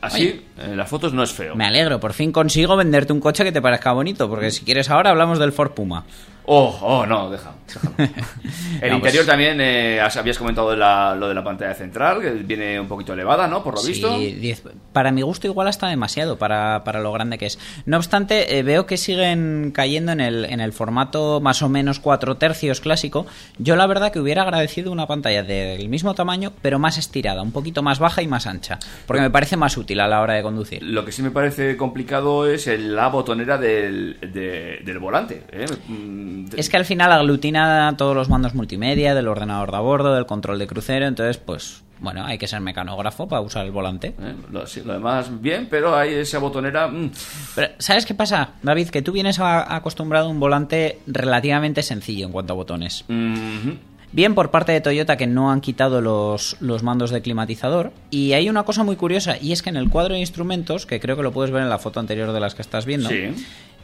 Así, 0.01 0.45
en 0.57 0.77
las 0.77 0.89
fotos 0.89 1.13
no 1.13 1.21
es 1.21 1.31
feo. 1.31 1.55
Me 1.55 1.65
alegro, 1.65 1.99
por 1.99 2.13
fin 2.13 2.31
consigo 2.31 2.75
venderte 2.75 3.13
un 3.13 3.19
coche 3.19 3.43
que 3.43 3.51
te 3.51 3.61
parezca 3.61 3.91
bonito, 3.91 4.27
porque 4.27 4.49
si 4.49 4.65
quieres 4.65 4.89
ahora 4.89 5.11
hablamos 5.11 5.37
del 5.37 5.51
Ford 5.51 5.71
Puma. 5.71 6.05
Oh, 6.45 6.75
oh, 6.81 7.05
no, 7.05 7.29
deja. 7.29 7.51
déjalo. 7.67 7.93
El 8.81 8.89
No, 8.89 8.95
interior 8.97 9.23
pues- 9.23 9.27
también, 9.27 9.61
eh, 9.61 10.01
has- 10.01 10.17
habías 10.17 10.37
comentado 10.39 10.71
de 10.71 10.77
la- 10.77 11.15
lo 11.15 11.27
de 11.29 11.35
la 11.35 11.43
pantalla 11.43 11.73
central, 11.75 12.19
que 12.19 12.31
viene 12.31 12.79
un 12.79 12.87
poquito 12.87 13.13
elevada, 13.13 13.47
¿no? 13.47 13.63
Por 13.63 13.75
lo 13.75 13.83
visto. 13.83 14.17
Sí, 14.17 14.31
10 14.33 14.63
para 14.91 15.11
mi 15.11 15.21
gusto 15.21 15.47
igual 15.47 15.67
hasta 15.67 15.87
demasiado 15.87 16.37
para, 16.37 16.83
para 16.83 16.99
lo 16.99 17.11
grande 17.13 17.37
que 17.37 17.45
es. 17.45 17.59
No 17.85 17.97
obstante, 17.97 18.57
eh, 18.57 18.63
veo 18.63 18.85
que 18.85 18.97
siguen 18.97 19.71
cayendo 19.73 20.11
en 20.11 20.19
el, 20.19 20.45
en 20.45 20.59
el 20.59 20.73
formato 20.73 21.39
más 21.41 21.61
o 21.61 21.69
menos 21.69 21.99
4 21.99 22.35
tercios 22.37 22.81
clásico. 22.81 23.25
Yo 23.57 23.75
la 23.75 23.85
verdad 23.87 24.11
que 24.11 24.19
hubiera 24.19 24.41
agradecido 24.41 24.91
una 24.91 25.07
pantalla 25.07 25.43
del 25.43 25.87
mismo 25.89 26.13
tamaño, 26.15 26.51
pero 26.61 26.79
más 26.79 26.97
estirada, 26.97 27.41
un 27.43 27.51
poquito 27.51 27.83
más 27.83 27.99
baja 27.99 28.21
y 28.21 28.27
más 28.27 28.47
ancha, 28.47 28.79
porque 29.05 29.21
me 29.21 29.29
parece 29.29 29.55
más 29.57 29.77
útil 29.77 29.99
a 30.01 30.07
la 30.07 30.21
hora 30.21 30.33
de 30.33 30.41
conducir. 30.43 30.81
Lo 30.83 31.05
que 31.05 31.11
sí 31.11 31.21
me 31.21 31.31
parece 31.31 31.77
complicado 31.77 32.49
es 32.49 32.67
el- 32.67 32.95
la 32.95 33.07
botonera 33.09 33.57
del, 33.57 34.17
de- 34.33 34.79
del 34.83 34.99
volante. 34.99 35.43
¿eh? 35.51 35.65
Es 36.57 36.69
que 36.69 36.77
al 36.77 36.85
final 36.85 37.11
aglutina 37.11 37.95
todos 37.97 38.15
los 38.15 38.29
mandos 38.29 38.53
multimedia, 38.55 39.13
del 39.15 39.27
ordenador 39.27 39.71
de 39.71 39.77
a 39.77 39.79
bordo, 39.81 40.13
del 40.15 40.25
control 40.25 40.59
de 40.59 40.67
crucero, 40.67 41.05
entonces 41.07 41.37
pues 41.37 41.83
bueno, 41.99 42.25
hay 42.25 42.39
que 42.39 42.47
ser 42.47 42.61
mecanógrafo 42.61 43.27
para 43.27 43.41
usar 43.41 43.63
el 43.65 43.71
volante. 43.71 44.15
¿eh? 44.19 44.33
Lo, 44.51 44.65
sí, 44.65 44.81
lo 44.83 44.93
demás 44.93 45.29
bien, 45.41 45.67
pero 45.69 45.95
hay 45.95 46.15
esa 46.15 46.39
botonera... 46.39 46.87
mm, 46.87 47.11
Pero, 47.53 47.73
¿sabes 47.77 48.07
qué 48.07 48.15
pasa, 48.15 48.49
David? 48.63 48.89
Que 48.89 49.03
tú 49.03 49.11
vienes 49.11 49.37
a- 49.39 49.75
acostumbrado 49.75 50.25
a 50.25 50.29
un 50.29 50.39
volante 50.39 50.97
relativamente 51.05 51.83
sencillo 51.83 52.25
en 52.25 52.31
cuanto 52.31 52.53
a 52.53 52.55
botones. 52.55 53.05
Bien 54.13 54.35
por 54.35 54.51
parte 54.51 54.73
de 54.73 54.81
Toyota 54.81 55.15
que 55.15 55.25
no 55.27 55.51
han 55.51 55.61
quitado 55.61 56.01
los, 56.01 56.57
los 56.59 56.83
mandos 56.83 57.11
de 57.11 57.21
climatizador. 57.21 57.93
Y 58.09 58.33
hay 58.33 58.49
una 58.49 58.63
cosa 58.63 58.83
muy 58.83 58.97
curiosa, 58.97 59.37
y 59.39 59.53
es 59.53 59.61
que 59.61 59.69
en 59.69 59.77
el 59.77 59.89
cuadro 59.89 60.15
de 60.15 60.19
instrumentos, 60.19 60.85
que 60.85 60.99
creo 60.99 61.15
que 61.15 61.23
lo 61.23 61.31
puedes 61.31 61.51
ver 61.51 61.63
en 61.63 61.69
la 61.69 61.77
foto 61.79 62.01
anterior 62.01 62.33
de 62.33 62.39
las 62.41 62.53
que 62.53 62.61
estás 62.61 62.85
viendo, 62.85 63.07
Sí. 63.09 63.29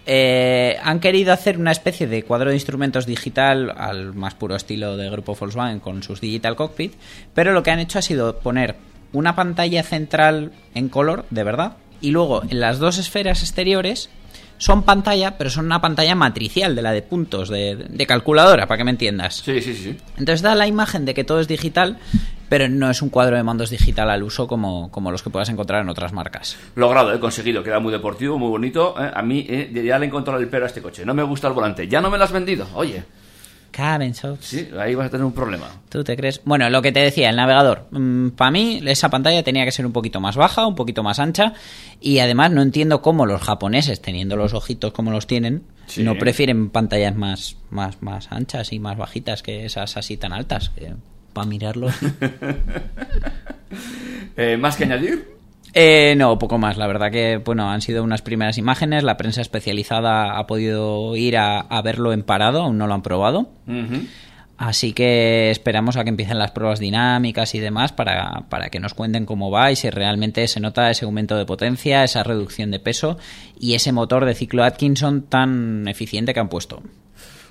Eh, 0.07 0.77
han 0.81 0.99
querido 0.99 1.33
hacer 1.33 1.57
una 1.57 1.71
especie 1.71 2.07
de 2.07 2.23
cuadro 2.23 2.49
de 2.49 2.55
instrumentos 2.55 3.05
digital 3.05 3.73
al 3.77 4.13
más 4.13 4.33
puro 4.33 4.55
estilo 4.55 4.95
de 4.95 5.09
grupo 5.09 5.35
Volkswagen 5.35 5.81
con 5.81 6.01
sus 6.01 6.21
Digital 6.21 6.55
Cockpit, 6.55 6.93
pero 7.33 7.51
lo 7.51 7.61
que 7.61 7.71
han 7.71 7.79
hecho 7.79 7.99
ha 7.99 8.01
sido 8.01 8.39
poner 8.39 8.75
una 9.11 9.35
pantalla 9.35 9.83
central 9.83 10.53
en 10.73 10.89
color, 10.89 11.25
de 11.29 11.43
verdad, 11.43 11.77
y 11.99 12.11
luego 12.11 12.41
en 12.49 12.59
las 12.59 12.79
dos 12.79 12.97
esferas 12.97 13.41
exteriores 13.41 14.09
son 14.57 14.83
pantalla, 14.83 15.37
pero 15.37 15.49
son 15.49 15.65
una 15.65 15.81
pantalla 15.81 16.15
matricial 16.15 16.75
de 16.75 16.81
la 16.81 16.91
de 16.91 17.01
puntos, 17.01 17.49
de, 17.49 17.75
de 17.75 18.07
calculadora, 18.07 18.65
para 18.65 18.77
que 18.79 18.83
me 18.85 18.91
entiendas. 18.91 19.43
Sí, 19.45 19.61
sí, 19.61 19.73
sí. 19.75 19.97
Entonces 20.17 20.41
da 20.41 20.55
la 20.55 20.67
imagen 20.67 21.05
de 21.05 21.13
que 21.13 21.23
todo 21.23 21.39
es 21.39 21.47
digital, 21.47 21.97
pero 22.49 22.69
no 22.69 22.89
es 22.89 23.01
un 23.01 23.09
cuadro 23.09 23.35
de 23.37 23.43
mandos 23.43 23.69
digital 23.69 24.09
al 24.09 24.23
uso 24.23 24.47
como, 24.47 24.89
como 24.91 25.11
los 25.11 25.21
que 25.23 25.29
puedas 25.29 25.49
encontrar 25.49 25.81
en 25.81 25.89
otras 25.89 26.13
marcas. 26.13 26.57
Logrado, 26.75 27.13
he 27.13 27.19
conseguido, 27.19 27.63
queda 27.63 27.79
muy 27.79 27.91
deportivo, 27.91 28.37
muy 28.37 28.49
bonito. 28.49 28.95
¿eh? 29.01 29.11
A 29.13 29.21
mí 29.21 29.45
eh, 29.49 29.71
ya 29.85 29.97
le 29.99 30.05
he 30.05 30.07
encontrado 30.07 30.39
el 30.39 30.47
pero 30.47 30.65
a 30.65 30.67
este 30.67 30.81
coche. 30.81 31.05
No 31.05 31.13
me 31.13 31.23
gusta 31.23 31.47
el 31.47 31.53
volante. 31.53 31.87
Ya 31.87 32.01
no 32.01 32.09
me 32.09 32.17
lo 32.17 32.23
has 32.23 32.31
vendido. 32.31 32.67
Oye, 32.73 33.03
Caben, 33.69 34.15
sí, 34.39 34.69
ahí 34.79 34.95
vas 34.95 35.07
a 35.07 35.09
tener 35.11 35.23
un 35.25 35.33
problema. 35.33 35.67
¿Tú 35.89 36.03
te 36.03 36.15
crees? 36.17 36.41
Bueno, 36.45 36.67
lo 36.71 36.81
que 36.81 36.91
te 36.91 36.99
decía, 36.99 37.29
el 37.29 37.35
navegador. 37.35 37.85
Para 38.35 38.49
mí, 38.49 38.81
esa 38.87 39.09
pantalla 39.09 39.43
tenía 39.43 39.65
que 39.65 39.71
ser 39.71 39.85
un 39.85 39.91
poquito 39.91 40.19
más 40.19 40.35
baja, 40.35 40.65
un 40.65 40.73
poquito 40.73 41.03
más 41.03 41.19
ancha. 41.19 41.53
Y 42.01 42.17
además, 42.19 42.49
no 42.51 42.63
entiendo 42.63 43.03
cómo 43.03 43.27
los 43.27 43.41
japoneses, 43.41 44.01
teniendo 44.01 44.35
los 44.35 44.55
ojitos 44.55 44.93
como 44.93 45.11
los 45.11 45.27
tienen, 45.27 45.63
Sí. 45.85 46.01
no 46.03 46.15
prefieren 46.17 46.69
pantallas 46.69 47.15
más, 47.15 47.57
más, 47.69 48.01
más 48.01 48.31
anchas 48.31 48.73
y 48.73 48.79
más 48.79 48.97
bajitas 48.97 49.43
que 49.43 49.65
esas 49.65 49.95
así 49.95 50.17
tan 50.17 50.33
altas. 50.33 50.71
Para 51.37 51.47
mirarlos. 51.47 51.93
Eh, 54.39 54.55
¿Más 54.55 54.75
que 54.75 54.83
añadir? 54.83 55.27
Eh, 55.73 56.13
no, 56.15 56.37
poco 56.37 56.59
más. 56.59 56.77
La 56.77 56.85
verdad 56.85 57.11
que, 57.11 57.37
bueno, 57.37 57.71
han 57.71 57.81
sido 57.81 58.03
unas 58.03 58.21
primeras 58.21 58.59
imágenes. 58.59 59.03
La 59.03 59.17
prensa 59.17 59.41
especializada 59.41 60.37
ha 60.37 60.45
podido 60.45 61.15
ir 61.15 61.37
a, 61.37 61.59
a 61.59 61.81
verlo 61.81 62.13
en 62.13 62.21
parado, 62.21 62.61
aún 62.61 62.77
no 62.77 62.85
lo 62.85 62.93
han 62.93 63.01
probado. 63.01 63.49
Así 64.57 64.93
que 64.93 65.49
esperamos 65.49 65.97
a 65.97 66.03
que 66.03 66.11
empiecen 66.11 66.37
las 66.37 66.51
pruebas 66.51 66.79
dinámicas 66.79 67.55
y 67.55 67.59
demás 67.59 67.93
para, 67.93 68.45
para 68.47 68.69
que 68.69 68.79
nos 68.79 68.93
cuenten 68.93 69.25
cómo 69.25 69.49
va 69.49 69.71
y 69.71 69.75
si 69.75 69.89
realmente 69.89 70.47
se 70.47 70.59
nota 70.59 70.91
ese 70.91 71.05
aumento 71.05 71.35
de 71.35 71.45
potencia, 71.45 72.03
esa 72.03 72.21
reducción 72.21 72.69
de 72.69 72.79
peso 72.79 73.17
y 73.59 73.73
ese 73.73 73.91
motor 73.91 74.23
de 74.23 74.35
ciclo 74.35 74.63
Atkinson 74.63 75.23
tan 75.23 75.87
eficiente 75.87 76.35
que 76.35 76.39
han 76.39 76.49
puesto. 76.49 76.83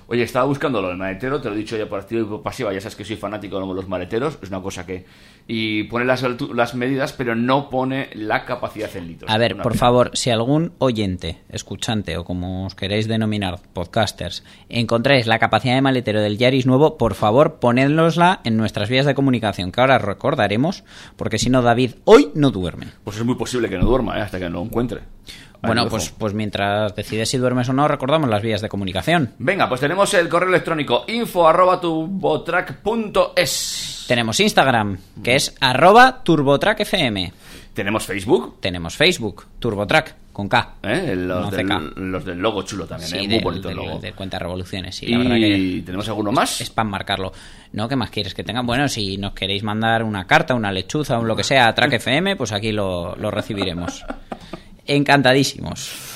Oye, 0.09 0.23
estaba 0.23 0.45
buscando 0.45 0.81
lo 0.81 0.87
del 0.87 0.97
maletero, 0.97 1.41
te 1.41 1.49
lo 1.49 1.55
he 1.55 1.57
dicho 1.57 1.75
ya 1.75 1.89
por 1.89 1.99
activa 1.99 2.21
y 2.21 2.23
por 2.23 2.41
pasiva, 2.41 2.73
ya 2.73 2.79
sabes 2.79 2.95
que 2.95 3.03
soy 3.03 3.17
fanático 3.17 3.59
de 3.59 3.73
los 3.73 3.89
maleteros, 3.89 4.39
es 4.41 4.49
una 4.49 4.61
cosa 4.61 4.85
que... 4.85 5.05
Y 5.49 5.83
pone 5.83 6.05
las, 6.05 6.23
las 6.53 6.75
medidas, 6.75 7.13
pero 7.13 7.35
no 7.35 7.69
pone 7.69 8.09
la 8.13 8.45
capacidad 8.45 8.93
en 8.95 9.07
litros. 9.07 9.29
A 9.31 9.37
ver, 9.37 9.55
por 9.57 9.73
pena. 9.73 9.79
favor, 9.79 10.11
si 10.13 10.29
algún 10.29 10.73
oyente, 10.77 11.39
escuchante 11.49 12.17
o 12.17 12.23
como 12.23 12.65
os 12.65 12.75
queréis 12.75 13.07
denominar, 13.07 13.59
podcasters, 13.73 14.43
encontráis 14.69 15.27
la 15.27 15.39
capacidad 15.39 15.75
de 15.75 15.81
maletero 15.81 16.21
del 16.21 16.37
Yaris 16.37 16.65
nuevo, 16.65 16.97
por 16.97 17.13
favor, 17.13 17.59
ponedlosla 17.59 18.39
en 18.43 18.55
nuestras 18.57 18.89
vías 18.89 19.05
de 19.05 19.15
comunicación, 19.15 19.71
que 19.71 19.81
ahora 19.81 19.99
recordaremos, 19.99 20.83
porque 21.15 21.37
si 21.37 21.49
no, 21.49 21.61
David 21.61 21.91
hoy 22.05 22.29
no 22.33 22.51
duerme. 22.51 22.87
Pues 23.03 23.17
es 23.17 23.25
muy 23.25 23.35
posible 23.35 23.69
que 23.69 23.77
no 23.77 23.85
duerma, 23.85 24.17
¿eh? 24.17 24.21
hasta 24.21 24.39
que 24.39 24.49
no 24.49 24.59
lo 24.59 24.63
encuentre. 24.63 25.01
Bueno, 25.61 25.87
pues, 25.89 26.13
pues 26.17 26.33
mientras 26.33 26.95
decides 26.95 27.29
si 27.29 27.37
duermes 27.37 27.67
o 27.69 27.73
no, 27.73 27.87
recordamos 27.87 28.29
las 28.29 28.41
vías 28.41 28.61
de 28.61 28.69
comunicación. 28.69 29.31
Venga, 29.39 29.67
pues 29.67 29.81
tenemos 29.81 30.13
el 30.13 30.29
correo 30.29 30.49
electrónico 30.49 31.03
info 31.07 31.47
arroba 31.47 31.81
tubotrack.es. 31.81 34.05
Tenemos 34.07 34.39
Instagram, 34.39 34.97
que 35.23 35.35
es 35.35 35.55
arroba 35.59 36.21
turbotrackfm. 36.23 37.31
Tenemos 37.73 38.05
Facebook, 38.05 38.59
Tenemos 38.59 38.95
Facebook, 38.95 39.45
turbotrack, 39.59 40.15
con 40.33 40.49
K. 40.49 40.75
¿eh? 40.81 41.13
los, 41.15 41.45
No 41.45 41.51
del, 41.51 41.67
CK. 41.67 41.97
los 41.97 42.25
del 42.25 42.39
logo 42.39 42.63
chulo 42.63 42.87
también, 42.87 43.07
Sí, 43.09 43.17
¿eh? 43.17 43.21
muy 43.21 43.27
del- 43.35 43.43
bonito 43.43 43.69
el 43.69 43.75
del- 43.75 43.85
logo. 43.85 43.99
de 43.99 44.13
cuenta 44.13 44.39
revoluciones. 44.39 44.95
Sí, 44.95 45.05
y 45.05 45.11
la 45.11 45.19
verdad 45.19 45.35
que 45.35 45.83
tenemos 45.85 46.07
alguno 46.07 46.31
más. 46.31 46.59
es 46.61 46.71
para 46.71 46.89
marcarlo. 46.89 47.31
¿No? 47.73 47.87
¿Qué 47.87 47.95
más 47.95 48.09
quieres 48.09 48.33
que 48.33 48.43
tengan? 48.43 48.65
Bueno, 48.65 48.87
si 48.87 49.17
nos 49.17 49.33
queréis 49.33 49.61
mandar 49.61 50.01
una 50.03 50.25
carta, 50.25 50.55
una 50.55 50.71
lechuza, 50.71 51.19
un 51.19 51.27
lo 51.27 51.35
que 51.35 51.43
sea 51.43 51.67
a 51.67 51.75
Track 51.75 51.93
FM, 51.93 52.35
pues 52.35 52.51
aquí 52.51 52.71
lo, 52.71 53.15
lo 53.15 53.29
recibiremos. 53.29 54.03
Encantadísimos. 54.87 56.07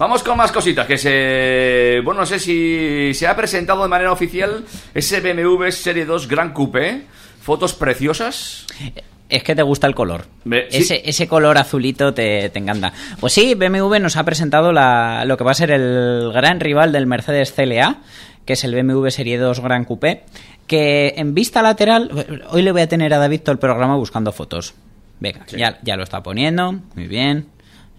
Vamos 0.00 0.22
con 0.22 0.38
más 0.38 0.50
cositas, 0.50 0.86
que 0.86 0.96
se... 0.96 2.00
Bueno, 2.02 2.20
no 2.20 2.26
sé 2.26 2.38
si 2.38 3.12
se 3.12 3.26
ha 3.26 3.36
presentado 3.36 3.82
de 3.82 3.88
manera 3.90 4.10
oficial 4.10 4.64
ese 4.94 5.20
BMW 5.20 5.68
Serie 5.68 6.06
2 6.06 6.26
Gran 6.26 6.54
Coupé. 6.54 7.02
Fotos 7.42 7.74
preciosas. 7.74 8.66
Es 9.30 9.42
que 9.44 9.54
te 9.54 9.62
gusta 9.62 9.86
el 9.86 9.94
color. 9.94 10.26
Sí. 10.44 10.50
Ese, 10.70 11.02
ese 11.04 11.28
color 11.28 11.56
azulito 11.56 12.12
te, 12.12 12.48
te 12.50 12.58
encanta. 12.58 12.92
Pues 13.20 13.32
sí, 13.32 13.54
BMW 13.54 13.98
nos 14.00 14.16
ha 14.16 14.24
presentado 14.24 14.72
la- 14.72 15.24
lo 15.24 15.36
que 15.36 15.44
va 15.44 15.52
a 15.52 15.54
ser 15.54 15.70
el 15.70 16.30
gran 16.32 16.60
rival 16.60 16.92
del 16.92 17.06
Mercedes 17.06 17.52
CLA, 17.52 17.98
que 18.44 18.54
es 18.54 18.64
el 18.64 18.74
BMW 18.74 19.08
Serie 19.08 19.38
2 19.38 19.60
Gran 19.60 19.84
Coupé, 19.84 20.24
que 20.66 21.14
en 21.16 21.34
vista 21.34 21.62
lateral, 21.62 22.10
hoy 22.50 22.62
le 22.62 22.72
voy 22.72 22.82
a 22.82 22.88
tener 22.88 23.14
a 23.14 23.18
David 23.18 23.40
todo 23.40 23.52
el 23.52 23.58
programa 23.58 23.96
buscando 23.96 24.32
fotos. 24.32 24.74
Venga, 25.20 25.44
ya, 25.56 25.78
ya 25.82 25.96
lo 25.96 26.02
está 26.02 26.22
poniendo, 26.22 26.72
muy 26.94 27.06
bien. 27.06 27.46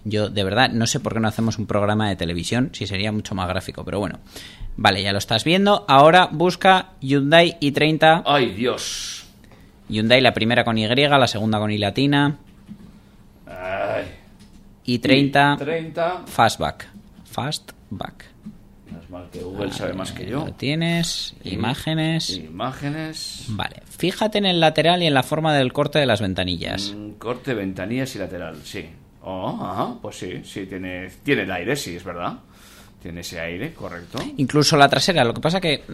Yo 0.04 0.28
de 0.28 0.42
verdad 0.42 0.70
no 0.70 0.86
sé 0.88 0.98
por 0.98 1.14
qué 1.14 1.20
no 1.20 1.28
hacemos 1.28 1.58
un 1.58 1.66
programa 1.66 2.08
de 2.08 2.16
televisión, 2.16 2.70
si 2.72 2.86
sería 2.88 3.12
mucho 3.12 3.34
más 3.36 3.46
gráfico, 3.48 3.84
pero 3.84 4.00
bueno. 4.00 4.18
Vale, 4.76 5.02
ya 5.02 5.12
lo 5.12 5.18
estás 5.18 5.44
viendo. 5.44 5.84
Ahora 5.86 6.28
busca 6.32 6.90
Hyundai 7.00 7.56
i30 7.60 8.22
¡Ay, 8.26 8.50
Dios! 8.54 9.21
Hyundai 9.92 10.22
la 10.22 10.32
primera 10.32 10.64
con 10.64 10.78
Y, 10.78 10.86
la 10.86 11.26
segunda 11.26 11.58
con 11.58 11.70
I 11.70 11.76
latina. 11.76 12.38
Ay. 13.46 14.04
Y 14.84 14.98
30 14.98 15.56
30. 15.58 16.22
Fastback. 16.26 16.88
Fastback. 17.26 18.24
No 18.90 19.00
es 19.00 19.10
mal 19.10 19.28
que 19.30 19.40
Google 19.40 19.70
sabe 19.70 19.92
más 19.92 20.12
que 20.12 20.26
yo. 20.26 20.46
Lo 20.46 20.52
tienes. 20.54 21.34
Imágenes. 21.44 22.30
Imágenes. 22.36 23.44
Vale. 23.48 23.82
Fíjate 23.84 24.38
en 24.38 24.46
el 24.46 24.60
lateral 24.60 25.02
y 25.02 25.06
en 25.06 25.14
la 25.14 25.22
forma 25.22 25.54
del 25.54 25.72
corte 25.72 25.98
de 25.98 26.06
las 26.06 26.20
ventanillas. 26.22 26.94
Mm, 26.96 27.12
Corte, 27.12 27.52
ventanillas 27.54 28.16
y 28.16 28.18
lateral, 28.18 28.56
sí. 28.64 28.86
Oh, 29.22 29.58
ajá, 29.62 29.94
pues 30.00 30.16
sí, 30.16 30.42
sí, 30.44 30.66
tiene, 30.66 31.08
tiene 31.22 31.42
el 31.42 31.52
aire, 31.52 31.76
sí, 31.76 31.94
es 31.94 32.02
verdad. 32.02 32.38
Tiene 33.00 33.20
ese 33.20 33.38
aire, 33.40 33.74
correcto. 33.74 34.18
Incluso 34.38 34.76
la 34.76 34.88
trasera. 34.88 35.22
Lo 35.22 35.34
que 35.34 35.40
pasa 35.40 35.60
que. 35.60 35.84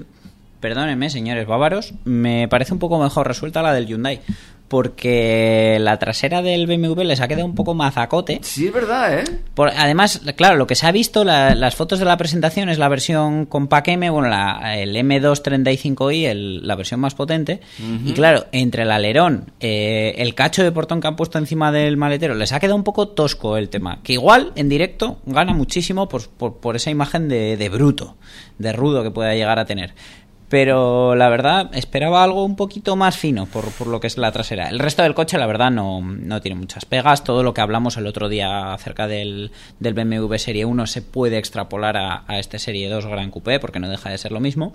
Perdónenme, 0.61 1.11
señores 1.11 1.47
bávaros. 1.47 1.95
Me 2.05 2.49
parece 2.49 2.73
un 2.73 2.79
poco 2.79 2.99
mejor 2.99 3.27
resuelta 3.29 3.63
la 3.63 3.73
del 3.73 3.87
Hyundai. 3.87 4.21
Porque 4.69 5.79
la 5.81 5.99
trasera 5.99 6.43
del 6.43 6.67
BMW 6.67 7.03
les 7.03 7.21
ha 7.23 7.27
quedado 7.29 7.47
un 7.47 7.55
poco 7.55 7.73
mazacote. 7.73 8.41
Sí, 8.43 8.67
es 8.67 8.73
verdad, 8.73 9.21
¿eh? 9.21 9.25
Por- 9.55 9.71
además, 9.75 10.21
claro, 10.37 10.57
lo 10.57 10.67
que 10.67 10.75
se 10.75 10.87
ha 10.87 10.93
visto, 10.93 11.25
la- 11.25 11.55
las 11.55 11.75
fotos 11.75 11.99
de 11.99 12.05
la 12.05 12.19
presentación 12.19 12.69
es 12.69 12.77
la 12.79 12.89
versión 12.89 13.47
Compact 13.47 13.89
M, 13.89 14.11
bueno, 14.11 14.29
la- 14.29 14.77
el 14.79 14.95
M235i, 14.95 16.27
el- 16.27 16.67
la 16.67 16.75
versión 16.77 17.01
más 17.01 17.15
potente. 17.15 17.61
Y 18.05 18.13
claro, 18.13 18.45
entre 18.53 18.83
el 18.83 18.91
alerón, 18.91 19.53
eh, 19.61 20.15
el 20.19 20.35
cacho 20.35 20.63
de 20.63 20.71
portón 20.71 21.01
que 21.01 21.09
han 21.09 21.17
puesto 21.17 21.39
encima 21.39 21.73
del 21.73 21.97
maletero, 21.97 22.35
les 22.35 22.53
ha 22.53 22.61
quedado 22.61 22.77
un 22.77 22.85
poco 22.85 23.09
tosco 23.09 23.57
el 23.57 23.71
tema. 23.71 24.01
Que 24.03 24.13
igual, 24.15 24.53
en 24.55 24.69
directo, 24.69 25.19
gana 25.25 25.55
muchísimo 25.55 26.09
por, 26.11 26.29
por- 26.29 26.59
por 26.59 26.77
esa 26.77 26.91
imagen 26.91 27.29
de, 27.29 27.57
de 27.57 27.69
bruto, 27.71 28.17
de 28.59 28.73
rudo 28.75 29.03
que 29.03 29.11
pueda 29.11 29.35
llegar 29.35 29.59
a 29.59 29.65
tener. 29.65 29.95
Pero 30.49 31.15
la 31.15 31.29
verdad, 31.29 31.71
esperaba 31.75 32.25
algo 32.25 32.45
un 32.45 32.57
poquito 32.57 32.97
más 32.97 33.19
fino 33.19 33.45
por, 33.47 33.71
por 33.73 33.87
lo 33.87 34.01
que 34.01 34.07
es 34.07 34.17
la 34.17 34.33
trasera. 34.33 34.69
El 34.69 34.79
resto 34.79 35.03
del 35.03 35.15
coche, 35.15 35.37
la 35.37 35.47
verdad, 35.47 35.71
no, 35.71 36.01
no 36.01 36.41
tiene 36.41 36.59
muchas 36.59 36.87
pegas. 36.87 37.23
Todo 37.23 37.43
lo 37.43 37.53
que 37.53 37.61
hablamos 37.61 37.99
el 37.99 38.07
otro 38.07 38.31
día 38.31 38.73
acerca 38.73 39.07
del, 39.07 39.51
del 39.79 39.95
BMW 39.95 40.35
Serie 40.37 40.65
1 40.65 40.87
se 40.87 41.03
puede 41.03 41.37
extrapolar 41.37 41.99
a, 41.99 42.25
a 42.27 42.39
este 42.39 42.59
Serie 42.59 42.89
2 42.89 43.07
Gran 43.07 43.31
Coupé, 43.31 43.61
porque 43.61 43.79
no 43.79 43.91
deja 43.91 44.09
de 44.09 44.17
ser 44.17 44.33
lo 44.33 44.41
mismo. 44.41 44.73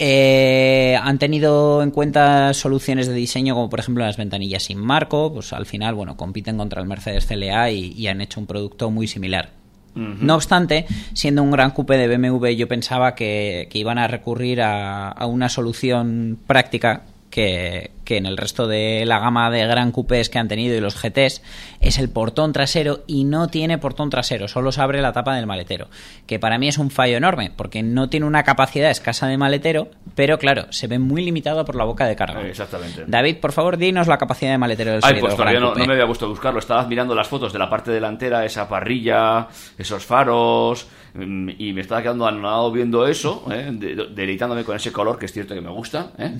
Eh, 0.00 0.96
han 1.02 1.18
tenido 1.18 1.82
en 1.82 1.90
cuenta 1.90 2.54
soluciones 2.54 3.08
de 3.08 3.14
diseño 3.14 3.54
como 3.54 3.68
por 3.68 3.80
ejemplo 3.80 4.04
las 4.04 4.16
ventanillas 4.16 4.62
sin 4.62 4.78
marco, 4.78 5.32
pues 5.34 5.52
al 5.52 5.66
final 5.66 5.96
bueno 5.96 6.16
compiten 6.16 6.56
contra 6.56 6.80
el 6.80 6.86
Mercedes 6.86 7.26
CLA 7.26 7.72
y, 7.72 7.94
y 7.94 8.06
han 8.06 8.20
hecho 8.20 8.38
un 8.38 8.46
producto 8.46 8.92
muy 8.92 9.08
similar. 9.08 9.57
No 9.98 10.34
obstante, 10.34 10.86
siendo 11.12 11.42
un 11.42 11.50
gran 11.50 11.72
coupé 11.72 11.96
de 11.96 12.16
BMW, 12.16 12.48
yo 12.48 12.68
pensaba 12.68 13.14
que, 13.14 13.68
iban 13.72 13.98
a 13.98 14.06
recurrir 14.06 14.62
a 14.62 15.26
una 15.26 15.48
solución 15.48 16.38
práctica 16.46 17.02
que, 17.30 17.90
que 18.08 18.16
en 18.16 18.24
el 18.24 18.38
resto 18.38 18.66
de 18.66 19.04
la 19.04 19.18
gama 19.18 19.50
de 19.50 19.66
gran 19.66 19.92
coupés 19.92 20.30
que 20.30 20.38
han 20.38 20.48
tenido 20.48 20.74
y 20.74 20.80
los 20.80 20.94
GTs 20.98 21.42
es 21.80 21.98
el 21.98 22.08
portón 22.08 22.54
trasero 22.54 23.00
y 23.06 23.24
no 23.24 23.48
tiene 23.48 23.76
portón 23.76 24.08
trasero, 24.08 24.48
solo 24.48 24.72
se 24.72 24.80
abre 24.80 25.02
la 25.02 25.12
tapa 25.12 25.36
del 25.36 25.46
maletero, 25.46 25.88
que 26.26 26.38
para 26.38 26.56
mí 26.56 26.68
es 26.68 26.78
un 26.78 26.90
fallo 26.90 27.18
enorme 27.18 27.52
porque 27.54 27.82
no 27.82 28.08
tiene 28.08 28.24
una 28.24 28.44
capacidad 28.44 28.90
escasa 28.90 29.26
de 29.26 29.36
maletero, 29.36 29.90
pero 30.14 30.38
claro, 30.38 30.72
se 30.72 30.86
ve 30.86 30.98
muy 30.98 31.22
limitado 31.22 31.62
por 31.66 31.74
la 31.76 31.84
boca 31.84 32.06
de 32.06 32.16
carga. 32.16 32.40
Exactamente. 32.48 33.04
David, 33.06 33.36
por 33.42 33.52
favor, 33.52 33.76
dinos 33.76 34.06
la 34.06 34.16
capacidad 34.16 34.52
de 34.52 34.58
maletero 34.58 34.92
del 34.92 35.00
Ay, 35.04 35.16
pues 35.20 35.32
2 35.32 35.36
todavía 35.36 35.60
no, 35.60 35.74
no 35.74 35.84
me 35.84 35.92
había 35.92 36.04
a 36.04 36.06
buscarlo. 36.06 36.58
Estaba 36.60 36.86
mirando 36.86 37.14
las 37.14 37.28
fotos 37.28 37.52
de 37.52 37.58
la 37.58 37.68
parte 37.68 37.90
delantera, 37.90 38.42
esa 38.46 38.66
parrilla, 38.70 39.48
esos 39.76 40.06
faros, 40.06 40.86
mm, 41.12 41.50
y 41.58 41.74
me 41.74 41.82
estaba 41.82 42.00
quedando 42.00 42.26
anonadado 42.26 42.72
viendo 42.72 43.06
eso, 43.06 43.44
¿eh? 43.52 43.68
de- 43.70 43.94
de- 43.94 44.06
deleitándome 44.14 44.64
con 44.64 44.76
ese 44.76 44.92
color 44.92 45.18
que 45.18 45.26
es 45.26 45.32
cierto 45.34 45.54
que 45.54 45.60
me 45.60 45.68
gusta. 45.70 46.12
¿eh? 46.18 46.32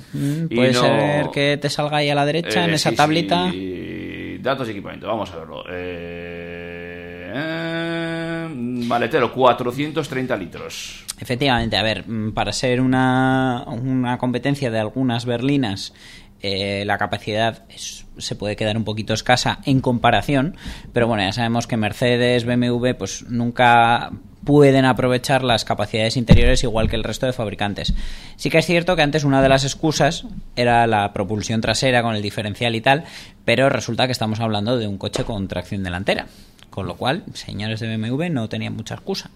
Y 0.49 0.55
Puede 0.57 0.73
no- 0.73 0.81
ser 0.81 1.27
que 1.31 1.58
te 1.59 1.69
salga 1.71 1.99
ahí 1.99 2.09
a 2.11 2.15
la 2.15 2.25
derecha 2.25 2.65
en 2.65 2.71
Eh, 2.71 2.75
esa 2.75 2.91
sí, 2.91 2.97
tablita. 2.97 3.51
sí. 3.51 4.39
Datos 4.41 4.69
y 4.69 4.71
equipamiento, 4.71 5.07
vamos 5.09 5.31
a 5.33 5.37
verlo. 5.39 5.65
Eh, 5.69 7.33
eh, 7.35 8.49
maletero, 8.55 9.33
430 9.33 10.37
litros. 10.37 11.05
Efectivamente, 11.21 11.77
a 11.77 11.83
ver, 11.83 12.09
mm, 12.09 12.33
para 12.33 12.53
ser 12.53 12.81
una, 12.81 13.65
una 13.67 14.17
competencia 14.19 14.71
de 14.71 14.79
algunas 14.79 15.25
berlinas, 15.27 15.93
eh, 16.41 16.85
la 16.87 16.99
capacidad 16.99 17.65
es- 17.69 18.07
se 18.17 18.37
puede 18.37 18.55
quedar 18.57 18.77
un 18.77 18.85
poquito 18.85 19.13
escasa 19.13 19.59
en 19.65 19.81
comparación, 19.81 20.57
pero 20.93 21.09
bueno, 21.09 21.23
ya 21.25 21.33
sabemos 21.33 21.67
que 21.67 21.77
Mercedes, 21.77 22.45
BMW, 22.45 22.95
pues 22.95 23.25
nunca 23.29 24.11
pueden 24.49 24.87
aprovechar 24.87 25.45
las 25.45 25.67
capacidades 25.67 26.17
interiores 26.17 26.65
igual 26.65 26.89
que 26.89 26.97
el 26.97 27.05
resto 27.05 27.27
de 27.27 27.35
fabricantes. 27.35 27.93
Sí 28.37 28.49
que 28.49 28.57
es 28.57 28.65
cierto 28.65 28.97
que 28.97 29.03
antes 29.03 29.25
una 29.25 29.43
de 29.43 29.51
las 29.51 29.63
excusas 29.63 30.25
era 30.57 30.87
la 30.87 31.13
propulsión 31.13 31.61
trasera 31.61 32.03
con 32.03 32.17
el 32.17 32.23
diferencial 32.23 32.75
y 32.75 32.81
tal, 32.81 33.05
pero 33.45 33.69
resulta 33.69 34.07
que 34.07 34.13
estamos 34.13 34.41
hablando 34.41 34.79
de 34.79 34.87
un 34.87 34.97
coche 34.97 35.25
con 35.25 35.49
tracción 35.49 35.85
delantera. 35.85 36.29
Con 36.71 36.87
lo 36.87 36.97
cual, 36.97 37.25
señores 37.35 37.81
de 37.81 37.95
BMW 37.95 38.31
no 38.31 38.49
tenían 38.49 38.75
mucha 38.75 38.95
excusa. 38.95 39.29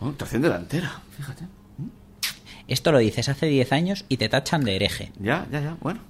Oh, 0.00 0.12
tracción 0.12 0.40
delantera, 0.40 0.98
fíjate. 1.14 1.44
Esto 2.66 2.90
lo 2.90 3.00
dices 3.00 3.28
hace 3.28 3.44
10 3.44 3.70
años 3.70 4.06
y 4.08 4.16
te 4.16 4.30
tachan 4.30 4.64
de 4.64 4.76
hereje. 4.76 5.12
Ya, 5.18 5.46
ya, 5.52 5.60
ya, 5.60 5.76
bueno. 5.82 6.00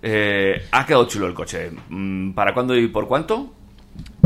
Eh, 0.00 0.64
ha 0.70 0.86
quedado 0.86 1.06
chulo 1.06 1.26
el 1.26 1.34
coche. 1.34 1.70
Mm, 1.90 2.32
¿Para 2.32 2.54
cuándo 2.54 2.74
y 2.74 2.88
por 2.88 3.06
cuánto? 3.06 3.52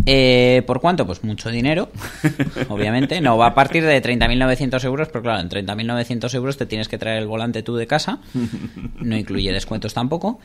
Eh, 0.09 0.63
¿Por 0.69 0.81
cuánto? 0.81 1.05
Pues 1.05 1.25
mucho 1.25 1.51
dinero, 1.51 1.89
obviamente. 2.69 3.21
No, 3.21 3.37
va 3.37 3.49
a 3.49 3.55
partir 3.55 3.85
de 3.85 4.01
30.900 4.01 4.85
euros, 4.85 5.09
pero 5.09 5.23
claro, 5.23 5.41
en 5.41 5.49
30.900 5.49 6.33
euros 6.35 6.57
te 6.57 6.67
tienes 6.67 6.87
que 6.87 6.97
traer 6.97 7.19
el 7.19 7.27
volante 7.27 7.65
tú 7.65 7.75
de 7.75 7.89
casa. 7.89 8.21
No 9.01 9.17
incluye 9.17 9.53
descuentos 9.53 9.95
tampoco. 9.95 10.39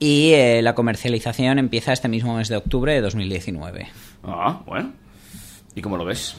Y 0.00 0.32
eh, 0.32 0.62
la 0.62 0.74
comercialización 0.74 1.60
empieza 1.60 1.92
este 1.92 2.08
mismo 2.08 2.36
mes 2.36 2.48
de 2.48 2.56
octubre 2.56 2.92
de 2.92 3.00
2019. 3.00 3.86
Ah, 4.24 4.60
bueno. 4.66 4.92
¿Y 5.76 5.80
cómo 5.80 5.96
lo 5.96 6.04
ves? 6.04 6.34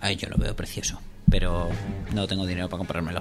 Ay, 0.00 0.16
yo 0.16 0.28
lo 0.30 0.38
veo 0.38 0.56
precioso, 0.56 1.00
pero 1.30 1.68
no 2.14 2.26
tengo 2.26 2.46
dinero 2.46 2.68
para 2.70 2.78
comprármelo. 2.78 3.20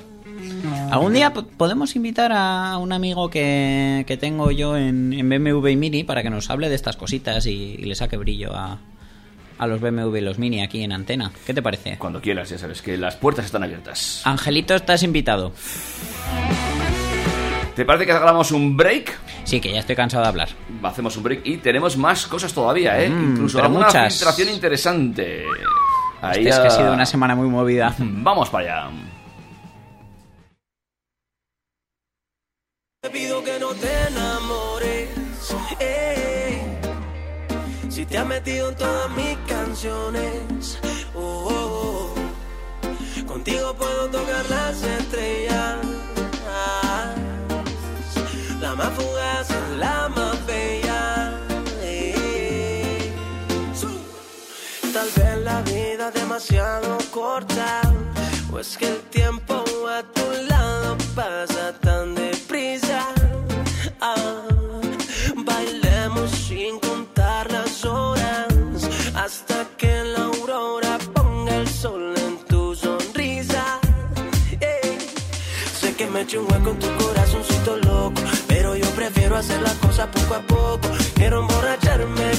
Algún 0.92 1.14
día 1.14 1.34
po- 1.34 1.46
podemos 1.46 1.96
invitar 1.96 2.32
a 2.34 2.78
un 2.78 2.92
amigo 2.94 3.30
que, 3.30 4.04
que 4.08 4.18
tengo 4.18 4.52
yo 4.52 4.78
en, 4.78 5.14
en 5.14 5.30
BMW 5.30 5.68
y 5.70 5.76
Mini 5.76 6.04
para 6.04 6.24
que 6.24 6.30
nos 6.30 6.50
hable 6.50 6.70
de 6.70 6.76
estas 6.76 6.96
cositas 6.98 7.46
y, 7.46 7.76
y 7.80 7.84
le 7.86 7.96
saque 7.96 8.18
brillo 8.18 8.56
a, 8.56 8.78
a 9.60 9.68
los 9.68 9.80
BMW 9.82 10.18
y 10.18 10.22
los 10.22 10.38
Mini 10.40 10.62
aquí 10.62 10.84
en 10.84 10.92
antena. 10.92 11.32
¿Qué 11.46 11.54
te 11.54 11.62
parece? 11.62 11.98
Cuando 11.98 12.22
quieras, 12.22 12.50
ya 12.50 12.58
sabes 12.58 12.82
que 12.82 12.98
las 12.98 13.16
puertas 13.16 13.46
están 13.46 13.64
abiertas. 13.64 14.22
Angelito, 14.26 14.76
estás 14.76 15.04
invitado. 15.04 15.52
¿Te 17.76 17.86
parece 17.86 18.08
que 18.08 18.12
hagamos 18.12 18.52
un 18.52 18.76
break? 18.76 19.16
Sí, 19.44 19.60
que 19.62 19.72
ya 19.72 19.80
estoy 19.80 19.96
cansado 19.96 20.24
de 20.24 20.30
hablar. 20.30 20.50
Hacemos 20.82 21.16
un 21.16 21.24
break 21.24 21.42
y 21.46 21.58
tenemos 21.58 21.96
más 21.96 22.26
cosas 22.26 22.52
todavía, 22.52 23.00
¿eh? 23.04 23.08
Mm, 23.10 23.32
Incluso 23.34 23.62
alguna 23.62 23.86
muchas. 23.86 24.14
filtración 24.16 24.50
interesante. 24.50 25.44
Ahí 26.22 26.40
Este 26.40 26.50
es 26.50 26.60
que 26.60 26.68
ha 26.68 26.72
sido 26.72 26.94
una 26.94 27.06
semana 27.06 27.36
muy 27.36 27.48
movida. 27.48 27.94
Vamos 28.00 28.50
para 28.50 28.86
allá. 28.88 28.90
Te 33.08 33.14
pido 33.14 33.42
que 33.42 33.58
no 33.58 33.70
te 33.70 33.90
enamores. 34.10 35.08
eh. 35.80 36.62
Si 37.88 38.06
te 38.06 38.18
has 38.18 38.26
metido 38.28 38.68
en 38.68 38.76
todas 38.76 39.10
mis 39.12 39.38
canciones. 39.48 40.78
oh, 41.16 41.48
oh, 41.50 42.14
oh. 42.84 43.26
Contigo 43.26 43.74
puedo 43.76 44.10
tocar 44.10 44.46
las 44.50 44.84
estrellas. 44.84 45.78
La 48.60 48.76
más 48.76 48.90
fugaz, 48.94 49.48
la 49.80 50.10
más 50.10 50.46
bella. 50.46 51.40
eh. 51.84 53.14
Tal 54.94 55.10
vez 55.16 55.38
la 55.46 55.62
vida 55.62 56.10
es 56.10 56.14
demasiado 56.14 56.98
corta. 57.12 57.82
O 58.52 58.60
es 58.60 58.78
que 58.78 58.90
el 58.90 59.00
tiempo 59.04 59.64
a 59.88 60.04
tu 60.04 60.26
lado 60.50 60.98
pasa 61.16 61.72
tan 61.80 62.07
hacer 79.38 79.62
las 79.62 79.76
cosas 79.76 80.08
poco 80.08 80.34
a 80.34 80.42
poco. 80.42 80.90
Quiero 81.16 81.42
emborracharme 81.42 82.32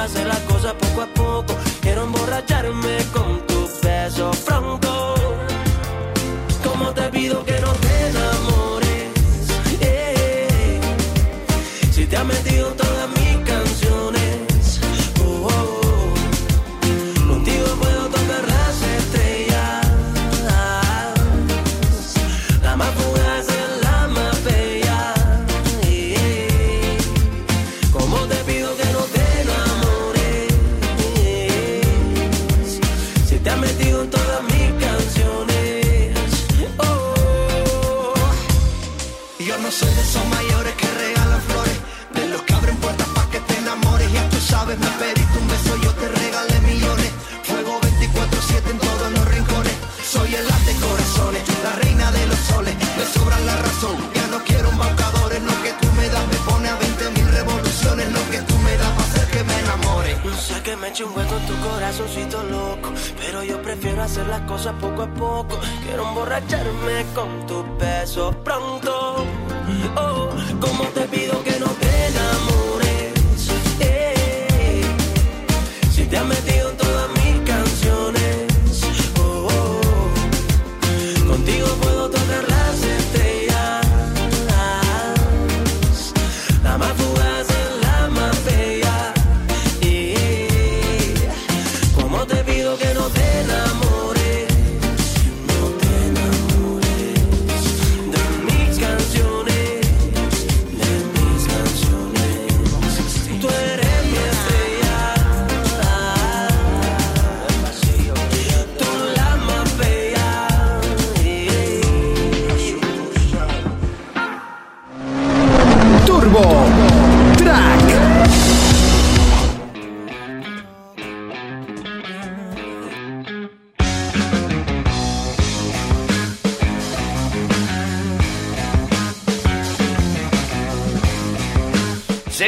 hacer 0.00 0.26
las 0.26 0.40
cosas 0.40 0.74
poco 0.74 1.02
a 1.02 1.06
poco. 1.06 1.54
Quiero 1.80 2.04
emborracharme 2.04 2.98
con 3.12 3.46
tus 3.46 3.80
besos 3.82 4.36
pronto. 4.38 4.79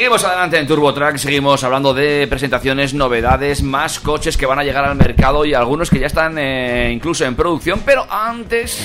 Seguimos 0.03 0.25
adelante 0.25 0.59
en 0.59 0.67
Turbo 0.67 0.93
Track, 0.93 1.17
seguimos 1.17 1.63
hablando 1.63 1.95
de 1.95 2.27
presentaciones, 2.27 2.93
novedades, 2.93 3.63
más 3.63 4.01
coches 4.01 4.37
que 4.37 4.47
van 4.47 4.59
a 4.59 4.65
llegar 4.65 4.85
al 4.85 4.97
mercado 4.97 5.45
y 5.45 5.55
algunos 5.55 5.91
que 5.91 6.01
ya 6.01 6.09
están 6.09 6.37
eh, 6.39 6.91
incluso 6.93 7.25
en 7.25 7.37
producción, 7.37 7.83
pero 7.87 8.05
antes 8.11 8.85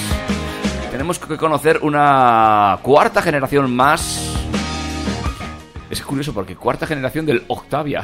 tenemos 0.91 1.18
que 1.18 1.36
conocer 1.36 1.80
una 1.82 2.78
cuarta 2.84 3.24
generación 3.24 3.76
más. 3.76 4.32
Es 5.89 6.03
curioso 6.03 6.36
porque 6.36 6.55
cuarta 6.55 6.86
generación 6.86 7.26
del 7.26 7.43
Octavia. 7.47 8.03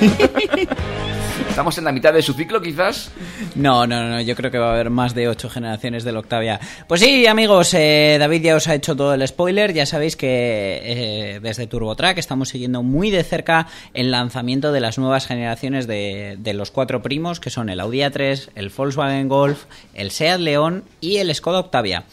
Estamos 1.58 1.76
en 1.76 1.86
la 1.86 1.90
mitad 1.90 2.12
de 2.12 2.22
su 2.22 2.34
ciclo 2.34 2.62
quizás. 2.62 3.10
No, 3.56 3.84
no, 3.84 4.08
no, 4.08 4.20
yo 4.20 4.36
creo 4.36 4.48
que 4.48 4.58
va 4.58 4.68
a 4.68 4.74
haber 4.74 4.90
más 4.90 5.12
de 5.12 5.26
ocho 5.26 5.50
generaciones 5.50 6.04
del 6.04 6.16
Octavia. 6.16 6.60
Pues 6.86 7.00
sí, 7.00 7.26
amigos, 7.26 7.74
eh, 7.74 8.16
David 8.20 8.42
ya 8.42 8.54
os 8.54 8.68
ha 8.68 8.76
hecho 8.76 8.94
todo 8.94 9.12
el 9.12 9.26
spoiler. 9.26 9.72
Ya 9.72 9.84
sabéis 9.84 10.14
que 10.14 10.80
eh, 10.84 11.40
desde 11.42 11.66
TurboTrack 11.66 12.16
estamos 12.18 12.50
siguiendo 12.50 12.84
muy 12.84 13.10
de 13.10 13.24
cerca 13.24 13.66
el 13.92 14.12
lanzamiento 14.12 14.70
de 14.70 14.78
las 14.78 14.98
nuevas 14.98 15.26
generaciones 15.26 15.88
de, 15.88 16.38
los 16.54 16.70
cuatro 16.70 17.02
primos, 17.02 17.40
que 17.40 17.50
son 17.50 17.70
el 17.70 17.80
Audi 17.80 18.02
A3, 18.02 18.50
el 18.54 18.68
Volkswagen 18.68 19.26
Golf, 19.26 19.64
el 19.94 20.12
Seat 20.12 20.38
León 20.38 20.84
y 21.00 21.16
el 21.16 21.34
Skoda 21.34 21.58
Octavia. 21.58 22.04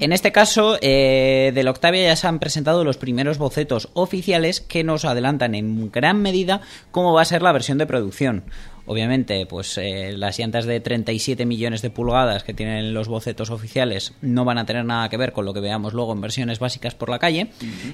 En 0.00 0.14
este 0.14 0.32
caso, 0.32 0.78
eh, 0.80 1.52
del 1.54 1.68
Octavia 1.68 2.04
ya 2.04 2.16
se 2.16 2.26
han 2.26 2.38
presentado 2.38 2.84
los 2.84 2.96
primeros 2.96 3.36
bocetos 3.36 3.90
oficiales 3.92 4.62
que 4.62 4.82
nos 4.82 5.04
adelantan 5.04 5.54
en 5.54 5.92
gran 5.92 6.22
medida 6.22 6.62
cómo 6.90 7.12
va 7.12 7.20
a 7.20 7.26
ser 7.26 7.42
la 7.42 7.52
versión 7.52 7.76
de 7.76 7.86
producción. 7.86 8.44
Obviamente, 8.86 9.46
pues 9.46 9.78
eh, 9.78 10.12
las 10.16 10.38
llantas 10.38 10.66
de 10.66 10.78
37 10.78 11.46
millones 11.46 11.80
de 11.80 11.88
pulgadas 11.88 12.44
que 12.44 12.52
tienen 12.52 12.92
los 12.92 13.08
bocetos 13.08 13.50
oficiales 13.50 14.12
no 14.20 14.44
van 14.44 14.58
a 14.58 14.66
tener 14.66 14.84
nada 14.84 15.08
que 15.08 15.16
ver 15.16 15.32
con 15.32 15.46
lo 15.46 15.54
que 15.54 15.60
veamos 15.60 15.94
luego 15.94 16.12
en 16.12 16.20
versiones 16.20 16.58
básicas 16.58 16.94
por 16.94 17.08
la 17.08 17.18
calle, 17.18 17.50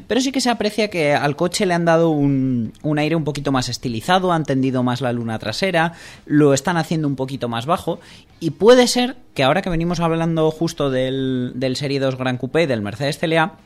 pero 0.09 0.21
sí 0.21 0.33
que 0.33 0.41
se 0.41 0.51
aprecia 0.51 0.91
que 0.91 1.15
al 1.15 1.37
coche 1.37 1.65
le 1.65 1.75
han 1.75 1.85
dado 1.85 2.11
un, 2.11 2.73
un 2.83 2.99
aire 2.99 3.15
un 3.15 3.23
poquito 3.23 3.53
más 3.53 3.69
estilizado, 3.69 4.33
han 4.33 4.45
tendido 4.45 4.83
más 4.83 5.01
la 5.01 5.13
luna 5.13 5.39
trasera, 5.39 5.93
lo 6.27 6.55
están 6.55 6.77
haciendo 6.77 7.07
un 7.07 7.15
poquito 7.15 7.49
más 7.49 7.67
bajo 7.67 8.01
y 8.41 8.51
puede 8.51 8.89
ser 8.89 9.17
que 9.35 9.45
ahora 9.45 9.63
que 9.63 9.71
venimos 9.71 10.01
hablando 10.01 10.51
justo 10.51 10.91
del, 10.91 11.53
del 11.55 11.77
Serie 11.77 12.01
2 12.01 12.17
Gran 12.17 12.37
Coupé 12.37 12.67
del 12.67 12.83
Mercedes 12.83 13.19
CLA, 13.19 13.59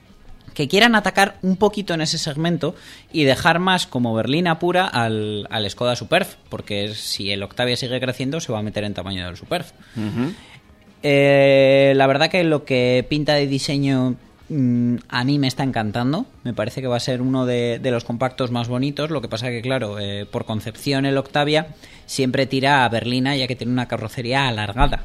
que 0.53 0.69
quieran 0.69 0.95
atacar 0.95 1.37
un 1.43 1.57
poquito 1.57 1.95
en 1.95 2.01
ese 2.01 2.19
segmento 2.19 2.75
y 3.13 3.25
dejar 3.25 3.59
más 3.59 3.87
como 3.87 4.15
berlina 4.15 4.59
pura 4.59 4.87
al, 4.87 5.47
al 5.51 5.69
Skoda 5.71 5.97
Superf, 5.97 6.37
porque 6.49 6.95
si 6.95 7.31
el 7.31 7.43
Octavia 7.43 7.77
sigue 7.77 8.01
creciendo 8.01 8.41
se 8.41 8.53
va 8.53 8.59
a 8.59 8.63
meter 8.63 8.85
en 8.85 8.95
tamaño 8.95 9.27
del 9.27 9.37
Superf. 9.37 9.73
Eh, 11.03 11.93
la 11.97 12.07
verdad 12.07 12.31
que 12.31 12.45
lo 12.45 12.65
que 12.65 13.05
pinta 13.09 13.35
de 13.35 13.47
diseño 13.47 14.17
mm, 14.49 14.97
a 15.09 15.25
mí 15.25 15.39
me 15.39 15.47
está 15.47 15.63
encantando. 15.63 16.27
Me 16.43 16.55
parece 16.55 16.81
que 16.81 16.87
va 16.87 16.97
a 16.97 17.01
ser 17.01 17.23
uno 17.23 17.47
de, 17.47 17.79
de 17.79 17.91
los 17.91 18.05
compactos 18.05 18.51
más 18.51 18.69
bonitos. 18.69 19.11
Lo 19.11 19.21
que 19.21 19.29
pasa 19.29 19.51
que, 19.51 19.63
claro, 19.63 19.99
eh, 19.99 20.27
por 20.31 20.45
concepción 20.45 21.07
el 21.07 21.17
Octavia 21.19 21.69
siempre 22.07 22.47
tira 22.47 22.85
a 22.85 22.89
berlina 22.89 23.37
ya 23.37 23.47
que 23.47 23.57
tiene 23.57 23.73
una 23.73 23.89
carrocería 23.89 24.49
alargada. 24.49 25.05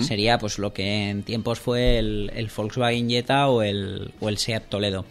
Sería 0.00 0.38
pues 0.38 0.58
lo 0.58 0.72
que 0.72 1.10
en 1.10 1.22
tiempos 1.22 1.60
fue 1.60 1.98
el, 1.98 2.32
el 2.34 2.50
Volkswagen 2.54 3.10
Jetta 3.10 3.48
o 3.48 3.62
el, 3.62 4.10
o 4.20 4.30
el 4.30 4.38
Seat 4.38 4.64
Toledo. 4.70 5.04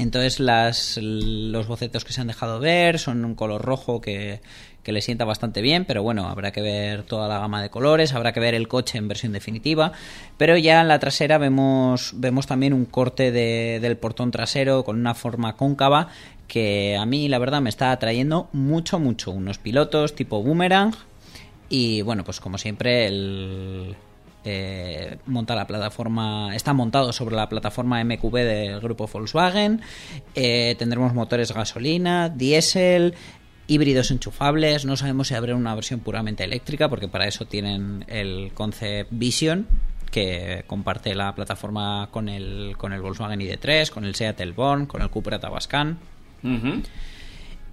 Entonces 0.00 0.40
las, 0.40 0.98
los 1.00 1.66
bocetos 1.66 2.04
que 2.04 2.12
se 2.12 2.20
han 2.20 2.26
dejado 2.28 2.58
ver 2.58 2.98
son 2.98 3.24
un 3.24 3.34
color 3.34 3.60
rojo 3.62 4.00
que, 4.00 4.40
que 4.82 4.92
le 4.92 5.02
sienta 5.02 5.26
bastante 5.26 5.60
bien, 5.60 5.84
pero 5.84 6.02
bueno, 6.02 6.28
habrá 6.28 6.52
que 6.52 6.62
ver 6.62 7.02
toda 7.02 7.28
la 7.28 7.38
gama 7.38 7.60
de 7.60 7.68
colores, 7.68 8.14
habrá 8.14 8.32
que 8.32 8.40
ver 8.40 8.54
el 8.54 8.66
coche 8.66 8.96
en 8.96 9.08
versión 9.08 9.32
definitiva, 9.32 9.92
pero 10.38 10.56
ya 10.56 10.80
en 10.80 10.88
la 10.88 10.98
trasera 10.98 11.36
vemos, 11.36 12.12
vemos 12.16 12.46
también 12.46 12.72
un 12.72 12.86
corte 12.86 13.30
de- 13.30 13.78
del 13.82 13.98
portón 13.98 14.30
trasero 14.30 14.84
con 14.84 14.98
una 14.98 15.14
forma 15.14 15.56
cóncava 15.56 16.08
que 16.48 16.96
a 16.98 17.04
mí 17.04 17.28
la 17.28 17.38
verdad 17.38 17.60
me 17.60 17.68
está 17.68 17.92
atrayendo 17.92 18.48
mucho, 18.52 18.98
mucho. 18.98 19.30
Unos 19.32 19.58
pilotos 19.58 20.14
tipo 20.14 20.42
boomerang 20.42 20.94
y 21.68 22.00
bueno, 22.02 22.24
pues 22.24 22.40
como 22.40 22.56
siempre 22.58 23.06
el... 23.06 23.94
eh, 24.44 25.18
monta 25.26 25.54
la 25.54 25.66
plataforma 25.66 26.54
está 26.54 26.72
montado 26.72 27.12
sobre 27.12 27.36
la 27.36 27.48
plataforma 27.48 28.02
MQB 28.02 28.34
del 28.34 28.80
grupo 28.80 29.06
Volkswagen. 29.06 29.80
Eh, 30.34 30.76
tendremos 30.78 31.14
motores 31.14 31.52
gasolina 31.52 32.28
diésel 32.28 33.14
híbridos 33.66 34.10
enchufables. 34.10 34.84
No 34.84 34.96
sabemos 34.96 35.28
si 35.28 35.34
habrá 35.34 35.54
una 35.54 35.74
versión 35.74 36.00
puramente 36.00 36.44
eléctrica 36.44 36.88
porque 36.88 37.08
para 37.08 37.26
eso 37.26 37.44
tienen 37.44 38.04
el 38.08 38.52
Concept 38.54 39.10
Vision 39.12 39.66
que 40.10 40.64
comparte 40.66 41.14
la 41.14 41.34
plataforma 41.34 42.08
con 42.10 42.28
el, 42.28 42.74
con 42.76 42.92
el 42.92 43.00
Volkswagen 43.00 43.40
ID3, 43.40 43.90
con 43.90 44.04
el 44.04 44.14
Seat 44.14 44.40
Elborn, 44.40 44.86
con 44.86 45.02
el 45.02 45.08
Cupra 45.08 45.38
Tabascan. 45.38 45.98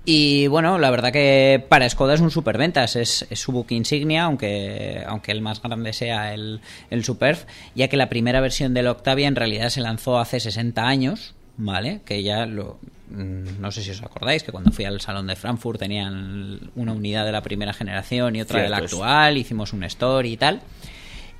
Y 0.09 0.47
bueno, 0.47 0.77
la 0.77 0.89
verdad 0.89 1.11
que 1.11 1.61
para 1.67 1.89
Skoda 1.89 2.13
es 2.13 2.21
un 2.21 2.31
superventas, 2.31 2.95
es, 2.95 3.27
es 3.29 3.39
su 3.41 3.51
book 3.51 3.67
insignia, 3.71 4.23
aunque, 4.23 5.03
aunque 5.05 5.33
el 5.33 5.41
más 5.41 5.61
grande 5.61 5.91
sea 5.91 6.33
el, 6.33 6.61
el 6.89 7.03
Superf, 7.03 7.43
ya 7.75 7.89
que 7.89 7.97
la 7.97 8.07
primera 8.07 8.39
versión 8.39 8.73
del 8.73 8.87
Octavia 8.87 9.27
en 9.27 9.35
realidad 9.35 9.67
se 9.67 9.81
lanzó 9.81 10.17
hace 10.17 10.39
60 10.39 10.81
años, 10.87 11.35
¿vale? 11.57 11.99
Que 12.05 12.23
ya 12.23 12.45
lo... 12.45 12.79
mm, 13.09 13.59
No 13.59 13.69
sé 13.69 13.83
si 13.83 13.91
os 13.91 14.01
acordáis 14.01 14.43
que 14.43 14.53
cuando 14.53 14.71
fui 14.71 14.85
al 14.85 15.01
Salón 15.01 15.27
de 15.27 15.35
Frankfurt 15.35 15.77
tenían 15.77 16.71
una 16.77 16.93
unidad 16.93 17.25
de 17.25 17.33
la 17.33 17.41
primera 17.41 17.73
generación 17.73 18.33
y 18.37 18.41
otra 18.41 18.61
de 18.61 18.69
la 18.69 18.77
actual, 19.01 19.35
hicimos 19.37 19.73
un 19.73 19.83
story 19.83 20.31
y 20.31 20.37
tal. 20.37 20.61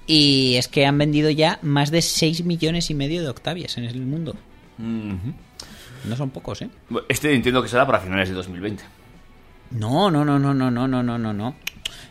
Y 0.08 0.56
es 0.58 0.68
que 0.68 0.86
han 0.86 0.98
vendido 0.98 1.30
ya 1.30 1.58
más 1.62 1.90
de 1.90 2.02
6 2.02 2.44
millones 2.44 2.90
y 2.90 2.96
medio 2.96 3.22
de 3.22 3.30
Octavias 3.30 3.78
en 3.78 3.86
el 3.86 4.02
mundo. 4.02 4.36
No 6.06 6.16
son 6.16 6.30
pocos, 6.30 6.62
¿eh? 6.62 6.70
Este 7.10 7.34
entiendo 7.34 7.62
que 7.62 7.70
será 7.70 7.86
para 7.86 8.00
finales 8.00 8.30
de 8.30 8.36
2020. 8.36 8.84
No, 9.72 10.10
no, 10.10 10.24
no, 10.24 10.40
no, 10.40 10.54
no, 10.54 10.72
no, 10.72 10.88
no, 10.88 11.04
no, 11.04 11.18
no, 11.18 11.34
no. 11.34 11.56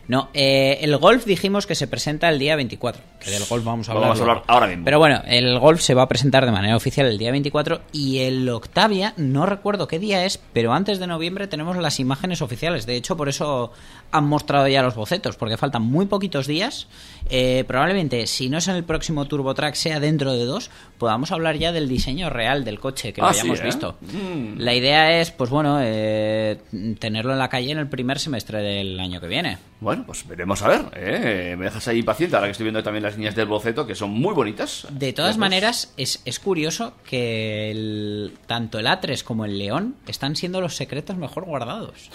No, 0.07 0.29
eh, 0.33 0.79
el 0.81 0.95
golf 0.97 1.25
dijimos 1.25 1.67
que 1.67 1.75
se 1.75 1.87
presenta 1.87 2.29
el 2.29 2.39
día 2.39 2.55
24. 2.55 3.01
Que 3.19 3.31
del 3.31 3.43
golf 3.45 3.63
vamos 3.65 3.89
a 3.89 3.91
hablar. 3.93 4.09
Vamos 4.09 4.19
a 4.19 4.21
hablar 4.23 4.43
ahora 4.47 4.67
mismo. 4.67 4.85
Pero 4.85 4.99
bueno, 4.99 5.21
el 5.25 5.57
golf 5.59 5.81
se 5.81 5.93
va 5.93 6.03
a 6.03 6.07
presentar 6.07 6.45
de 6.45 6.51
manera 6.51 6.75
oficial 6.75 7.07
el 7.07 7.17
día 7.17 7.31
24 7.31 7.81
y 7.91 8.19
el 8.19 8.47
Octavia, 8.49 9.13
no 9.17 9.45
recuerdo 9.45 9.87
qué 9.87 9.99
día 9.99 10.23
es, 10.25 10.39
pero 10.53 10.71
antes 10.73 10.99
de 10.99 11.07
noviembre 11.07 11.47
tenemos 11.47 11.75
las 11.77 11.99
imágenes 11.99 12.41
oficiales. 12.41 12.85
De 12.85 12.95
hecho, 12.95 13.17
por 13.17 13.27
eso 13.27 13.71
han 14.11 14.25
mostrado 14.25 14.67
ya 14.67 14.81
los 14.83 14.95
bocetos, 14.95 15.35
porque 15.35 15.57
faltan 15.57 15.81
muy 15.81 16.05
poquitos 16.05 16.47
días. 16.47 16.87
Eh, 17.29 17.65
probablemente, 17.67 18.25
si 18.27 18.47
no 18.49 18.59
es 18.59 18.67
en 18.67 18.75
el 18.75 18.83
próximo 18.83 19.25
TurboTrack, 19.25 19.73
sea 19.75 19.99
dentro 19.99 20.31
de 20.33 20.45
dos, 20.45 20.69
podamos 20.97 21.31
hablar 21.31 21.57
ya 21.57 21.71
del 21.71 21.89
diseño 21.89 22.29
real 22.29 22.63
del 22.63 22.79
coche, 22.79 23.11
que 23.13 23.19
lo 23.21 23.27
Ah, 23.27 23.33
sí, 23.33 23.41
hayamos 23.41 23.59
¿eh? 23.59 23.63
visto. 23.63 23.97
Mm. 24.01 24.59
La 24.59 24.73
idea 24.73 25.19
es, 25.19 25.31
pues 25.31 25.49
bueno, 25.49 25.79
eh, 25.81 26.59
tenerlo 26.99 27.33
en 27.33 27.39
la 27.39 27.49
calle 27.49 27.71
en 27.71 27.79
el 27.79 27.87
primer 27.87 28.19
semestre 28.19 28.61
del 28.61 28.97
año 28.99 29.19
que 29.19 29.27
viene. 29.27 29.57
Bueno, 29.81 30.03
pues 30.05 30.25
veremos 30.27 30.61
a 30.61 30.69
ver. 30.69 31.57
Me 31.57 31.65
dejas 31.65 31.87
ahí 31.87 31.99
impaciente 31.99 32.35
ahora 32.35 32.47
que 32.47 32.51
estoy 32.51 32.63
viendo 32.63 32.81
también 32.81 33.03
las 33.07 33.15
líneas 33.15 33.35
del 33.35 33.47
boceto, 33.47 33.87
que 33.87 33.95
son 33.95 34.11
muy 34.11 34.33
bonitas. 34.33 34.85
De 34.91 35.13
todas 35.13 35.37
maneras, 35.37 35.93
es, 35.97 36.21
es 36.25 36.39
curioso 36.39 36.93
que 37.09 37.71
el- 37.71 38.37
tanto 38.47 38.79
el 38.79 38.87
A3 38.87 39.23
como 39.23 39.45
el 39.45 39.57
León 39.57 39.95
están 40.07 40.35
siendo 40.35 40.61
los 40.61 40.75
secretos 40.75 41.17
mejor 41.17 41.45
guardados. 41.45 42.09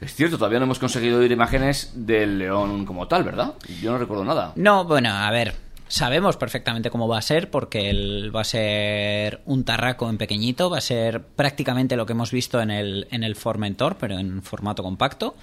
Es 0.00 0.14
cierto, 0.14 0.38
todavía 0.38 0.58
no 0.60 0.64
hemos 0.66 0.78
conseguido 0.78 1.22
ir 1.22 1.32
imágenes 1.32 1.92
del 1.94 2.38
león 2.38 2.86
como 2.86 3.08
tal, 3.08 3.24
¿verdad? 3.24 3.54
Yo 3.82 3.90
no 3.92 3.98
recuerdo 3.98 4.24
nada. 4.24 4.52
No, 4.54 4.84
bueno, 4.84 5.10
a 5.10 5.28
ver, 5.32 5.54
sabemos 5.88 6.36
perfectamente 6.36 6.88
cómo 6.90 7.08
va 7.08 7.18
a 7.18 7.22
ser, 7.22 7.50
porque 7.50 7.90
él 7.90 8.30
va 8.34 8.42
a 8.42 8.44
ser 8.44 9.40
un 9.44 9.64
tarraco 9.64 10.08
en 10.08 10.16
pequeñito, 10.16 10.70
va 10.70 10.78
a 10.78 10.82
ser 10.82 11.22
prácticamente 11.22 11.96
lo 11.96 12.06
que 12.06 12.12
hemos 12.12 12.30
visto 12.30 12.60
en 12.60 12.70
el, 12.70 13.08
en 13.10 13.24
el 13.24 13.34
Formentor, 13.34 13.96
pero 13.98 14.18
en 14.18 14.40
formato 14.42 14.84
compacto. 14.84 15.34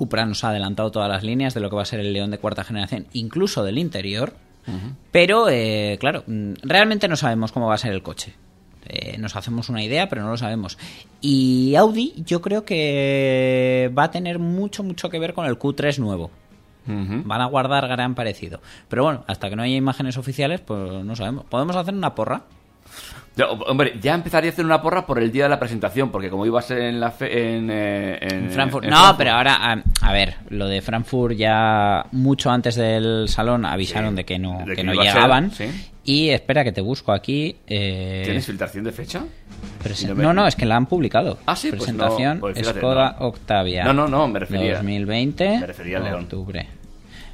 Cupra 0.00 0.24
nos 0.24 0.44
ha 0.44 0.48
adelantado 0.48 0.90
todas 0.90 1.10
las 1.10 1.22
líneas 1.22 1.52
de 1.52 1.60
lo 1.60 1.68
que 1.68 1.76
va 1.76 1.82
a 1.82 1.84
ser 1.84 2.00
el 2.00 2.14
León 2.14 2.30
de 2.30 2.38
cuarta 2.38 2.64
generación, 2.64 3.06
incluso 3.12 3.64
del 3.64 3.76
interior. 3.76 4.32
Pero, 5.12 5.50
eh, 5.50 5.98
claro, 6.00 6.24
mm, 6.26 6.54
realmente 6.62 7.06
no 7.06 7.16
sabemos 7.16 7.52
cómo 7.52 7.66
va 7.66 7.74
a 7.74 7.78
ser 7.78 7.92
el 7.92 8.02
coche. 8.02 8.32
Eh, 8.86 9.18
nos 9.18 9.36
hacemos 9.36 9.68
una 9.68 9.84
idea, 9.84 10.08
pero 10.08 10.22
no 10.22 10.30
lo 10.30 10.38
sabemos. 10.38 10.78
Y 11.20 11.74
Audi, 11.74 12.14
yo 12.24 12.40
creo 12.40 12.64
que 12.64 13.92
va 13.96 14.04
a 14.04 14.10
tener 14.10 14.38
mucho, 14.38 14.82
mucho 14.82 15.10
que 15.10 15.18
ver 15.18 15.34
con 15.34 15.44
el 15.44 15.58
Q3 15.58 15.98
nuevo. 15.98 16.30
Van 16.86 17.42
a 17.42 17.44
guardar 17.44 17.86
gran 17.86 18.14
parecido. 18.14 18.62
Pero 18.88 19.04
bueno, 19.04 19.24
hasta 19.26 19.50
que 19.50 19.56
no 19.56 19.62
haya 19.62 19.76
imágenes 19.76 20.16
oficiales, 20.16 20.62
pues 20.62 21.04
no 21.04 21.14
sabemos. 21.14 21.44
¿Podemos 21.44 21.76
hacer 21.76 21.92
una 21.92 22.14
porra? 22.14 22.44
Hombre, 23.66 23.94
ya 24.02 24.14
empezaría 24.14 24.50
a 24.50 24.52
hacer 24.52 24.64
una 24.66 24.82
porra 24.82 25.06
por 25.06 25.18
el 25.18 25.30
día 25.32 25.44
de 25.44 25.48
la 25.50 25.58
presentación, 25.58 26.10
porque 26.10 26.28
como 26.28 26.44
iba 26.44 26.58
a 26.58 26.62
ser 26.62 26.78
en 26.82 27.00
la 27.00 27.10
fe- 27.10 27.56
en, 27.56 27.70
eh, 27.70 28.18
en- 28.20 28.44
En 28.46 28.50
Frankfurt. 28.50 28.84
en 28.84 28.90
no, 28.90 28.96
Frankfurt. 28.96 29.18
pero 29.18 29.30
ahora, 29.32 29.54
a, 29.72 29.82
a 30.02 30.12
ver, 30.12 30.34
lo 30.50 30.66
de 30.66 30.82
Frankfurt 30.82 31.36
ya 31.36 32.04
mucho 32.12 32.50
antes 32.50 32.74
del 32.74 33.28
salón 33.28 33.64
avisaron 33.64 34.10
Sí, 34.10 34.16
de 34.16 34.24
que 34.24 34.38
no, 34.38 34.58
de 34.58 34.64
que 34.66 34.74
que 34.76 34.84
no 34.84 34.92
a 34.92 34.94
ser, 34.96 35.04
llegaban. 35.04 35.50
sí. 35.52 35.64
Y 36.02 36.30
espera 36.30 36.64
que 36.64 36.72
te 36.72 36.80
busco 36.80 37.12
aquí. 37.12 37.56
eh, 37.66 38.22
¿Tienes 38.24 38.44
filtración 38.46 38.84
de 38.84 38.92
fecha? 38.92 39.20
No 40.08 40.14
me- 40.14 40.22
No, 40.22 40.32
no, 40.32 40.46
es 40.46 40.56
que 40.56 40.66
la 40.66 40.76
han 40.76 40.86
publicado. 40.86 41.38
Ah, 41.46 41.54
sí, 41.56 41.68
pues 41.68 41.80
no, 41.80 41.84
Presentación 41.86 42.40
pues 42.40 42.58
fíjate, 42.58 42.78
Skoda 42.80 43.16
no. 43.20 43.26
Octavia. 43.26 43.84
No, 43.84 43.92
no, 43.92 44.08
no, 44.08 44.26
me 44.28 44.38
refería- 44.40 44.74
2020. 44.76 45.60
me 45.60 45.66
refería 45.66 45.98
al 45.98 46.04
León. 46.04 46.22
Octubre. 46.24 46.66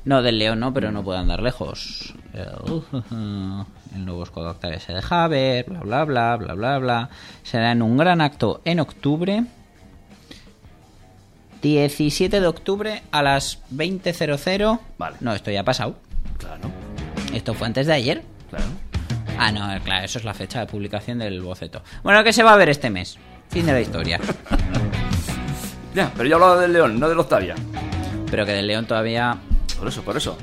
No, 0.07 0.23
del 0.23 0.39
León 0.39 0.61
no, 0.61 0.73
pero 0.73 0.93
no 0.93 1.03
puede 1.03 1.19
andar 1.19 1.43
lejos. 1.43 2.15
El 2.33 4.05
nuevo 4.05 4.25
Skoda 4.25 4.53
Octavia 4.53 4.79
se 4.81 4.95
deja 4.95 5.27
ver, 5.27 5.67
bla, 5.69 5.81
bla, 5.81 6.05
bla, 6.05 6.37
bla, 6.37 6.55
bla, 6.55 6.79
bla. 6.79 7.11
Será 7.43 7.73
en 7.73 7.83
un 7.83 7.97
gran 7.97 8.21
acto 8.21 8.61
en 8.65 8.79
octubre. 8.81 9.45
17 11.61 12.41
de 12.41 12.47
octubre 12.47 13.03
a 13.11 13.23
las 13.23 13.59
20.00. 13.75 14.79
Vale. 14.97 15.17
No, 15.21 15.35
esto 15.35 15.51
ya 15.51 15.61
ha 15.63 15.65
pasado. 15.65 15.97
Claro, 16.39 16.71
Esto 17.35 17.55
fue 17.55 17.67
antes 17.67 17.87
de 17.89 17.95
ayer. 17.95 18.23
claro. 18.49 18.65
Ah, 19.39 19.51
no, 19.53 19.67
claro, 19.85 20.05
eso 20.05 20.19
es 20.19 20.25
la 20.25 20.33
fecha 20.35 20.61
de 20.61 20.67
publicación 20.67 21.19
del 21.19 21.43
boceto. 21.43 21.83
Bueno, 22.03 22.23
que 22.25 22.33
se 22.33 22.43
va 22.43 22.53
a 22.55 22.57
ver 22.57 22.69
este 22.71 22.89
mes. 22.91 23.19
Fin 23.51 23.67
de 23.67 23.73
la 23.73 23.81
historia. 23.81 24.21
Ya, 25.95 26.13
pero 26.15 26.29
yo 26.29 26.35
hablaba 26.35 26.61
del 26.61 26.75
león, 26.75 27.01
no 27.01 27.09
del 27.09 27.19
Octavia. 27.19 27.55
Pero 28.31 28.45
que 28.45 28.53
del 28.53 28.67
León 28.67 28.85
todavía 28.85 29.39
Por 29.79 29.89
eso, 29.89 30.03
por 30.03 30.17
eso. 30.17 30.37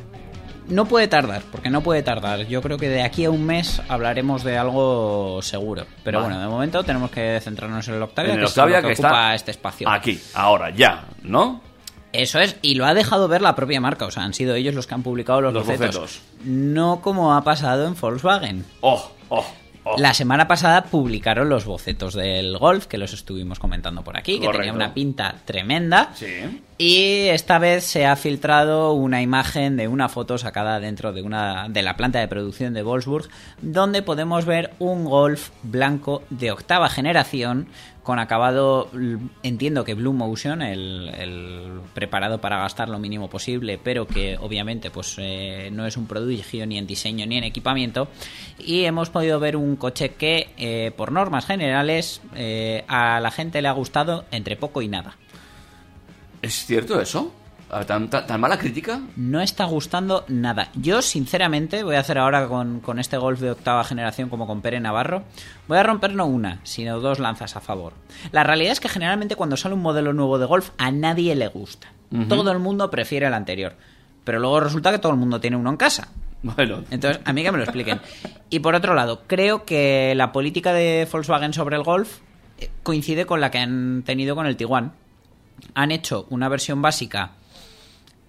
no 0.67 0.85
puede 0.85 1.07
tardar, 1.07 1.41
porque 1.51 1.69
no 1.69 1.81
puede 1.81 2.03
tardar. 2.03 2.45
Yo 2.47 2.61
creo 2.61 2.77
que 2.77 2.87
de 2.89 3.01
aquí 3.03 3.25
a 3.25 3.31
un 3.31 3.45
mes 3.45 3.81
hablaremos 3.89 4.43
de 4.43 4.57
algo 4.57 5.41
seguro. 5.41 5.85
Pero 6.03 6.19
Vale. 6.19 6.29
bueno, 6.35 6.41
de 6.43 6.49
momento 6.49 6.83
tenemos 6.83 7.11
que 7.11 7.39
centrarnos 7.41 7.87
en 7.87 7.95
el 7.95 8.01
Octavia, 8.03 8.33
en 8.33 8.39
el 8.39 8.45
que 8.45 8.49
Octavia 8.49 8.77
es 8.77 8.83
lo 8.83 8.89
que, 8.89 8.95
que, 8.95 9.01
ocupa 9.01 9.09
está 9.09 9.35
este 9.35 9.51
espacio. 9.51 9.89
aquí, 9.89 10.19
ahora, 10.35 10.69
ya, 10.69 11.05
¿no? 11.23 11.61
Eso 12.13 12.39
es, 12.39 12.57
y 12.61 12.75
lo 12.75 12.85
ha 12.85 12.93
dejado 12.93 13.27
ver 13.27 13.41
la 13.41 13.55
propia 13.55 13.81
marca. 13.81 14.05
O 14.05 14.11
sea, 14.11 14.23
han 14.23 14.35
sido 14.35 14.53
ellos 14.53 14.75
los 14.75 14.85
que 14.85 14.93
han 14.93 15.01
publicado 15.01 15.41
los, 15.41 15.51
Los 15.53 15.65
bocetos. 15.65 15.95
bocetos. 15.97 16.21
No 16.45 17.01
como 17.01 17.33
ha 17.33 17.43
pasado 17.43 17.87
en 17.87 17.95
Volkswagen. 17.99 18.63
Oh, 18.81 19.11
oh, 19.29 19.45
oh. 19.83 19.97
La 19.97 20.13
semana 20.13 20.47
pasada 20.47 20.85
publicaron 20.85 21.49
los 21.49 21.65
bocetos 21.65 22.13
del 22.13 22.57
Golf, 22.57 22.87
que 22.87 22.97
los 22.97 23.13
estuvimos 23.13 23.59
comentando 23.59 24.03
por 24.03 24.17
aquí, 24.17 24.39
que 24.39 24.49
tenía 24.49 24.73
una 24.73 24.93
pinta 24.93 25.35
tremenda. 25.45 26.11
Sí. 26.15 26.61
Y 26.77 27.27
esta 27.27 27.59
vez 27.59 27.85
se 27.85 28.05
ha 28.05 28.15
filtrado 28.15 28.93
una 28.93 29.21
imagen 29.21 29.77
de 29.77 29.87
una 29.87 30.09
foto 30.09 30.37
sacada 30.37 30.79
dentro 30.79 31.13
de 31.13 31.21
una 31.21 31.69
de 31.69 31.81
la 31.83 31.95
planta 31.95 32.19
de 32.19 32.27
producción 32.27 32.73
de 32.73 32.83
Wolfsburg, 32.83 33.29
donde 33.61 34.01
podemos 34.01 34.45
ver 34.45 34.71
un 34.79 35.05
Golf 35.05 35.49
blanco 35.61 36.23
de 36.29 36.51
octava 36.51 36.89
generación 36.89 37.67
con 38.03 38.19
acabado, 38.19 38.89
entiendo 39.43 39.85
que 39.85 39.93
Blue 39.93 40.11
Motion, 40.11 40.61
el, 40.61 41.09
el 41.17 41.79
preparado 41.93 42.41
para 42.41 42.57
gastar 42.57 42.89
lo 42.89 42.99
mínimo 42.99 43.29
posible, 43.29 43.79
pero 43.81 44.05
que 44.05 44.37
obviamente 44.37 44.91
pues 44.91 45.15
eh, 45.17 45.69
no 45.71 45.85
es 45.85 45.95
un 45.95 46.05
prodigio 46.05 46.67
ni 46.67 46.77
en 46.77 46.85
diseño 46.85 47.25
ni 47.25 47.37
en 47.37 47.45
equipamiento. 47.45 48.09
Y 48.59 48.83
hemos 48.83 49.09
podido 49.09 49.39
ver 49.39 49.55
un 49.55 49.77
coche 49.77 50.15
que, 50.15 50.49
eh, 50.57 50.91
por 50.95 51.13
normas 51.13 51.45
generales, 51.45 52.21
eh, 52.35 52.83
a 52.87 53.21
la 53.21 53.31
gente 53.31 53.61
le 53.61 53.69
ha 53.69 53.73
gustado 53.73 54.25
entre 54.31 54.57
poco 54.57 54.81
y 54.81 54.89
nada. 54.89 55.15
¿Es 56.41 56.65
cierto 56.65 56.99
eso? 56.99 57.31
¿Tan, 57.85 58.09
tan, 58.09 58.27
tan 58.27 58.39
mala 58.39 58.57
crítica? 58.57 59.01
no 59.15 59.41
está 59.41 59.65
gustando 59.65 60.25
nada. 60.27 60.69
Yo, 60.75 61.01
sinceramente, 61.01 61.83
voy 61.83 61.95
a 61.95 61.99
hacer 61.99 62.17
ahora 62.17 62.47
con, 62.47 62.79
con 62.79 62.99
este 62.99 63.17
Golf 63.17 63.39
de 63.39 63.51
octava 63.51 63.83
generación 63.83 64.29
como 64.29 64.47
con 64.47 64.61
Pere 64.61 64.79
Navarro, 64.79 65.23
voy 65.67 65.77
a 65.77 65.83
romper 65.83 66.13
no 66.13 66.25
una, 66.25 66.59
sino 66.63 66.99
dos 66.99 67.19
lanzas 67.19 67.55
a 67.55 67.61
favor. 67.61 67.93
La 68.31 68.43
realidad 68.43 68.71
es 68.71 68.79
que 68.79 68.89
generalmente 68.89 69.35
cuando 69.35 69.57
sale 69.57 69.75
un 69.75 69.81
modelo 69.81 70.13
nuevo 70.13 70.39
de 70.39 70.45
Golf 70.45 70.71
a 70.77 70.91
nadie 70.91 71.35
le 71.35 71.47
gusta. 71.47 71.89
Todo 72.29 72.51
el 72.51 72.59
mundo 72.59 72.91
prefiere 72.91 73.25
el 73.25 73.33
anterior. 73.33 73.75
Pero 74.23 74.39
luego 74.39 74.59
resulta 74.59 74.91
que 74.91 74.99
todo 74.99 75.11
el 75.11 75.17
mundo 75.17 75.41
tiene 75.41 75.57
uno 75.57 75.71
en 75.71 75.77
casa. 75.77 76.09
Bueno, 76.43 76.83
Entonces, 76.91 77.21
a 77.25 77.33
mí 77.33 77.41
que 77.41 77.51
me 77.51 77.57
lo 77.57 77.63
expliquen. 77.63 78.01
Y 78.49 78.59
por 78.59 78.75
otro 78.75 78.93
lado, 78.93 79.23
creo 79.27 79.63
que 79.63 80.13
la 80.15 80.31
política 80.31 80.73
de 80.73 81.07
Volkswagen 81.09 81.53
sobre 81.53 81.77
el 81.77 81.83
Golf 81.83 82.19
eh, 82.59 82.69
coincide 82.83 83.25
con 83.25 83.39
la 83.41 83.49
que 83.49 83.59
han 83.59 84.03
tenido 84.05 84.35
con 84.35 84.45
el 84.45 84.57
Tiguan. 84.57 84.91
Han 85.73 85.91
hecho 85.91 86.27
una 86.29 86.49
versión 86.49 86.81
básica 86.81 87.31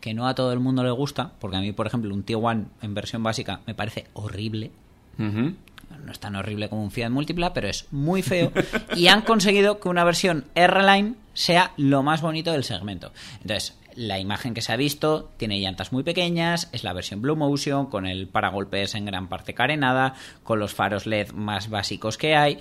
que 0.05 0.13
no 0.13 0.29
a 0.29 0.35
todo 0.35 0.53
el 0.53 0.61
mundo 0.61 0.85
le 0.85 0.91
gusta, 0.91 1.33
porque 1.41 1.57
a 1.57 1.61
mí, 1.61 1.73
por 1.73 1.87
ejemplo, 1.87 2.13
un 2.13 2.25
Tiguan 2.25 2.69
en 2.83 2.93
versión 2.93 3.23
básica 3.23 3.61
me 3.67 3.75
parece 3.75 4.05
horrible. 4.13 4.71
No 5.17 6.13
es 6.13 6.19
tan 6.21 6.37
horrible 6.37 6.69
como 6.69 6.83
un 6.85 6.91
Fiat 6.91 7.09
Múltipla, 7.09 7.55
pero 7.55 7.69
es 7.69 7.87
muy 7.91 8.21
feo. 8.21 8.53
Y 8.95 9.07
han 9.07 9.23
conseguido 9.23 9.81
que 9.81 9.89
una 9.89 10.05
versión 10.05 10.45
R-Line 10.55 11.15
sea 11.33 11.73
lo 11.79 12.03
más 12.03 12.21
bonito 12.21 12.53
del 12.53 12.65
segmento. 12.65 13.13
Entonces, 13.41 13.79
la 13.95 14.19
imagen 14.19 14.53
que 14.53 14.61
se 14.61 14.75
ha 14.75 14.77
visto 14.77 15.31
tiene 15.39 15.59
llantas 15.59 15.91
muy 15.91 16.03
pequeñas, 16.03 16.69
es 16.73 16.85
la 16.85 16.93
versión 16.93 17.23
Blue 17.23 17.35
Motion, 17.35 17.87
con 17.87 18.07
el 18.07 18.29
paragolpes 18.29 18.95
en 18.97 19.07
gran 19.07 19.31
parte 19.31 19.55
carenada, 19.55 20.17
con 20.43 20.59
los 20.59 20.75
faros 20.75 21.07
LED 21.07 21.31
más 21.33 21.71
básicos 21.71 22.19
que 22.19 22.37
hay. 22.37 22.59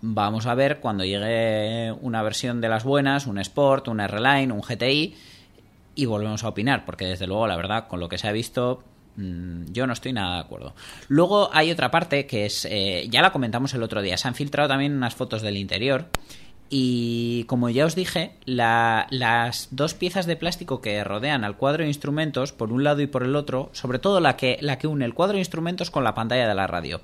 Vamos 0.00 0.46
a 0.46 0.56
ver 0.56 0.80
cuando 0.80 1.04
llegue 1.04 1.92
una 2.00 2.20
versión 2.24 2.60
de 2.60 2.68
las 2.68 2.82
buenas, 2.82 3.28
un 3.28 3.38
Sport, 3.38 3.86
un 3.86 4.00
R-Line, 4.00 4.52
un 4.52 4.62
GTI, 4.62 5.14
y 6.00 6.06
volvemos 6.06 6.44
a 6.44 6.48
opinar, 6.48 6.84
porque 6.84 7.04
desde 7.06 7.26
luego, 7.26 7.46
la 7.46 7.56
verdad, 7.56 7.86
con 7.88 8.00
lo 8.00 8.08
que 8.08 8.16
se 8.18 8.26
ha 8.28 8.32
visto, 8.32 8.82
mm, 9.16 9.66
yo 9.72 9.86
no 9.86 9.92
estoy 9.92 10.12
nada 10.12 10.36
de 10.36 10.40
acuerdo. 10.40 10.74
Luego 11.08 11.50
hay 11.52 11.70
otra 11.70 11.90
parte 11.90 12.26
que 12.26 12.46
es, 12.46 12.64
eh, 12.70 13.06
ya 13.10 13.20
la 13.22 13.32
comentamos 13.32 13.74
el 13.74 13.82
otro 13.82 14.00
día, 14.02 14.16
se 14.16 14.26
han 14.28 14.34
filtrado 14.34 14.68
también 14.68 14.94
unas 14.96 15.14
fotos 15.14 15.42
del 15.42 15.56
interior. 15.56 16.06
Y 16.72 17.44
como 17.48 17.68
ya 17.68 17.84
os 17.84 17.96
dije, 17.96 18.32
la- 18.44 19.08
las 19.10 19.68
dos 19.72 19.94
piezas 19.94 20.24
de 20.26 20.36
plástico 20.36 20.80
que 20.80 21.02
rodean 21.02 21.42
al 21.44 21.56
cuadro 21.56 21.82
de 21.82 21.88
instrumentos, 21.88 22.52
por 22.52 22.72
un 22.72 22.84
lado 22.84 23.02
y 23.02 23.08
por 23.08 23.24
el 23.24 23.34
otro, 23.34 23.70
sobre 23.72 23.98
todo 23.98 24.20
la 24.20 24.36
que, 24.36 24.56
la 24.60 24.78
que 24.78 24.86
une 24.86 25.04
el 25.04 25.12
cuadro 25.14 25.34
de 25.34 25.40
instrumentos 25.40 25.90
con 25.90 26.04
la 26.04 26.14
pantalla 26.14 26.46
de 26.48 26.54
la 26.54 26.66
radio, 26.68 27.00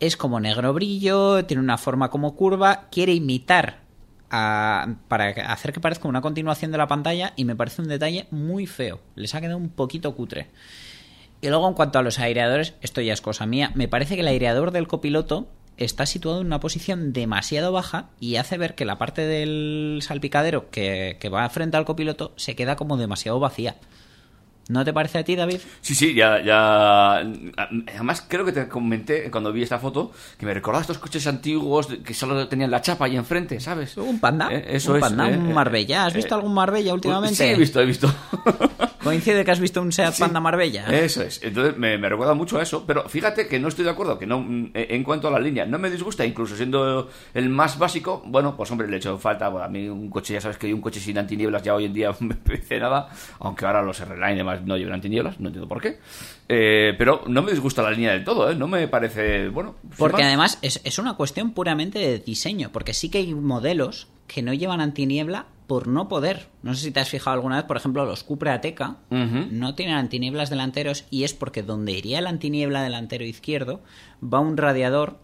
es 0.00 0.16
como 0.16 0.40
negro 0.40 0.72
brillo, 0.72 1.44
tiene 1.46 1.62
una 1.62 1.78
forma 1.78 2.10
como 2.10 2.36
curva, 2.36 2.86
quiere 2.90 3.12
imitar 3.14 3.83
a- 4.36 4.96
para 5.08 5.28
hacer 5.52 5.72
que 5.72 5.80
parezca 5.80 6.08
una 6.08 6.20
continuación 6.20 6.72
de 6.72 6.78
la 6.78 6.88
pantalla 6.88 7.32
y 7.36 7.44
me 7.44 7.54
parece 7.54 7.82
un 7.82 7.88
detalle 7.88 8.26
muy 8.32 8.66
feo. 8.66 9.00
Les 9.14 9.34
ha 9.34 9.40
quedado 9.40 9.58
un 9.58 9.68
poquito 9.68 10.14
cutre. 10.16 10.48
Y 11.40 11.48
luego 11.48 11.68
en 11.68 11.74
cuanto 11.74 11.98
a 11.98 12.02
los 12.02 12.18
aireadores, 12.18 12.74
esto 12.80 13.00
ya 13.00 13.12
es 13.12 13.20
cosa 13.20 13.46
mía, 13.46 13.70
me 13.74 13.86
parece 13.86 14.14
que 14.16 14.22
el 14.22 14.28
aireador 14.28 14.70
del 14.72 14.88
copiloto 14.88 15.46
está 15.76 16.06
situado 16.06 16.40
en 16.40 16.46
una 16.46 16.60
posición 16.60 17.12
demasiado 17.12 17.70
baja 17.72 18.10
y 18.18 18.36
hace 18.36 18.58
ver 18.58 18.74
que 18.74 18.84
la 18.84 18.98
parte 18.98 19.22
del 19.22 19.98
salpicadero 20.02 20.70
que, 20.70 21.16
que 21.20 21.28
va 21.28 21.48
frente 21.50 21.76
al 21.76 21.84
copiloto 21.84 22.32
se 22.36 22.56
queda 22.56 22.76
como 22.76 22.96
demasiado 22.96 23.38
vacía. 23.40 23.76
¿No 24.68 24.84
te 24.84 24.92
parece 24.92 25.18
a 25.18 25.24
ti, 25.24 25.36
David? 25.36 25.60
Sí, 25.80 25.94
sí, 25.94 26.14
ya, 26.14 26.40
ya. 26.42 27.16
Además, 27.16 28.24
creo 28.26 28.44
que 28.44 28.52
te 28.52 28.68
comenté 28.68 29.30
cuando 29.30 29.52
vi 29.52 29.62
esta 29.62 29.78
foto 29.78 30.12
que 30.38 30.46
me 30.46 30.54
recordaba 30.54 30.80
estos 30.80 30.98
coches 30.98 31.26
antiguos 31.26 31.88
que 32.04 32.14
solo 32.14 32.48
tenían 32.48 32.70
la 32.70 32.80
chapa 32.80 33.04
ahí 33.04 33.16
enfrente, 33.16 33.60
¿sabes? 33.60 33.96
Un 33.96 34.20
panda, 34.20 34.48
Eh, 34.50 34.64
eso 34.68 34.92
un 34.92 34.96
es, 34.98 35.00
panda, 35.02 35.30
eh, 35.30 35.36
un 35.36 35.50
eh, 35.50 35.54
Marbella. 35.54 36.06
¿Has 36.06 36.14
eh, 36.14 36.18
visto 36.18 36.34
algún 36.34 36.54
Marbella 36.54 36.94
últimamente? 36.94 37.36
Sí, 37.36 37.44
he 37.44 37.56
visto, 37.56 37.80
he 37.80 37.84
visto. 37.84 38.12
Coincide 39.04 39.44
que 39.44 39.50
has 39.50 39.60
visto 39.60 39.82
un 39.82 39.92
Seat 39.92 40.18
Panda 40.18 40.40
Marbella. 40.40 40.86
Eso 40.86 41.20
es. 41.22 41.42
Entonces 41.42 41.76
me, 41.76 41.98
me 41.98 42.08
recuerda 42.08 42.32
mucho 42.32 42.58
a 42.58 42.62
eso. 42.62 42.84
Pero 42.86 43.06
fíjate 43.06 43.46
que 43.46 43.60
no 43.60 43.68
estoy 43.68 43.84
de 43.84 43.90
acuerdo. 43.90 44.18
Que 44.18 44.26
no 44.26 44.40
mm, 44.40 44.70
en 44.72 45.04
cuanto 45.04 45.28
a 45.28 45.30
la 45.30 45.38
línea, 45.38 45.66
no 45.66 45.78
me 45.78 45.90
disgusta. 45.90 46.24
Incluso 46.24 46.56
siendo 46.56 47.10
el 47.34 47.50
más 47.50 47.78
básico, 47.78 48.22
bueno, 48.24 48.56
pues 48.56 48.70
hombre, 48.70 48.88
le 48.88 48.94
he 48.94 48.96
hecho 48.96 49.18
falta. 49.18 49.50
bueno, 49.50 49.66
a 49.66 49.68
mí 49.68 49.86
un 49.88 50.08
coche, 50.08 50.32
ya 50.32 50.40
sabes 50.40 50.56
que 50.56 50.72
un 50.72 50.80
coche 50.80 51.00
sin 51.00 51.18
antinieblas 51.18 51.62
ya 51.62 51.74
hoy 51.74 51.84
en 51.84 51.92
día 51.92 52.14
me 52.20 52.34
parece 52.34 52.80
nada. 52.80 53.10
Aunque 53.40 53.66
ahora 53.66 53.82
los 53.82 54.00
R-Line 54.00 54.42
además 54.54 54.68
no 54.68 54.76
llevan 54.76 54.94
antinieblas, 54.94 55.40
no 55.40 55.48
entiendo 55.48 55.68
por 55.68 55.80
qué. 55.80 55.98
Eh, 56.48 56.94
pero 56.98 57.22
no 57.26 57.42
me 57.42 57.52
disgusta 57.52 57.82
la 57.82 57.90
línea 57.90 58.12
del 58.12 58.24
todo, 58.24 58.50
¿eh? 58.50 58.54
No 58.54 58.68
me 58.68 58.88
parece, 58.88 59.48
bueno... 59.48 59.76
Porque 59.96 60.22
más. 60.22 60.26
además 60.26 60.58
es, 60.62 60.80
es 60.84 60.98
una 60.98 61.14
cuestión 61.14 61.52
puramente 61.52 61.98
de 61.98 62.18
diseño, 62.18 62.70
porque 62.72 62.94
sí 62.94 63.08
que 63.08 63.18
hay 63.18 63.34
modelos 63.34 64.08
que 64.26 64.42
no 64.42 64.52
llevan 64.54 64.80
antiniebla 64.80 65.46
por 65.66 65.88
no 65.88 66.08
poder. 66.08 66.48
No 66.62 66.74
sé 66.74 66.82
si 66.82 66.90
te 66.90 67.00
has 67.00 67.08
fijado 67.08 67.34
alguna 67.34 67.56
vez, 67.56 67.64
por 67.64 67.76
ejemplo, 67.76 68.04
los 68.04 68.22
Cupra 68.22 68.54
Ateca 68.54 68.96
no 69.10 69.74
tienen 69.74 69.96
antinieblas 69.96 70.50
delanteros 70.50 71.06
y 71.10 71.24
es 71.24 71.32
porque 71.32 71.62
donde 71.62 71.92
iría 71.92 72.18
el 72.18 72.26
antiniebla 72.26 72.82
delantero 72.82 73.24
izquierdo 73.24 73.82
va 74.22 74.40
un 74.40 74.56
radiador 74.56 75.18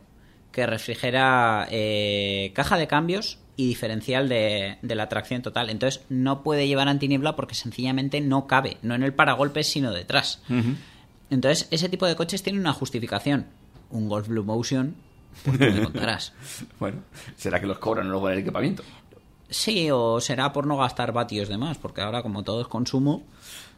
que 0.52 0.66
refrigera 0.66 1.68
eh, 1.70 2.52
caja 2.54 2.76
de 2.76 2.86
cambios 2.86 3.38
y 3.60 3.66
diferencial 3.68 4.28
de, 4.28 4.78
de 4.82 4.94
la 4.94 5.08
tracción 5.08 5.42
total. 5.42 5.68
Entonces 5.70 6.02
no 6.08 6.42
puede 6.42 6.66
llevar 6.66 6.88
antiniebla 6.88 7.36
porque 7.36 7.54
sencillamente 7.54 8.20
no 8.20 8.46
cabe, 8.46 8.76
no 8.82 8.94
en 8.94 9.02
el 9.02 9.12
paragolpes 9.12 9.66
sino 9.70 9.92
detrás. 9.92 10.42
Entonces, 11.30 11.68
ese 11.70 11.88
tipo 11.88 12.06
de 12.06 12.16
coches 12.16 12.42
tiene 12.42 12.58
una 12.58 12.72
justificación. 12.72 13.46
Un 13.90 14.08
Golf 14.08 14.28
Blue 14.28 14.44
Motion, 14.44 14.94
pues 15.44 15.58
tú 15.58 15.64
me 15.64 15.82
contarás. 15.84 16.32
Bueno, 16.78 17.02
será 17.36 17.60
que 17.60 17.66
los 17.66 17.78
cobran 17.78 18.08
luego 18.10 18.28
en 18.28 18.34
el 18.34 18.40
equipamiento. 18.40 18.82
Sí, 19.48 19.90
o 19.90 20.20
será 20.20 20.52
por 20.52 20.66
no 20.66 20.76
gastar 20.76 21.12
vatios 21.12 21.48
de 21.48 21.58
más, 21.58 21.76
porque 21.78 22.00
ahora 22.00 22.22
como 22.22 22.42
todo 22.44 22.60
es 22.62 22.66
consumo... 22.68 23.24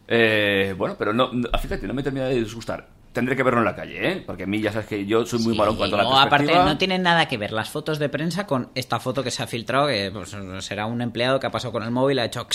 Eh, 0.08 0.74
bueno, 0.76 0.96
pero 0.98 1.12
no, 1.12 1.32
no- 1.32 1.48
fíjate, 1.58 1.86
no 1.86 1.94
me 1.94 2.02
termina 2.02 2.26
de 2.26 2.34
disgustar. 2.34 2.88
Tendré 3.12 3.36
que 3.36 3.42
verlo 3.42 3.60
en 3.60 3.66
la 3.66 3.74
calle, 3.76 4.12
¿eh? 4.12 4.22
Porque 4.26 4.44
a 4.44 4.46
mí 4.46 4.60
ya 4.60 4.72
sabes 4.72 4.86
que 4.88 5.04
yo 5.04 5.26
soy 5.26 5.38
muy 5.40 5.52
Sí, 5.52 5.58
malo 5.58 5.72
en 5.72 5.76
cuanto 5.76 5.96
a 5.96 5.98
la 5.98 6.04
luego, 6.04 6.18
aparte, 6.18 6.54
no 6.54 6.78
tienen 6.78 7.02
nada 7.02 7.26
que 7.28 7.36
ver 7.36 7.52
las 7.52 7.68
fotos 7.70 7.98
de 7.98 8.08
prensa 8.08 8.46
con 8.46 8.70
esta 8.74 8.98
foto 9.00 9.22
que 9.22 9.30
se 9.30 9.42
ha 9.42 9.46
filtrado, 9.46 9.88
que 9.88 10.10
pues, 10.12 10.34
será 10.60 10.86
un 10.86 11.02
empleado 11.02 11.38
que 11.38 11.46
ha 11.46 11.50
pasado 11.50 11.72
con 11.72 11.82
el 11.82 11.90
móvil, 11.90 12.18
ha 12.18 12.24
hecho... 12.24 12.46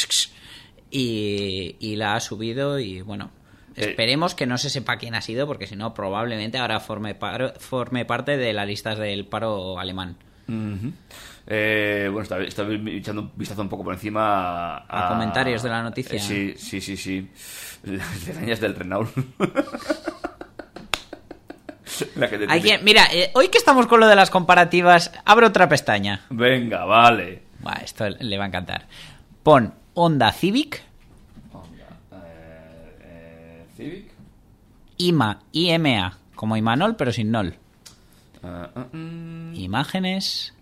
Y, 0.89 1.75
y 1.79 1.95
la 1.95 2.15
ha 2.15 2.19
subido 2.19 2.79
y 2.79 3.01
bueno... 3.01 3.31
Eh. 3.75 3.89
Esperemos 3.91 4.33
que 4.33 4.47
no 4.47 4.57
se 4.57 4.71
sepa 4.71 4.97
quién 4.97 5.13
ha 5.13 5.21
sido, 5.21 5.45
porque 5.45 5.67
si 5.67 5.75
no, 5.75 5.93
probablemente 5.93 6.57
ahora 6.57 6.79
forme, 6.79 7.13
paro- 7.13 7.53
forme 7.59 8.05
parte 8.05 8.35
de 8.35 8.51
las 8.51 8.65
listas 8.65 8.97
del 8.97 9.27
paro 9.27 9.77
alemán. 9.77 10.17
Eh, 11.45 12.09
bueno, 12.11 12.23
estaba, 12.23 12.41
estaba 12.41 12.73
echando 12.73 13.21
un 13.21 13.31
vistazo 13.35 13.61
un 13.61 13.69
poco 13.69 13.83
por 13.83 13.93
encima 13.93 14.77
a, 14.77 15.05
A 15.05 15.09
comentarios 15.09 15.61
de 15.61 15.69
la 15.69 15.83
noticia. 15.83 16.15
Eh, 16.15 16.19
sí, 16.19 16.53
sí, 16.57 16.81
sí, 16.81 16.97
sí. 16.97 17.29
Las 18.47 18.59
del 18.59 18.73
Renault. 18.75 19.09
La 22.15 22.29
que 22.29 22.37
te 22.37 22.43
Hay 22.49 22.61
tiene- 22.61 22.77
quien- 22.77 22.83
mira, 22.85 23.05
eh, 23.13 23.31
hoy 23.33 23.47
que 23.49 23.57
estamos 23.57 23.87
con 23.87 23.99
lo 23.99 24.07
de 24.07 24.15
las 24.15 24.29
comparativas, 24.29 25.11
abro 25.25 25.47
otra 25.47 25.67
pestaña. 25.69 26.21
Venga, 26.29 26.85
vale. 26.85 27.43
Buah, 27.59 27.81
esto 27.83 28.07
le 28.09 28.37
va 28.37 28.43
a 28.45 28.47
encantar. 28.47 28.87
Pon 29.43 29.73
Honda 29.93 30.31
Civic, 30.31 30.83
Eh, 32.11 32.97
eh, 33.01 33.65
Civic. 33.75 34.11
IMA, 34.97 35.39
IMA, 35.51 36.17
como 36.35 36.57
Imanol, 36.57 36.95
pero 36.95 37.11
sin 37.11 37.31
Nol. 37.31 37.55
Ah, 38.43 38.69
ah, 38.75 38.85
mm, 38.91 39.55
Imágenes. 39.55 40.53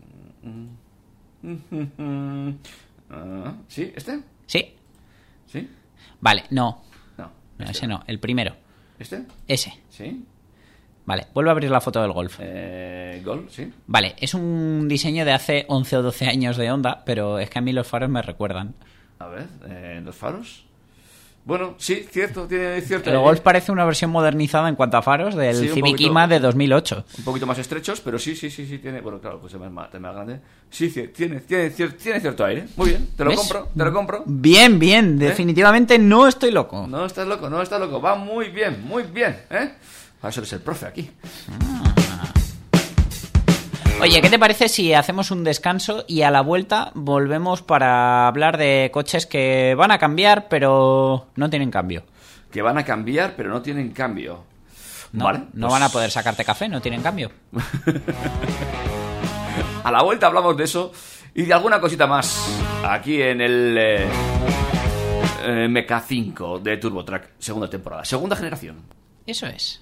ah, 3.09 3.53
¿Sí? 3.67 3.91
¿Este? 3.95 4.21
Sí. 4.45 4.73
¿Sí? 5.47 5.69
Vale, 6.21 6.43
no. 6.49 6.83
No. 7.17 7.31
No, 7.57 7.65
este 7.65 7.71
ese 7.71 7.87
no. 7.87 8.03
El 8.07 8.19
primero. 8.19 8.55
¿Este? 8.99 9.23
Ese. 9.47 9.73
¿Sí? 9.89 10.23
Vale, 11.05 11.27
vuelvo 11.33 11.49
a 11.49 11.53
abrir 11.53 11.69
la 11.69 11.81
foto 11.81 12.01
del 12.01 12.11
Golf. 12.11 12.37
Eh, 12.39 13.21
Gol, 13.23 13.47
¿sí? 13.49 13.71
Vale, 13.87 14.15
es 14.19 14.33
un 14.33 14.87
diseño 14.87 15.23
de 15.25 15.33
hace 15.33 15.65
11 15.67 15.97
o 15.97 16.01
12 16.01 16.25
años 16.27 16.57
de 16.57 16.71
Honda, 16.71 17.03
pero 17.05 17.37
es 17.39 17.49
que 17.49 17.59
a 17.59 17.61
mí 17.61 17.71
los 17.73 17.85
faros 17.87 18.09
me 18.09 18.21
recuerdan. 18.21 18.73
A 19.19 19.27
ver, 19.27 19.45
eh, 19.67 20.01
los 20.03 20.15
faros. 20.15 20.63
Bueno, 21.45 21.75
sí, 21.77 22.07
cierto, 22.09 22.47
tiene 22.47 22.81
cierto. 22.81 23.11
El 23.11 23.19
Golf 23.19 23.39
parece 23.41 23.71
una 23.71 23.85
versión 23.85 24.09
modernizada 24.09 24.67
en 24.67 24.73
cuanto 24.73 24.97
a 24.97 25.03
faros 25.03 25.35
del 25.35 25.55
Sí, 25.55 25.67
Civic 25.67 25.91
poquito. 25.91 26.09
IMA 26.09 26.27
de 26.27 26.39
2008. 26.39 27.05
Un 27.19 27.23
poquito 27.23 27.45
más 27.45 27.59
estrechos, 27.59 28.01
pero 28.01 28.17
sí, 28.17 28.35
sí, 28.35 28.49
sí, 28.49 28.65
sí, 28.65 28.79
tiene. 28.79 28.99
Bueno, 29.01 29.19
claro, 29.19 29.39
pues 29.39 29.53
es 29.53 29.59
más, 29.59 29.71
más, 29.71 29.91
grande. 29.91 30.39
Sí, 30.71 30.89
tiene, 30.89 31.41
tiene, 31.41 31.71
cier- 31.71 31.95
tiene 31.97 32.19
cierto 32.19 32.43
aire. 32.45 32.65
Muy 32.75 32.89
bien, 32.89 33.09
te 33.15 33.23
lo 33.23 33.29
¿Ves? 33.29 33.39
compro, 33.39 33.69
te 33.77 33.83
lo 33.85 33.93
compro. 33.93 34.23
Bien, 34.25 34.79
bien, 34.79 35.19
definitivamente 35.19 35.99
no 35.99 36.27
estoy 36.27 36.49
loco. 36.49 36.87
No 36.87 37.05
estás 37.05 37.27
loco, 37.27 37.47
no 37.47 37.61
estás 37.61 37.79
loco. 37.79 38.01
Va 38.01 38.15
muy 38.15 38.49
bien, 38.49 38.83
muy 38.83 39.03
bien, 39.03 39.37
¿eh? 39.51 39.73
Ahora 40.21 40.29
eso 40.29 40.41
eres 40.41 40.53
el 40.53 40.61
profe 40.61 40.85
aquí. 40.87 41.11
Oye, 44.01 44.21
¿qué 44.21 44.29
te 44.29 44.37
parece 44.37 44.67
si 44.67 44.93
hacemos 44.93 45.31
un 45.31 45.43
descanso 45.43 46.03
y 46.07 46.21
a 46.23 46.31
la 46.31 46.41
vuelta 46.41 46.91
volvemos 46.93 47.61
para 47.61 48.27
hablar 48.27 48.57
de 48.57 48.91
coches 48.93 49.25
que 49.25 49.73
van 49.75 49.91
a 49.91 49.97
cambiar, 49.97 50.47
pero 50.49 51.27
no 51.35 51.49
tienen 51.49 51.71
cambio? 51.71 52.03
Que 52.51 52.61
van 52.61 52.77
a 52.77 52.83
cambiar, 52.83 53.35
pero 53.35 53.49
no 53.49 53.61
tienen 53.61 53.91
cambio. 53.91 54.43
No, 55.11 55.25
vale. 55.25 55.39
no 55.53 55.67
pues 55.67 55.71
van 55.71 55.83
a 55.83 55.89
poder 55.89 56.11
sacarte 56.11 56.43
café, 56.43 56.67
no 56.67 56.81
tienen 56.81 57.01
cambio. 57.01 57.31
A 59.83 59.91
la 59.91 60.03
vuelta 60.03 60.27
hablamos 60.27 60.57
de 60.57 60.65
eso 60.65 60.91
y 61.33 61.43
de 61.43 61.53
alguna 61.53 61.79
cosita 61.79 62.05
más 62.07 62.59
aquí 62.83 63.21
en 63.21 63.39
el 63.39 63.77
eh, 63.77 64.07
eh, 65.43 65.67
MK5 65.69 66.61
de 66.61 66.77
TurboTrack, 66.77 67.31
segunda 67.39 67.69
temporada, 67.69 68.03
segunda 68.03 68.35
generación. 68.35 68.77
Eso 69.25 69.47
es. 69.47 69.79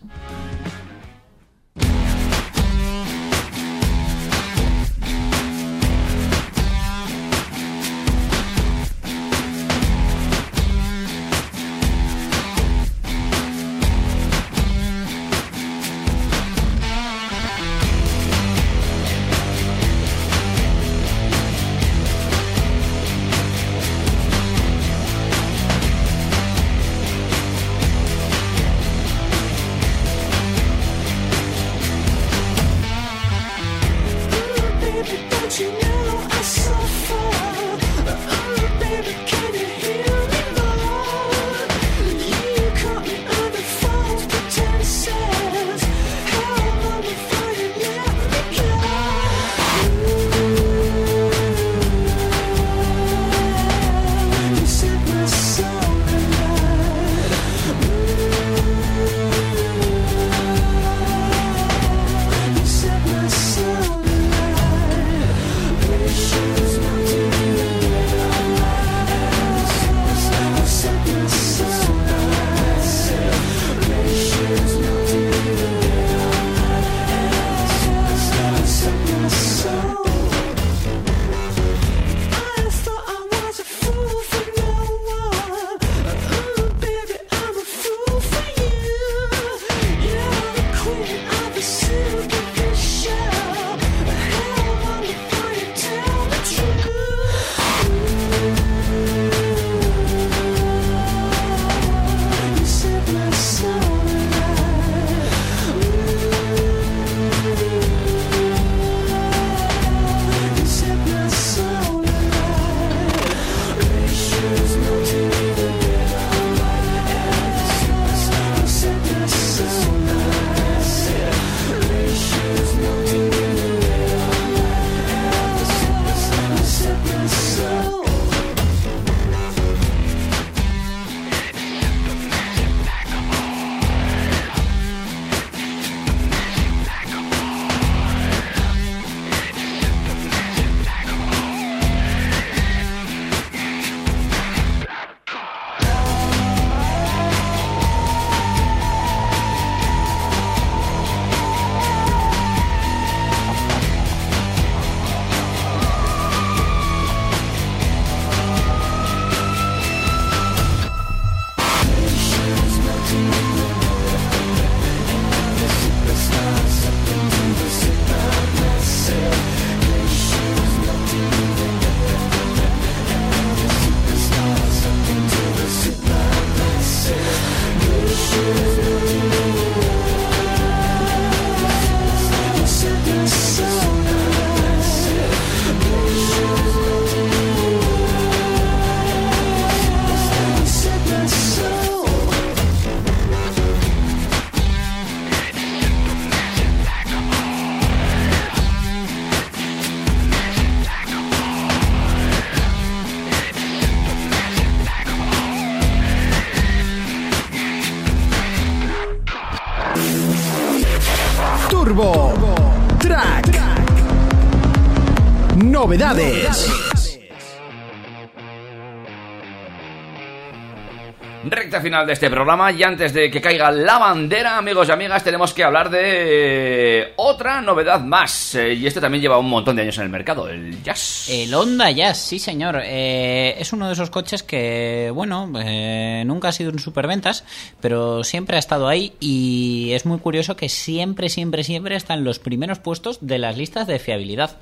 Final 221.93 222.07
de 222.07 222.13
este 222.13 222.29
programa 222.31 222.71
y 222.71 222.81
antes 222.81 223.13
de 223.13 223.29
que 223.29 223.39
caiga 223.39 223.69
la 223.69 223.99
bandera, 223.99 224.57
amigos 224.57 224.89
y 224.89 224.91
amigas, 224.91 225.23
tenemos 225.23 225.53
que 225.53 225.63
hablar 225.63 225.91
de 225.91 227.13
otra 227.17 227.61
novedad 227.61 228.01
más. 228.01 228.55
Eh, 228.55 228.73
y 228.73 228.87
este 228.87 228.99
también 228.99 229.21
lleva 229.21 229.37
un 229.37 229.47
montón 229.47 229.75
de 229.75 229.83
años 229.83 229.95
en 229.99 230.05
el 230.05 230.09
mercado, 230.09 230.49
el 230.49 230.81
Jazz. 230.81 231.29
El 231.29 231.53
Honda 231.53 231.91
Jazz, 231.91 232.17
sí 232.17 232.39
señor. 232.39 232.81
Eh, 232.83 233.53
es 233.59 233.73
uno 233.73 233.85
de 233.85 233.93
esos 233.93 234.09
coches 234.09 234.41
que, 234.41 235.11
bueno, 235.13 235.51
eh, 235.63 236.23
nunca 236.25 236.47
ha 236.47 236.51
sido 236.51 236.71
en 236.71 236.79
superventas, 236.79 237.45
pero 237.79 238.23
siempre 238.23 238.55
ha 238.55 238.59
estado 238.59 238.87
ahí 238.87 239.13
y 239.19 239.91
es 239.91 240.07
muy 240.07 240.17
curioso 240.17 240.55
que 240.55 240.69
siempre, 240.69 241.29
siempre, 241.29 241.63
siempre 241.63 241.95
está 241.95 242.15
en 242.15 242.23
los 242.23 242.39
primeros 242.39 242.79
puestos 242.79 243.19
de 243.21 243.37
las 243.37 243.55
listas 243.55 243.85
de 243.85 243.99
fiabilidad. 243.99 244.57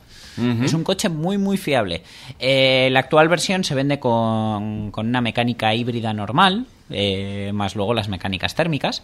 Es 0.64 0.74
un 0.74 0.84
coche 0.86 1.10
muy, 1.10 1.38
muy 1.38 1.58
fiable. 1.58 2.04
Eh, 2.40 2.88
la 2.92 3.02
actual 3.02 3.28
versión 3.28 3.66
se 3.66 3.76
vende 3.76 4.00
con, 4.00 4.90
con 4.92 5.08
una 5.08 5.20
mecánica 5.20 5.76
híbrida 5.76 6.14
normal, 6.14 6.68
eh, 6.92 7.52
más 7.54 7.76
luego 7.76 7.94
las 7.94 8.10
mecánicas 8.10 8.56
térmicas. 8.56 9.04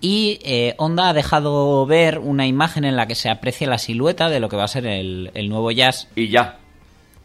Y 0.00 0.38
eh, 0.42 0.74
Honda 0.78 1.08
ha 1.08 1.12
dejado 1.14 1.86
ver 1.86 2.18
una 2.18 2.46
imagen 2.46 2.84
en 2.84 2.96
la 2.96 3.06
que 3.06 3.14
se 3.14 3.30
aprecia 3.30 3.66
la 3.66 3.78
silueta 3.78 4.28
de 4.28 4.40
lo 4.40 4.48
que 4.48 4.56
va 4.56 4.64
a 4.64 4.68
ser 4.68 4.86
el, 4.86 5.30
el 5.34 5.48
nuevo 5.48 5.70
Jazz. 5.70 6.08
Y 6.14 6.28
ya. 6.28 6.58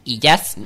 Y 0.04 0.18
Jazz, 0.18 0.58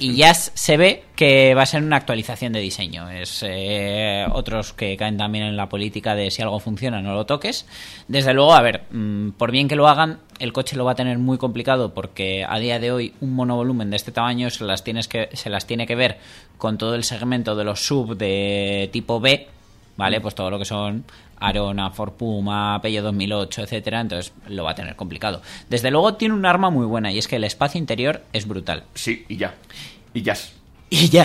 y 0.00 0.22
se 0.54 0.76
ve 0.76 1.04
que 1.16 1.54
va 1.54 1.62
a 1.62 1.66
ser 1.66 1.82
una 1.82 1.96
actualización 1.96 2.52
de 2.52 2.60
diseño. 2.60 3.08
Es 3.08 3.42
eh, 3.42 4.26
otros 4.30 4.74
que 4.74 4.98
caen 4.98 5.16
también 5.16 5.44
en 5.44 5.56
la 5.56 5.70
política 5.70 6.14
de 6.14 6.30
si 6.30 6.42
algo 6.42 6.60
funciona 6.60 7.00
no 7.00 7.14
lo 7.14 7.24
toques. 7.24 7.66
Desde 8.06 8.34
luego, 8.34 8.54
a 8.54 8.60
ver, 8.60 8.84
mm, 8.90 9.30
por 9.30 9.50
bien 9.50 9.66
que 9.66 9.76
lo 9.76 9.88
hagan, 9.88 10.20
el 10.38 10.52
coche 10.52 10.76
lo 10.76 10.84
va 10.84 10.92
a 10.92 10.94
tener 10.94 11.18
muy 11.18 11.38
complicado 11.38 11.94
porque 11.94 12.44
a 12.46 12.58
día 12.58 12.78
de 12.78 12.92
hoy 12.92 13.14
un 13.22 13.34
monovolumen 13.34 13.88
de 13.88 13.96
este 13.96 14.12
tamaño 14.12 14.50
se 14.50 14.64
las 14.64 14.84
tienes 14.84 15.08
que 15.08 15.30
se 15.32 15.48
las 15.48 15.66
tiene 15.66 15.86
que 15.86 15.94
ver 15.94 16.18
con 16.58 16.76
todo 16.76 16.94
el 16.94 17.04
segmento 17.04 17.56
de 17.56 17.64
los 17.64 17.80
sub 17.86 18.16
de 18.16 18.90
tipo 18.92 19.20
B, 19.20 19.48
¿vale? 19.96 20.20
Pues 20.20 20.34
todo 20.34 20.50
lo 20.50 20.58
que 20.58 20.64
son 20.64 21.04
Arona, 21.38 21.90
Ford 21.90 22.12
Puma, 22.12 22.80
Peugeot 22.80 23.04
2008, 23.04 23.62
etcétera, 23.62 24.00
entonces 24.00 24.32
lo 24.48 24.64
va 24.64 24.72
a 24.72 24.74
tener 24.74 24.96
complicado. 24.96 25.42
Desde 25.68 25.90
luego 25.90 26.14
tiene 26.14 26.34
un 26.34 26.46
arma 26.46 26.70
muy 26.70 26.86
buena 26.86 27.12
y 27.12 27.18
es 27.18 27.28
que 27.28 27.36
el 27.36 27.44
espacio 27.44 27.78
interior 27.78 28.22
es 28.32 28.46
brutal. 28.46 28.84
Sí, 28.94 29.24
y 29.28 29.36
ya. 29.36 29.54
Y 30.14 30.22
Jazz. 30.22 30.52
Y 30.88 31.08
ya. 31.08 31.24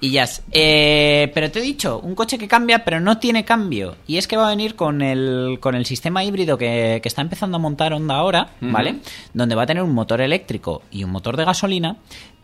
y 0.00 0.10
ya. 0.10 0.28
Eh, 0.50 1.30
pero 1.32 1.50
te 1.50 1.60
he 1.60 1.62
dicho, 1.62 2.00
un 2.00 2.14
coche 2.14 2.38
que 2.38 2.48
cambia, 2.48 2.84
pero 2.84 3.00
no 3.00 3.18
tiene 3.18 3.44
cambio. 3.44 3.96
Y 4.06 4.16
es 4.16 4.26
que 4.26 4.36
va 4.36 4.46
a 4.46 4.50
venir 4.50 4.74
con 4.74 5.00
el, 5.00 5.58
con 5.60 5.74
el 5.74 5.86
sistema 5.86 6.24
híbrido 6.24 6.58
que, 6.58 6.98
que 7.00 7.08
está 7.08 7.22
empezando 7.22 7.56
a 7.56 7.60
montar 7.60 7.92
Honda 7.92 8.16
ahora, 8.16 8.50
¿vale? 8.60 8.96
Donde 9.32 9.54
va 9.54 9.62
a 9.62 9.66
tener 9.66 9.82
un 9.84 9.94
motor 9.94 10.20
eléctrico 10.20 10.82
y 10.90 11.04
un 11.04 11.10
motor 11.10 11.36
de 11.36 11.44
gasolina. 11.44 11.96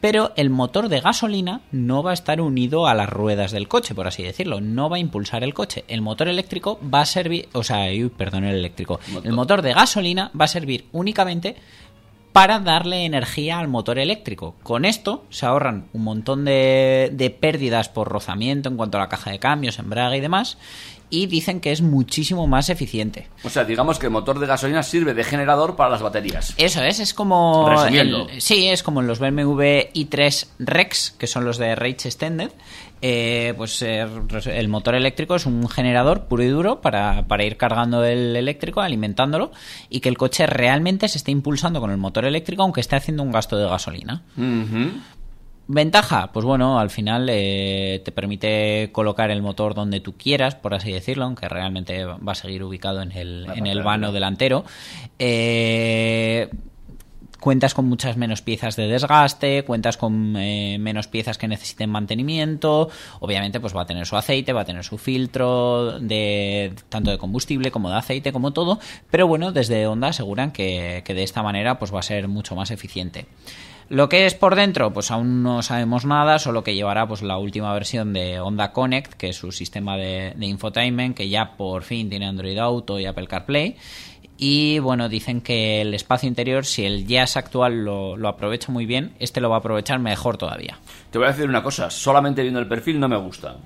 Pero 0.07 0.31
el 0.37 0.51
motor 0.51 0.89
de 0.89 1.01
gasolina 1.01 1.63
no 1.73 2.05
va 2.05 2.13
a 2.13 2.15
estar 2.15 2.41
unido 2.41 2.87
a 2.87 2.95
las 2.95 3.11
ruedas 3.11 3.51
del 3.51 3.67
coche, 3.67 3.93
por 3.93 4.07
así 4.07 4.23
decirlo. 4.23 4.61
No 4.61 4.89
va 4.89 4.99
a 4.99 5.01
impulsar 5.01 5.43
el 5.43 5.53
coche. 5.53 5.85
El 5.89 6.01
motor 6.01 6.29
eléctrico 6.29 6.79
va 6.81 7.01
a 7.01 7.07
servir. 7.07 7.49
O 7.55 7.65
sea, 7.65 7.91
uy, 7.91 8.09
perdón, 8.17 8.45
el 8.45 8.55
eléctrico. 8.55 9.01
El 9.25 9.33
motor 9.33 9.63
de 9.63 9.75
gasolina 9.75 10.31
va 10.41 10.45
a 10.45 10.47
servir 10.47 10.87
únicamente 10.93 11.57
para 12.33 12.61
darle 12.61 13.05
energía 13.05 13.59
al 13.59 13.67
motor 13.67 13.99
eléctrico. 13.99 14.55
Con 14.63 14.85
esto 14.85 15.25
se 15.31 15.45
ahorran 15.45 15.89
un 15.93 16.05
montón 16.05 16.45
de, 16.45 17.11
de 17.13 17.31
pérdidas 17.31 17.89
por 17.89 18.07
rozamiento 18.07 18.69
en 18.69 18.77
cuanto 18.77 18.99
a 18.99 19.01
la 19.01 19.09
caja 19.09 19.33
de 19.33 19.41
cambios, 19.41 19.81
embrague 19.81 20.19
y 20.19 20.21
demás. 20.21 20.57
Y 21.09 21.27
dicen 21.27 21.61
que 21.61 21.71
es 21.73 21.83
muchísimo 21.83 22.47
más 22.49 22.69
eficiente. 22.69 23.29
O 23.45 23.49
sea, 23.51 23.65
digamos 23.65 23.99
que 23.99 24.07
el 24.07 24.13
motor 24.13 24.41
de 24.41 24.47
gasolina 24.47 24.83
sirve 24.83 25.15
de 25.15 25.23
generador 25.23 25.77
para 25.77 25.89
las 25.91 26.03
baterías. 26.03 26.53
Eso 26.57 26.83
es, 26.83 26.99
es 26.99 27.15
como. 27.15 27.69
Resumiendo. 27.69 28.29
el- 28.29 28.41
sí, 28.41 28.67
es 28.69 28.83
como 28.83 29.01
en 29.01 29.07
los 29.07 29.21
BMW 29.21 29.91
i3 29.95 30.47
Rex, 30.59 31.15
que 31.17 31.27
son 31.27 31.45
los 31.45 31.59
de 31.59 31.75
Range 31.77 32.09
Extended. 32.09 32.51
Eh, 33.03 33.53
pues 33.59 33.83
eh, 33.83 34.07
el 34.47 34.69
motor 34.69 34.95
eléctrico 34.95 35.37
es 35.37 35.45
un 35.45 35.69
generador 35.69 36.25
puro 36.25 36.43
y 36.43 36.49
duro 36.49 36.81
para, 36.81 37.25
para 37.29 37.45
ir 37.45 37.59
cargando 37.59 38.03
el 38.05 38.35
eléctrico, 38.35 38.81
alimentándolo, 38.81 39.53
y 39.91 40.01
que 40.01 40.09
el 40.09 40.17
coche 40.17 40.47
realmente 40.47 41.07
se 41.09 41.19
esté 41.19 41.31
impulsando 41.31 41.79
con 41.81 41.91
el 41.91 41.99
motor 41.99 42.25
eléctrico, 42.25 42.63
aunque 42.63 42.81
esté 42.81 42.97
haciendo 42.97 43.23
un 43.23 43.33
gasto 43.33 43.59
de 43.59 43.69
gasolina. 43.69 44.23
Ventaja, 45.69 46.31
pues 46.33 46.47
bueno, 46.47 46.79
al 46.79 46.91
final 46.91 47.29
eh, 47.29 48.01
te 48.05 48.13
permite 48.13 48.91
colocar 48.93 49.33
el 49.33 49.43
motor 49.43 49.75
donde 49.75 49.99
tú 49.99 50.17
quieras, 50.17 50.55
por 50.55 50.75
así 50.75 50.93
decirlo, 50.93 51.25
aunque 51.25 51.49
realmente 51.49 52.05
va 52.05 52.33
a 52.33 52.35
seguir 52.37 52.63
ubicado 52.63 53.03
en 53.03 53.11
el, 53.11 53.47
en 53.53 53.67
el 53.67 53.83
vano 53.83 54.13
delantero. 54.13 54.65
Eh, 55.19 56.49
cuentas 57.41 57.75
con 57.75 57.87
muchas 57.87 58.17
menos 58.17 58.43
piezas 58.43 58.77
de 58.77 58.87
desgaste, 58.87 59.65
cuentas 59.65 59.97
con 59.97 60.37
eh, 60.37 60.79
menos 60.79 61.09
piezas 61.09 61.37
que 61.37 61.49
necesiten 61.49 61.91
mantenimiento, 61.91 62.89
obviamente 63.19 63.59
pues 63.59 63.75
va 63.75 63.83
a 63.83 63.87
tener 63.87 64.07
su 64.07 64.17
aceite, 64.17 64.53
va 64.53 64.61
a 64.61 64.65
tener 64.65 64.85
su 64.85 64.99
filtro 64.99 65.99
de 65.99 66.75
tanto 66.89 67.11
de 67.11 67.19
combustible 67.19 67.73
como 67.73 67.91
de 67.91 67.97
aceite, 67.97 68.33
como 68.33 68.53
todo, 68.53 68.79
pero 69.11 69.27
bueno, 69.27 69.51
desde 69.51 69.89
Honda 69.89 70.09
aseguran 70.09 70.53
que, 70.53 71.03
que 71.05 71.15
de 71.15 71.25
esta 71.25 71.43
manera 71.43 71.81
pues 71.81 71.93
va 71.93 71.99
a 71.99 72.03
ser 72.03 72.29
mucho 72.29 72.55
más 72.55 72.71
eficiente. 72.71 73.27
Lo 73.89 74.09
que 74.09 74.27
es 74.27 74.35
por 74.35 74.57
dentro, 74.57 74.93
pues 74.93 75.13
aún 75.13 75.45
no 75.45 75.63
sabemos 75.63 76.05
nada, 76.05 76.41
solo 76.41 76.65
que 76.65 76.75
llevará 76.75 77.07
pues 77.07 77.23
la 77.23 77.39
última 77.39 77.73
versión 77.73 78.13
de 78.13 78.41
Honda 78.41 78.73
Connect, 78.73 79.15
que 79.15 79.29
es 79.29 79.37
su 79.37 79.53
sistema 79.53 79.97
de, 79.97 80.35
infotainment, 80.41 81.17
que 81.17 81.29
ya 81.29 81.57
por 81.57 81.85
fin 81.85 82.11
tiene 82.11 82.27
Android 82.27 82.59
Auto 82.59 82.99
y 82.99 83.07
Apple 83.07 83.29
CarPlay. 83.29 83.77
Y 84.39 84.81
bueno, 84.81 85.09
dicen 85.09 85.41
que 85.41 85.81
el 85.81 85.95
espacio 85.95 86.29
interior, 86.29 86.67
si 86.67 86.85
el 86.85 87.07
Jazz 87.07 87.37
actual 87.37 87.85
lo, 87.85 88.17
lo 88.17 88.29
aprovecha 88.29 88.73
muy 88.73 88.87
bien, 88.87 89.15
este 89.21 89.41
lo 89.41 89.51
va 89.51 89.57
a 89.57 89.59
aprovechar 89.61 90.01
mejor 90.01 90.37
todavía. 90.37 90.79
Te 91.11 91.19
voy 91.19 91.29
a 91.29 91.31
decir 91.31 91.49
una 91.49 91.63
cosa, 91.63 91.89
solamente 91.89 92.43
viendo 92.43 92.59
el 92.61 92.67
perfil 92.67 92.99
no 92.99 93.09
me 93.09 93.17
gusta. 93.17 93.57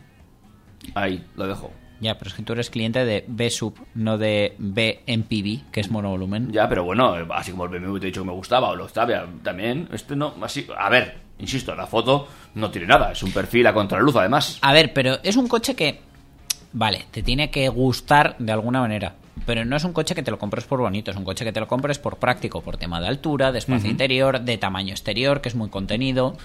Ahí, 0.94 1.24
lo 1.34 1.46
dejo. 1.46 1.72
Ya, 2.00 2.16
pero 2.16 2.30
es 2.30 2.34
que 2.34 2.42
tú 2.42 2.54
eres 2.54 2.70
cliente 2.70 3.04
de 3.04 3.24
B-Sub, 3.28 3.74
no 3.94 4.16
de 4.16 4.54
B-MPV, 4.58 5.70
que 5.70 5.80
es 5.80 5.90
monovolumen. 5.90 6.50
Ya, 6.50 6.68
pero 6.68 6.84
bueno, 6.84 7.14
así 7.30 7.50
como 7.50 7.66
el 7.66 7.70
BMW 7.70 7.98
te 7.98 8.06
he 8.06 8.10
dicho 8.10 8.22
que 8.22 8.28
me 8.28 8.32
gustaba, 8.32 8.70
o 8.70 8.76
lo 8.76 8.84
Octavia 8.84 9.26
también, 9.42 9.88
este 9.92 10.16
no, 10.16 10.34
así, 10.40 10.66
a 10.76 10.88
ver, 10.88 11.18
insisto, 11.38 11.74
la 11.74 11.86
foto 11.86 12.26
no 12.54 12.70
tiene 12.70 12.86
nada, 12.86 13.12
es 13.12 13.22
un 13.22 13.32
perfil 13.32 13.66
a 13.66 13.74
contraluz 13.74 14.16
además. 14.16 14.58
A 14.62 14.72
ver, 14.72 14.92
pero 14.94 15.18
es 15.22 15.36
un 15.36 15.46
coche 15.46 15.74
que, 15.76 16.00
vale, 16.72 17.04
te 17.10 17.22
tiene 17.22 17.50
que 17.50 17.68
gustar 17.68 18.36
de 18.38 18.52
alguna 18.52 18.80
manera. 18.80 19.14
Pero 19.46 19.64
no 19.64 19.76
es 19.76 19.84
un 19.84 19.92
coche 19.92 20.14
que 20.14 20.22
te 20.22 20.30
lo 20.30 20.38
compres 20.38 20.64
por 20.64 20.80
bonito, 20.80 21.10
es 21.10 21.16
un 21.16 21.24
coche 21.24 21.44
que 21.44 21.52
te 21.52 21.60
lo 21.60 21.66
compres 21.66 21.98
por 21.98 22.18
práctico, 22.18 22.60
por 22.60 22.76
tema 22.76 23.00
de 23.00 23.08
altura, 23.08 23.52
de 23.52 23.58
espacio 23.58 23.90
interior, 23.90 24.40
de 24.40 24.58
tamaño 24.58 24.90
exterior, 24.90 25.40
que 25.40 25.48
es 25.48 25.54
muy 25.54 25.70
contenido. 25.70 26.36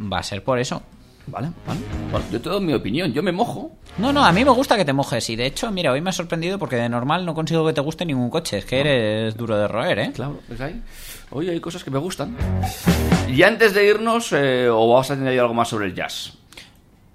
Va 0.00 0.18
a 0.18 0.22
ser 0.22 0.42
por 0.42 0.58
eso. 0.58 0.82
Vale, 1.30 1.50
vale. 1.66 1.80
Bueno, 2.10 2.26
yo 2.32 2.40
te 2.40 2.48
doy 2.48 2.60
mi 2.64 2.72
opinión, 2.72 3.12
yo 3.12 3.22
me 3.22 3.32
mojo. 3.32 3.72
No, 3.98 4.12
no, 4.12 4.24
a 4.24 4.32
mí 4.32 4.44
me 4.44 4.50
gusta 4.50 4.76
que 4.76 4.84
te 4.84 4.92
mojes. 4.92 5.28
Y 5.30 5.36
de 5.36 5.46
hecho, 5.46 5.70
mira, 5.70 5.92
hoy 5.92 6.00
me 6.00 6.10
ha 6.10 6.12
sorprendido 6.12 6.58
porque 6.58 6.76
de 6.76 6.88
normal 6.88 7.26
no 7.26 7.34
consigo 7.34 7.66
que 7.66 7.72
te 7.72 7.80
guste 7.80 8.06
ningún 8.06 8.30
coche. 8.30 8.58
Es 8.58 8.64
que 8.64 8.80
eres 8.80 9.36
duro 9.36 9.56
de 9.58 9.68
roer, 9.68 9.98
¿eh? 9.98 10.12
Claro, 10.14 10.40
pues 10.46 10.60
ahí. 10.60 10.80
Oye, 11.30 11.50
hay 11.50 11.60
cosas 11.60 11.84
que 11.84 11.90
me 11.90 11.98
gustan. 11.98 12.36
Y 13.28 13.42
antes 13.42 13.74
de 13.74 13.86
irnos, 13.86 14.32
eh, 14.32 14.68
o 14.70 14.88
vamos 14.88 15.10
a 15.10 15.16
tener 15.16 15.38
algo 15.38 15.52
más 15.54 15.68
sobre 15.68 15.86
el 15.86 15.94
jazz. 15.94 16.37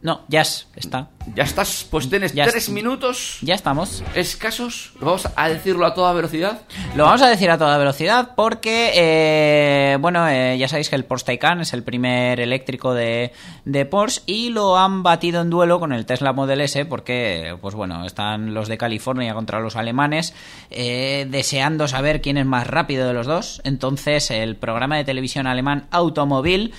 No, 0.03 0.21
Jazz 0.27 0.67
está. 0.75 1.07
Ya 1.33 1.43
estás, 1.43 1.87
pues 1.89 2.09
tienes 2.09 2.33
Ya 2.33 2.45
tres 2.45 2.67
minutos 2.69 3.37
Ya 3.41 3.55
estamos. 3.55 4.03
escasos. 4.13 4.91
Vamos 4.99 5.29
a 5.33 5.47
decirlo 5.47 5.85
a 5.85 5.93
toda 5.93 6.11
velocidad. 6.11 6.63
Lo 6.97 7.05
vamos 7.05 7.21
a 7.21 7.29
decir 7.29 7.49
a 7.49 7.57
toda 7.57 7.77
velocidad 7.77 8.31
porque, 8.35 8.91
eh, 8.95 9.97
bueno, 10.01 10.27
eh, 10.27 10.57
ya 10.57 10.67
sabéis 10.67 10.89
que 10.89 10.97
el 10.97 11.05
Porsche 11.05 11.27
Taycan 11.27 11.61
es 11.61 11.71
el 11.71 11.83
primer 11.83 12.41
eléctrico 12.41 12.93
de, 12.93 13.31
de 13.63 13.85
Porsche 13.85 14.21
y 14.25 14.49
lo 14.49 14.77
han 14.77 15.03
batido 15.03 15.41
en 15.41 15.49
duelo 15.49 15.79
con 15.79 15.93
el 15.93 16.05
Tesla 16.05 16.33
Model 16.33 16.59
S 16.59 16.83
porque, 16.83 17.55
pues 17.61 17.73
bueno, 17.73 18.05
están 18.05 18.53
los 18.53 18.67
de 18.67 18.77
California 18.77 19.33
contra 19.33 19.61
los 19.61 19.77
alemanes 19.77 20.33
eh, 20.69 21.25
deseando 21.29 21.87
saber 21.87 22.21
quién 22.21 22.35
es 22.37 22.45
más 22.45 22.67
rápido 22.67 23.07
de 23.07 23.13
los 23.13 23.25
dos. 23.25 23.61
Entonces, 23.63 24.31
el 24.31 24.57
programa 24.57 24.97
de 24.97 25.05
televisión 25.05 25.47
alemán 25.47 25.87
Automobil 25.91 26.73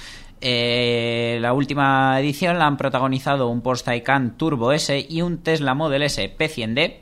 eh, 0.44 1.38
la 1.40 1.54
última 1.54 2.20
edición 2.20 2.58
la 2.58 2.66
han 2.66 2.76
protagonizado 2.76 3.48
un 3.48 3.62
Porsche 3.62 3.86
Taycan 3.86 4.36
Turbo 4.36 4.72
S 4.72 5.06
y 5.08 5.22
un 5.22 5.38
Tesla 5.38 5.74
Model 5.74 6.02
S 6.02 6.36
P100D 6.36 6.96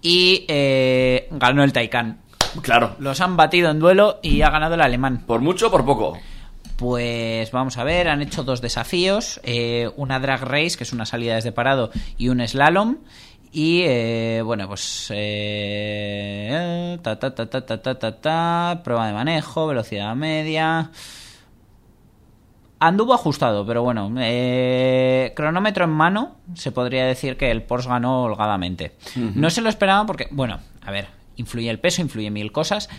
y 0.00 0.44
eh, 0.48 1.28
ganó 1.32 1.64
el 1.64 1.72
Taycan. 1.72 2.20
Claro. 2.62 2.94
Los 3.00 3.20
han 3.20 3.36
batido 3.36 3.70
en 3.70 3.80
duelo 3.80 4.20
y 4.22 4.42
ha 4.42 4.50
ganado 4.50 4.76
el 4.76 4.80
alemán. 4.80 5.24
Por 5.26 5.40
mucho 5.40 5.66
o 5.66 5.70
por 5.70 5.84
poco. 5.84 6.16
Pues 6.76 7.50
vamos 7.50 7.76
a 7.78 7.84
ver, 7.84 8.08
han 8.08 8.22
hecho 8.22 8.44
dos 8.44 8.60
desafíos, 8.60 9.40
eh, 9.42 9.90
una 9.96 10.20
drag 10.20 10.42
race, 10.42 10.76
que 10.76 10.84
es 10.84 10.92
una 10.92 11.06
salida 11.06 11.34
desde 11.34 11.50
parado, 11.50 11.90
y 12.18 12.28
un 12.28 12.46
slalom. 12.46 12.98
Y 13.50 13.82
eh, 13.84 14.42
bueno, 14.44 14.68
pues 14.68 15.10
eh, 15.14 16.98
ta, 17.02 17.18
ta, 17.18 17.34
ta, 17.34 17.48
ta, 17.48 17.64
ta, 17.64 17.82
ta, 17.82 17.98
ta, 17.98 18.20
ta, 18.20 18.80
prueba 18.84 19.06
de 19.06 19.14
manejo, 19.14 19.66
velocidad 19.66 20.14
media. 20.14 20.90
Anduvo 22.78 23.14
ajustado, 23.14 23.64
pero 23.64 23.82
bueno, 23.82 24.12
eh, 24.18 25.32
cronómetro 25.34 25.84
en 25.84 25.90
mano, 25.90 26.36
se 26.54 26.72
podría 26.72 27.06
decir 27.06 27.38
que 27.38 27.50
el 27.50 27.62
Porsche 27.62 27.88
ganó 27.88 28.24
holgadamente. 28.24 28.92
No 29.34 29.48
se 29.48 29.62
lo 29.62 29.70
esperaba 29.70 30.04
porque, 30.04 30.28
bueno, 30.30 30.58
a 30.82 30.90
ver, 30.90 31.08
influye 31.36 31.70
el 31.70 31.78
peso, 31.78 32.02
influye 32.02 32.30
mil 32.30 32.52
cosas, 32.52 32.90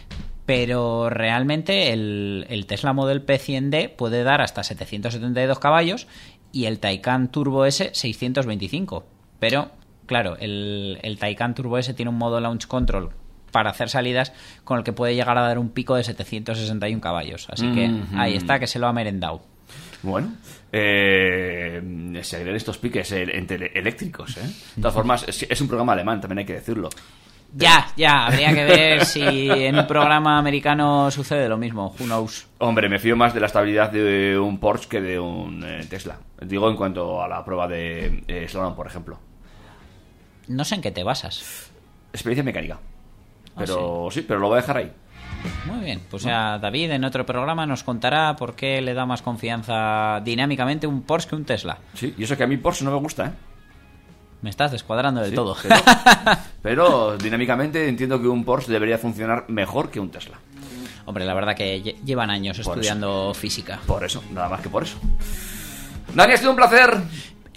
pero 0.47 1.09
realmente 1.11 1.93
el, 1.93 2.47
el 2.49 2.65
Tesla 2.65 2.93
Model 2.93 3.25
P100D 3.25 3.95
puede 3.95 4.23
dar 4.23 4.41
hasta 4.41 4.63
772 4.63 5.59
caballos 5.59 6.07
y 6.51 6.65
el 6.65 6.79
Taycan 6.79 7.29
Turbo 7.31 7.65
S 7.65 7.91
625. 7.93 9.05
Pero, 9.39 9.69
claro, 10.07 10.37
el, 10.39 10.97
el 11.03 11.19
Taycan 11.19 11.53
Turbo 11.53 11.77
S 11.77 11.93
tiene 11.93 12.09
un 12.09 12.17
modo 12.17 12.39
Launch 12.39 12.65
Control 12.65 13.11
para 13.51 13.69
hacer 13.69 13.89
salidas 13.89 14.33
con 14.63 14.77
el 14.77 14.83
que 14.83 14.93
puede 14.93 15.15
llegar 15.15 15.37
a 15.37 15.41
dar 15.41 15.59
un 15.59 15.69
pico 15.69 15.95
de 15.95 16.03
761 16.03 17.01
caballos. 17.01 17.47
Así 17.51 17.71
que 17.73 17.91
ahí 18.15 18.35
está, 18.35 18.59
que 18.59 18.67
se 18.67 18.79
lo 18.79 18.87
ha 18.87 18.93
merendado. 18.93 19.41
Bueno, 20.07 20.35
eh, 20.71 22.19
se 22.23 22.35
agregan 22.37 22.55
estos 22.55 22.77
piques 22.77 23.11
entre 23.11 23.77
eléctricos, 23.77 24.37
¿eh? 24.37 24.47
De 24.75 24.81
todas 24.81 24.93
formas, 24.93 25.25
es, 25.27 25.61
un 25.61 25.67
programa 25.67 25.91
alemán, 25.91 26.21
también 26.21 26.39
hay 26.39 26.45
que 26.45 26.53
decirlo. 26.53 26.89
Ya, 27.53 27.87
ya, 27.97 28.27
habría 28.27 28.53
que 28.53 28.63
ver 28.63 29.05
si 29.05 29.21
en 29.21 29.77
un 29.77 29.85
programa 29.85 30.37
americano 30.37 31.11
sucede 31.11 31.49
lo 31.49 31.57
mismo. 31.57 31.93
Who 31.99 32.05
knows? 32.05 32.47
Hombre, 32.59 32.87
me 32.87 32.99
fío 32.99 33.17
más 33.17 33.33
de 33.33 33.41
la 33.41 33.47
estabilidad 33.47 33.91
de 33.91 34.39
un 34.39 34.59
Porsche 34.59 34.87
que 34.87 35.01
de 35.01 35.19
un 35.19 35.61
eh, 35.65 35.85
Tesla. 35.89 36.17
Digo 36.41 36.69
en 36.69 36.77
cuanto 36.77 37.21
a 37.21 37.27
la 37.27 37.43
prueba 37.43 37.67
de 37.67 38.23
eh, 38.27 38.47
por 38.75 38.87
ejemplo. 38.87 39.19
No 40.47 40.63
sé 40.63 40.75
en 40.75 40.81
qué 40.81 40.91
te 40.91 41.03
basas. 41.03 41.69
Experiencia 42.13 42.43
mecánica. 42.43 42.79
Ah, 43.55 43.59
Pero 43.59 44.07
sí, 44.09 44.21
pero 44.21 44.39
lo 44.39 44.47
voy 44.47 44.59
a 44.59 44.61
dejar 44.61 44.77
ahí. 44.77 44.91
Muy 45.65 45.83
bien, 45.83 46.01
pues 46.09 46.23
ya 46.23 46.57
David 46.59 46.91
en 46.91 47.03
otro 47.03 47.25
programa 47.25 47.65
nos 47.65 47.83
contará 47.83 48.35
por 48.35 48.55
qué 48.55 48.81
le 48.81 48.93
da 48.93 49.05
más 49.05 49.21
confianza 49.21 50.21
dinámicamente 50.23 50.87
un 50.87 51.01
Porsche 51.03 51.29
que 51.29 51.35
un 51.35 51.45
Tesla. 51.45 51.77
Sí, 51.93 52.13
y 52.17 52.23
eso 52.23 52.35
que 52.37 52.43
a 52.43 52.47
mí 52.47 52.57
Porsche 52.57 52.85
no 52.85 52.91
me 52.91 52.97
gusta, 52.97 53.25
¿eh? 53.27 53.31
Me 54.41 54.49
estás 54.49 54.71
descuadrando 54.71 55.21
del 55.21 55.31
Sí, 55.31 55.35
todo. 55.35 55.55
Pero, 55.61 55.75
pero 56.61 57.17
dinámicamente 57.17 57.87
entiendo 57.89 58.21
que 58.21 58.27
un 58.27 58.43
Porsche 58.45 58.71
debería 58.71 58.97
funcionar 58.97 59.45
mejor 59.49 59.89
que 59.89 59.99
un 59.99 60.09
Tesla. 60.09 60.37
Hombre, 61.05 61.25
la 61.25 61.33
verdad 61.33 61.55
que 61.55 61.81
lle- 61.83 61.95
llevan 62.03 62.29
años 62.29 62.57
Por 62.59 62.75
estudiando 62.77 63.33
física. 63.33 63.79
Por 63.87 64.03
eso, 64.03 64.23
nada 64.31 64.49
más 64.49 64.61
que 64.61 64.69
por 64.69 64.83
eso. 64.83 64.97
Dani, 66.13 66.33
ha 66.33 66.37
sido 66.37 66.51
un 66.51 66.57
placer. 66.57 66.97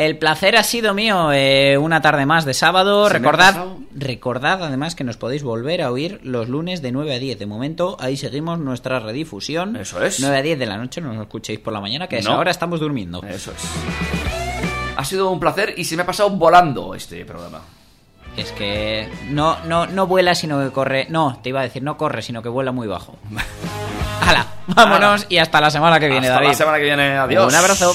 El 0.00 0.16
placer 0.16 0.56
ha 0.56 0.62
sido 0.62 0.94
mío. 0.94 1.30
eh, 1.30 1.76
una 1.76 2.00
tarde 2.00 2.24
más 2.24 2.46
de 2.46 2.54
sábado. 2.54 3.06
Se 3.08 3.12
recordad, 3.18 3.66
recordad 3.94 4.64
además 4.64 4.94
que 4.94 5.04
nos 5.04 5.18
podéis 5.18 5.42
volver 5.42 5.82
a 5.82 5.90
oír 5.90 6.20
los 6.22 6.48
lunes 6.48 6.80
de 6.80 6.90
9 6.90 7.14
a 7.14 7.18
10. 7.18 7.38
De 7.38 7.44
momento, 7.44 7.98
ahí 8.00 8.16
seguimos 8.16 8.58
nuestra 8.58 8.98
redifusión. 9.00 9.76
Eso 9.76 10.02
es. 10.02 10.18
9 10.20 10.38
a 10.38 10.40
10 10.40 10.58
de 10.58 10.64
la 10.64 10.78
noche, 10.78 11.02
no 11.02 11.12
nos 11.12 11.20
escuchéis 11.22 11.58
por 11.58 11.74
la 11.74 11.80
mañana, 11.82 12.06
que 12.08 12.16
a 12.16 12.18
esa 12.20 12.30
No. 12.30 12.38
hora 12.38 12.50
estamos 12.50 12.80
durmiendo. 12.80 13.22
Eso 13.28 13.52
es. 13.52 13.62
Ha 14.96 15.04
sido 15.04 15.28
un 15.30 15.38
placer 15.38 15.74
y 15.76 15.84
se 15.84 15.96
me 15.96 16.02
ha 16.02 16.06
pasado 16.06 16.30
volando 16.30 16.94
este 16.94 17.22
programa. 17.26 17.60
Es 18.38 18.52
que 18.52 19.06
no, 19.28 19.58
no, 19.66 19.86
no 19.86 20.06
vuela, 20.06 20.34
sino 20.34 20.64
que 20.64 20.70
corre. 20.70 21.08
No, 21.10 21.38
te 21.42 21.50
iba 21.50 21.60
a 21.60 21.64
decir, 21.64 21.82
no 21.82 21.98
corre, 21.98 22.22
sino 22.22 22.42
que 22.42 22.48
vuela 22.48 22.72
muy 22.72 22.86
bajo. 22.88 23.18
¡Hala! 24.22 24.46
Vámonos 24.66 25.26
y 25.28 25.36
hasta 25.36 25.60
la 25.60 25.70
semana 25.70 26.00
que 26.00 26.08
viene, 26.08 26.28
Hasta 26.28 26.36
David. 26.36 26.48
la 26.48 26.54
semana 26.54 26.78
que 26.78 26.84
viene. 26.84 27.18
Adiós. 27.18 27.52
Un 27.52 27.58
abrazo. 27.58 27.94